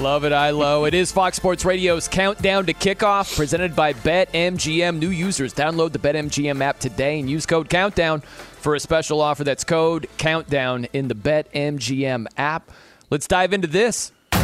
[0.00, 0.84] Love it, I low.
[0.84, 4.98] It is Fox Sports Radio's countdown to kickoff, presented by BetMGM.
[4.98, 9.42] New users download the BetMGM app today and use code Countdown for a special offer.
[9.42, 12.70] That's code Countdown in the BetMGM app.
[13.08, 14.12] Let's dive into this.
[14.32, 14.42] Here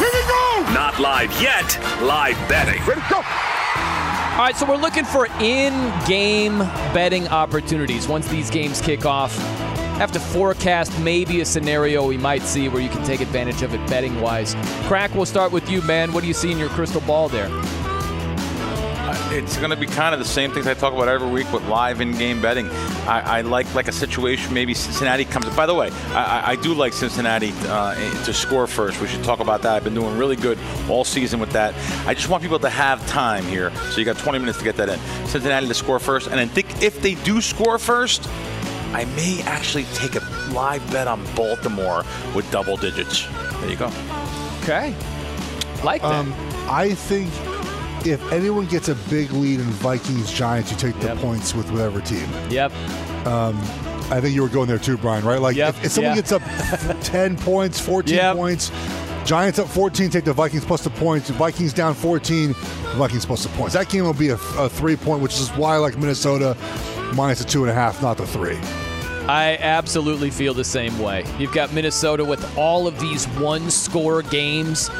[0.00, 0.66] we go!
[0.72, 1.76] Not live yet.
[2.00, 2.80] Live betting.
[2.86, 3.16] Ready, go!
[3.16, 6.58] All right, so we're looking for in-game
[6.94, 9.36] betting opportunities once these games kick off.
[9.98, 13.72] Have to forecast maybe a scenario we might see where you can take advantage of
[13.72, 14.54] it betting wise.
[14.86, 16.12] Crack, we'll start with you, man.
[16.12, 17.48] What do you see in your crystal ball there?
[19.30, 21.66] It's going to be kind of the same things I talk about every week with
[21.66, 22.68] live in-game betting.
[23.06, 25.48] I, I like like a situation maybe Cincinnati comes.
[25.56, 27.94] By the way, I, I do like Cincinnati uh,
[28.24, 29.00] to score first.
[29.00, 29.76] We should talk about that.
[29.76, 30.58] I've been doing really good
[30.90, 31.74] all season with that.
[32.06, 34.76] I just want people to have time here, so you got 20 minutes to get
[34.76, 34.98] that in.
[35.26, 38.28] Cincinnati to score first, and I think if they do score first,
[38.92, 40.20] I may actually take a
[40.52, 42.04] live bet on Baltimore
[42.34, 43.26] with double digits.
[43.60, 43.90] There you go.
[44.62, 44.94] Okay,
[45.84, 46.12] like that.
[46.14, 46.32] Um,
[46.68, 47.28] I think
[48.06, 51.18] if anyone gets a big lead in Vikings Giants, you take the Yep.
[51.18, 52.28] points with whatever team.
[52.50, 52.72] yep.
[54.08, 55.24] I think you were going there too, Brian.
[55.24, 55.40] Right?
[55.40, 56.22] Like Yep, if, if someone yeah.
[56.22, 56.42] gets up
[57.02, 58.36] ten points, fourteen Yep.
[58.36, 58.70] points.
[59.26, 61.30] Giants up 14, take the Vikings plus the points.
[61.30, 62.52] Vikings down 14,
[62.94, 63.74] Vikings plus the points.
[63.74, 66.56] That game will be a, a three point, which is why I like Minnesota
[67.12, 68.56] minus the two and a half, not the three.
[69.26, 71.24] I absolutely feel the same way.
[71.40, 74.90] You've got Minnesota with all of these one-score games.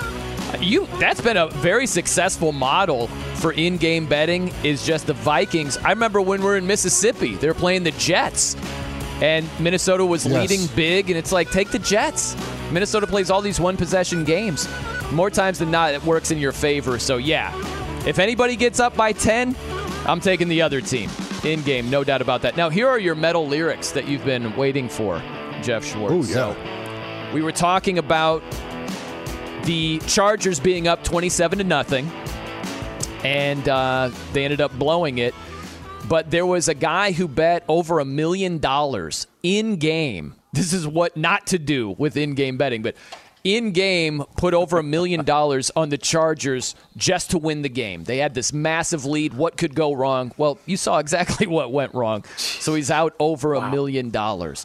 [0.59, 5.77] You that's been a very successful model for in-game betting is just the Vikings.
[5.79, 8.57] I remember when we were in Mississippi, they're playing the Jets.
[9.23, 10.35] And Minnesota was Yes.
[10.51, 12.37] leading big and it's like take the Jets.
[12.71, 14.69] Minnesota plays all these one possession games.
[15.13, 16.99] More times than not it works in your favor.
[16.99, 17.53] So yeah.
[18.07, 19.57] If anybody gets up by 10,
[20.07, 21.11] I'm taking the other team
[21.45, 22.57] in game, no doubt about that.
[22.57, 25.21] Now, here are your metal lyrics that you've been waiting for,
[25.63, 26.13] Geoff Schwartz.
[26.15, 26.55] Ooh, yeah.
[26.55, 28.43] So, we were talking about
[29.65, 32.09] the Chargers being up 27 to nothing,
[33.25, 35.35] and uh, they ended up blowing it.
[36.09, 40.37] But there was a guy who bet over a million dollars in game.
[40.53, 42.95] This is what not to do with in game betting, but
[43.43, 48.05] in game put over a million dollars on the Chargers just to win the game.
[48.05, 49.35] They had this massive lead.
[49.35, 50.33] What could go wrong?
[50.37, 52.25] Well, you saw exactly what went wrong.
[52.37, 54.65] So he's out over a million dollars.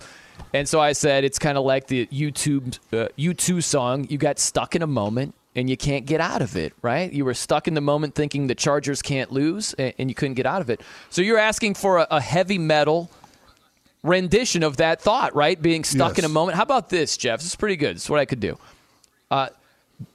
[0.53, 4.05] And so I said it's kind of like the YouTube uh, U2 song.
[4.09, 7.11] You got stuck in a moment and you can't get out of it, right?
[7.11, 10.35] You were stuck in the moment thinking the Chargers can't lose and, and you couldn't
[10.35, 10.81] get out of it.
[11.09, 13.09] So you're asking for a, a heavy metal
[14.03, 15.61] rendition of that thought, right?
[15.61, 16.55] Being stuck in a moment.
[16.55, 17.39] How about this, Geoff?
[17.39, 17.97] This is pretty good.
[17.97, 18.57] This is what I could do.
[19.29, 19.49] Uh,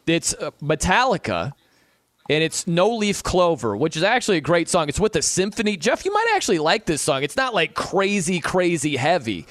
[0.06, 1.52] it's uh, Metallica,
[2.28, 4.88] and it's No Leaf Clover, which is actually a great song.
[4.88, 5.76] It's with the symphony.
[5.76, 7.22] Geoff, you might actually like this song.
[7.22, 9.46] It's not like crazy, crazy heavy,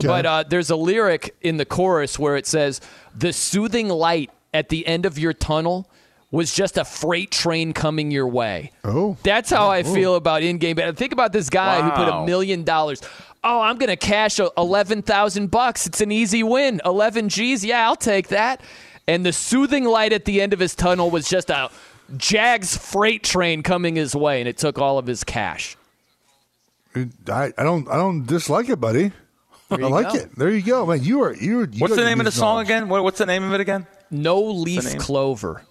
[0.00, 2.80] but uh, there's a lyric in the chorus where it says,
[3.14, 5.90] "The soothing light at the end of your tunnel."
[6.30, 8.72] Was just a freight train coming your way.
[8.82, 9.16] Oh.
[9.22, 9.94] That's how I oh.
[9.94, 10.96] feel about in-game betting.
[10.96, 13.00] Think about this guy who put a million dollars.
[13.44, 15.86] Oh, I'm gonna cash eleven thousand bucks.
[15.86, 16.80] It's an easy win.
[16.84, 17.64] Eleven G's.
[17.64, 18.62] Yeah, I'll take that.
[19.06, 21.70] And the soothing light at the end of his tunnel was just a
[22.16, 25.76] Jags freight train coming his way, and it took all of his cash.
[26.96, 29.12] I, I don't I don't dislike it, buddy.
[29.70, 30.18] I you like go.
[30.18, 30.36] it.
[30.36, 31.04] There you go, man.
[31.04, 31.60] You are you.
[31.60, 32.88] are- you What's the name of the news song again?
[32.88, 33.86] What, what's the name of it again?
[34.10, 35.62] No leaf clover.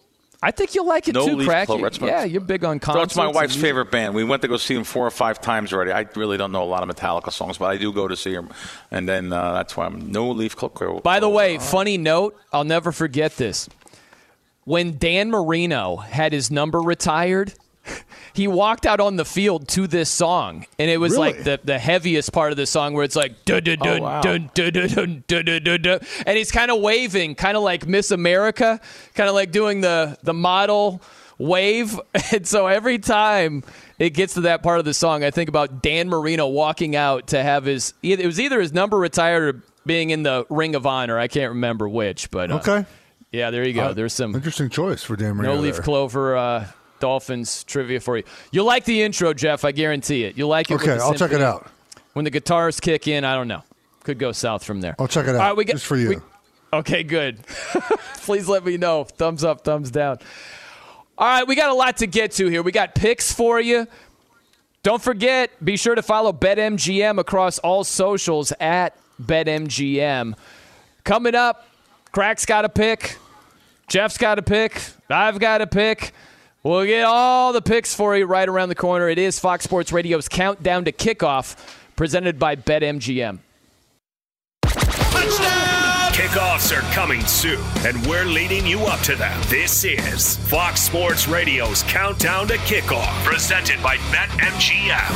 [0.42, 1.68] I think you'll like it No too, Leaf Crack.
[1.68, 1.90] Clover.
[2.02, 3.06] My- yeah, you're big on concerts.
[3.14, 4.14] it's my wife's favorite band.
[4.14, 5.94] We went to go see them four or five times already.
[5.94, 8.34] I really don't know a lot of Metallica songs, but I do go to see
[8.34, 8.50] them,
[8.92, 11.00] and then uh, that's why I'm no leaf clover.
[11.00, 13.70] By the way, funny note, I'll never forget this.
[14.66, 17.54] When Dan Marino had his number retired,
[18.34, 21.34] he walked out on the field to this song, and it was really?
[21.34, 23.46] like the, the heaviest part of the song where it's like
[26.26, 28.82] and he's kind of waving, kind of like Miss America,
[29.14, 31.02] kind of like doing the the model
[31.38, 32.00] wave.
[32.32, 33.64] And so every time
[34.00, 37.28] it gets to that part of the song, I think about Dan Marino walking out
[37.28, 37.94] to have his.
[38.02, 41.20] It was either his number retired or being in the Ring of Honor.
[41.20, 42.86] I can't remember which, but uh, okay.
[43.32, 43.86] Yeah, there you go.
[43.86, 45.56] Uh, There's some interesting choice for Dan Marino.
[45.56, 46.36] No leaf clover.
[46.36, 46.68] Uh,
[47.04, 48.24] Dolphins trivia for you.
[48.54, 49.66] You'll like the intro, Geoff.
[49.66, 50.38] I guarantee it.
[50.38, 50.76] You'll like it.
[50.76, 51.70] Okay, I'll check it out.
[52.14, 53.62] When the guitars kick in, I don't know.
[54.06, 54.96] Could go south from there.
[54.98, 55.42] I'll check it out.
[55.42, 56.10] All right, we get, just for you.
[56.10, 56.18] we-
[56.72, 57.40] okay, good.
[58.22, 59.04] Please let me know.
[59.04, 60.20] Thumbs up, thumbs down.
[61.18, 62.64] All right, we got a lot to get to here.
[62.64, 63.86] We got picks for you.
[64.82, 70.36] Don't forget, be sure to follow BetMGM across all socials at BetMGM.
[71.04, 71.68] Coming up,
[72.14, 73.18] Crack's got a pick.
[73.90, 74.82] Geoff's got a pick.
[75.10, 76.14] I've got a pick.
[76.64, 79.10] We'll get all the picks for you right around the corner.
[79.10, 81.58] It is Fox Sports Radio's Countdown to Kickoff,
[81.98, 83.40] presented by BetMGM.
[86.14, 89.36] Kickoffs are coming soon, and we're leading you up to them.
[89.48, 95.10] This is Fox Sports Radio's Countdown to Kickoff, presented by BetMGM.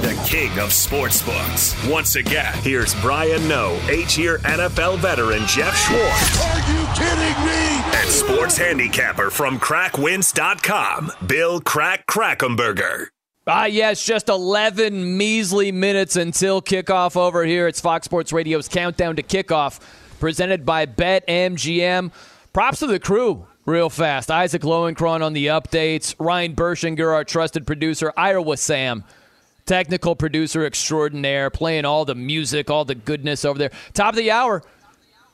[0.00, 1.76] The king of sportsbooks.
[1.90, 6.42] Once again, here's Brian Noe, eight-year NFL veteran Geoff Schwartz.
[6.42, 7.82] Are you kidding me?
[8.00, 13.08] And sports handicapper from KrackWins.com, Bill Crack Krackomberger.
[13.44, 17.66] Ah, yes, just 11 measly minutes until kickoff over here.
[17.66, 19.80] It's Fox Sports Radio's Countdown to Kickoff,
[20.20, 22.12] presented by BetMGM.
[22.52, 24.30] Props to the crew, real fast.
[24.30, 26.14] Isaac Lowenkron on the updates.
[26.20, 28.12] Ryan Bershinger, our trusted producer.
[28.16, 29.02] Iowa Sam,
[29.66, 33.72] technical producer extraordinaire, playing all the music, all the goodness over there.
[33.92, 34.62] Top of the hour,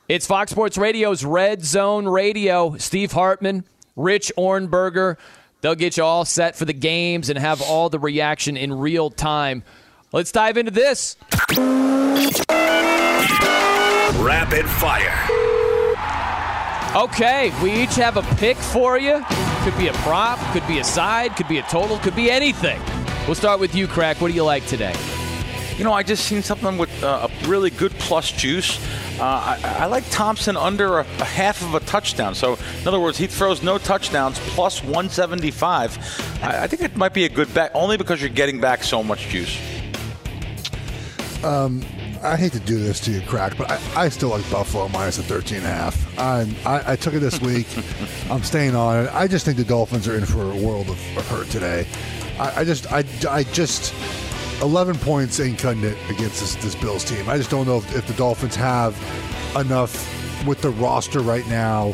[0.07, 2.75] it's Fox Sports Radio's Red Zone Radio.
[2.77, 3.65] Steve Hartman,
[3.95, 5.17] Rich Ohrnberger.
[5.61, 9.09] They'll get you all set for the games and have all the reaction in real
[9.09, 9.63] time.
[10.11, 11.17] Let's dive into this.
[14.17, 15.15] Rapid fire.
[16.95, 19.23] Okay, we each have a pick for you.
[19.63, 22.81] Could be a prop, could be a side, could be a total, could be anything.
[23.27, 24.21] We'll start with you, Crack.
[24.21, 24.95] What do you like today?
[25.79, 28.77] You know, I just seen something with uh, a really good plus juice.
[29.17, 32.35] Uh, I, I like Thompson under a, a half of a touchdown.
[32.35, 35.97] So, in other words, he throws no touchdowns plus 175.
[36.43, 39.01] I, I think it might be a good bet, only because you're getting back so
[39.01, 39.57] much juice.
[41.45, 41.81] Um,
[42.23, 45.17] I hate to do this to you, Crack, but I, I still like Buffalo minus
[45.17, 46.19] a 13 and a half.
[46.19, 47.67] I, I, I took it this week.
[48.29, 49.15] I'm staying on it.
[49.15, 51.87] I just think the Dolphins are in for a world of, of hurt today.
[52.37, 53.93] I, I just, I, I just,
[54.61, 57.29] 11 points ain't cutting it against this, this Bills team.
[57.29, 58.95] I just don't know if, if the Dolphins have
[59.55, 61.93] enough with the roster right now.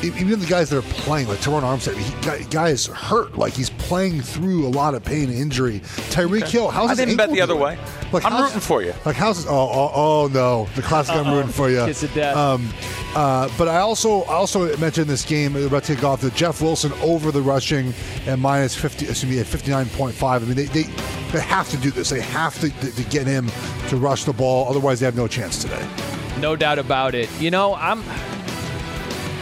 [0.00, 3.36] Even the guys that are playing, like Terron Armstead, he guy, guy is hurt.
[3.36, 5.80] Like he's playing through a lot of pain and injury.
[5.80, 6.50] Tyreek Okay.
[6.52, 7.64] Hill, how's I his didn't bet ankle the other doing?
[7.64, 7.78] way.
[8.12, 8.94] Like, I'm rooting for you.
[9.04, 11.84] Like how's oh oh, oh no the classic I'm rooting for you.
[11.84, 12.36] Kiss of death.
[12.36, 12.68] Um,
[13.18, 16.92] uh, but I also also mentioned this game about to take off the Jeff Wilson
[17.02, 17.92] over the rushing
[18.26, 20.42] and minus fifty excuse me at fifty nine point five.
[20.42, 20.84] I mean they, they
[21.32, 22.10] they have to do this.
[22.10, 23.50] They have to, to to get him
[23.88, 24.68] to rush the ball.
[24.68, 25.84] Otherwise they have no chance today.
[26.38, 27.28] No doubt about it.
[27.40, 28.04] You know, I'm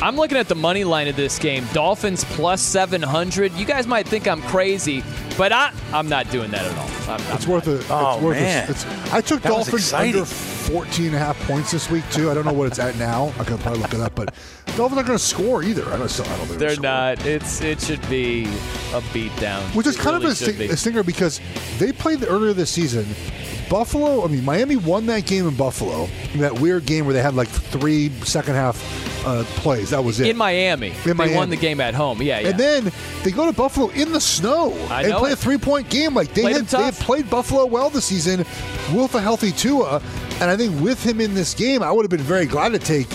[0.02, 1.64] I'm looking at the money line of this game.
[1.72, 3.52] Dolphins plus 700.
[3.54, 5.02] You guys might think I'm crazy,
[5.38, 7.14] but I I'm not doing that at all.
[7.14, 7.84] I'm, I'm It's worth it.
[7.88, 8.64] Oh, worth man.
[8.64, 8.70] it.
[8.70, 12.30] It's, I took That Dolphins under 14 and a half points this week too.
[12.30, 13.32] I don't know what it's at now.
[13.38, 14.34] I could probably look it up, but
[14.76, 15.88] Dolphins aren't going to score either.
[15.90, 16.82] I don't, still, I don't think They're score.
[16.82, 17.24] not.
[17.24, 18.44] It's it should be
[18.92, 19.62] a beatdown.
[19.74, 21.40] Which is It kind really of a, should a stinger because
[21.78, 23.06] they played earlier this season.
[23.68, 26.08] Buffalo, I mean, Miami won that game in Buffalo.
[26.34, 28.76] In that weird game where they had like three second half
[29.26, 29.90] uh, plays.
[29.90, 30.28] That was it.
[30.28, 30.90] in Miami.
[31.04, 31.34] they Miami.
[31.34, 32.22] won the game at home.
[32.22, 32.48] Yeah, yeah.
[32.50, 32.92] And then
[33.24, 35.34] they go to Buffalo in the snow I and know play it.
[35.34, 36.14] a three point game.
[36.14, 38.40] Like they Played had, they had played Buffalo well this season
[38.94, 40.00] with a healthy Tua.
[40.40, 42.78] And I think with him in this game, I would have been very glad to
[42.78, 43.08] take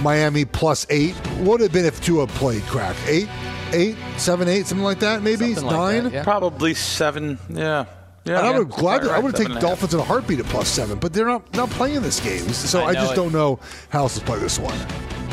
[0.00, 1.14] Miami plus eight.
[1.40, 2.96] Would have been if Tua played crack.
[3.06, 3.28] Eight,
[3.72, 6.04] eight, seven, eight, something like that, maybe Something like nine.
[6.04, 6.24] that, yeah.
[6.24, 7.38] Probably seven.
[7.50, 7.84] Yeah.
[8.24, 8.38] Yeah.
[8.38, 9.48] And I would glad Right, I would take.
[9.60, 12.80] Dolphins in a heartbeat at plus seven, but they're not not playing this game, so
[12.82, 13.16] I I, just it.
[13.16, 14.78] don't know how else to play this one.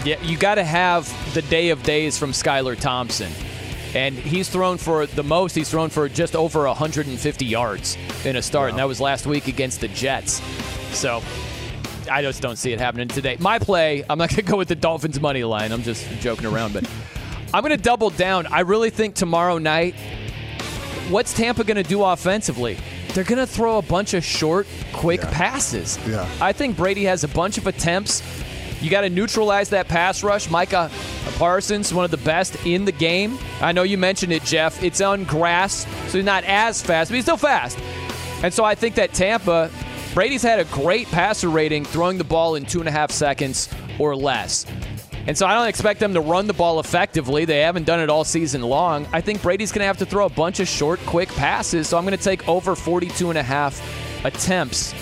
[0.05, 3.31] Yeah, you got to have the day of days from Skylar Thompson.
[3.93, 8.41] And he's thrown for the most, he's thrown for just over 150 yards in a
[8.41, 10.41] start, and that was last week against the Jets.
[10.91, 11.21] So
[12.11, 13.37] I just don't see it happening today.
[13.39, 15.71] My play, I'm not going to go with the Dolphins money line.
[15.71, 16.89] I'm just joking around, but
[17.53, 18.45] I'm going to double down.
[18.47, 19.95] I really think tomorrow night,
[21.09, 22.77] what's Tampa going to do offensively?
[23.13, 25.31] They're going to throw a bunch of short, quick Yeah.
[25.31, 25.97] passes.
[26.07, 26.27] Yeah.
[26.41, 28.21] I think Brady has a bunch of attempts.
[28.81, 30.49] You got to neutralize that pass rush.
[30.51, 30.91] Micah
[31.37, 33.39] Parsons, one of the best in the game.
[33.59, 34.83] I know you mentioned it, Geoff.
[34.83, 37.77] It's on grass, so he's not as fast, but he's still fast.
[38.43, 39.71] And so I think that Tampa,
[40.13, 43.67] Brady's had a great passer rating throwing the ball in two and a half seconds
[43.97, 44.65] or less.
[45.27, 47.43] And so I don't expect them to run the ball effectively.
[47.43, 49.05] They haven't done it all season long.
[49.11, 51.89] I think Brady's going to have to throw a bunch of short, quick passes.
[51.89, 53.79] So I'm going to take over 42 and a half
[54.25, 54.93] attempts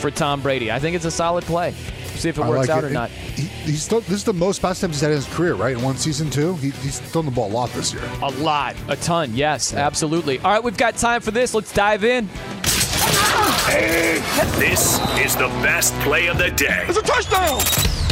[0.00, 0.72] for Tom Brady.
[0.72, 1.72] I think it's a solid play.
[1.72, 2.86] See if it I works like out it.
[2.86, 3.10] or not.
[3.10, 5.76] He, he's still, this is the most pass attempts he's had in his career, right?
[5.76, 6.54] In one season, too.
[6.56, 8.02] He, he's thrown the ball a lot this year.
[8.22, 8.76] A lot.
[8.88, 9.34] A ton.
[9.34, 10.38] Yes, absolutely.
[10.38, 11.52] All right, we've got time for this.
[11.52, 12.26] Let's dive in.
[14.58, 16.84] This is the best play of the day.
[16.88, 17.58] It's a touchdown.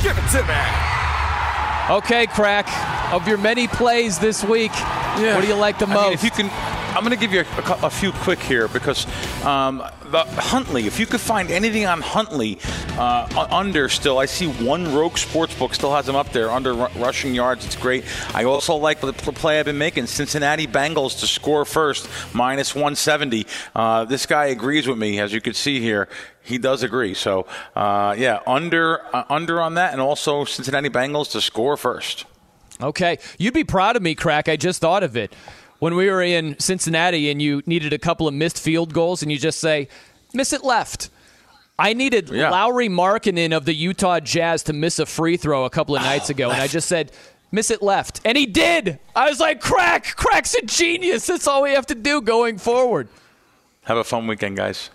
[0.02, 1.01] Give it to me.
[1.90, 2.66] Okay, crack.
[3.12, 6.04] Of your many plays this week, what do you like the I most?
[6.04, 6.46] mean, if you can,
[6.94, 9.06] I'm going to give you a, a few quick here because
[9.46, 10.86] um, the Huntley.
[10.86, 12.58] If you could find anything on Huntley
[12.98, 16.88] uh, under still, I see one Rogue Sportsbook still has him up there under ru-
[16.96, 17.64] rushing yards.
[17.64, 18.04] It's great.
[18.34, 20.06] I also like the pl- play I've been making.
[20.06, 23.46] Cincinnati Bengals to score first, minus 170.
[23.74, 26.10] Uh, this guy agrees with me, as you can see here.
[26.42, 27.14] He does agree.
[27.14, 32.26] So, uh, yeah, under uh, under on that, and also Cincinnati Bengals to score first.
[32.82, 33.18] Okay.
[33.38, 34.48] You'd be proud of me, Crack.
[34.48, 35.34] I just thought of it.
[35.82, 39.32] When we were in Cincinnati and you needed a couple of missed field goals and
[39.32, 39.88] you just say,
[40.32, 41.10] miss it left.
[41.76, 42.50] I needed Yeah.
[42.50, 46.30] Lauri Markkanen of the Utah Jazz to miss a free throw a couple of nights
[46.30, 47.10] ah, ago, and I just said,
[47.50, 48.20] miss it left.
[48.24, 49.00] And he did.
[49.16, 51.26] I was like, Crack, Crack's a genius.
[51.26, 53.08] That's all we have to do going forward.
[53.82, 54.88] Have a fun weekend, guys.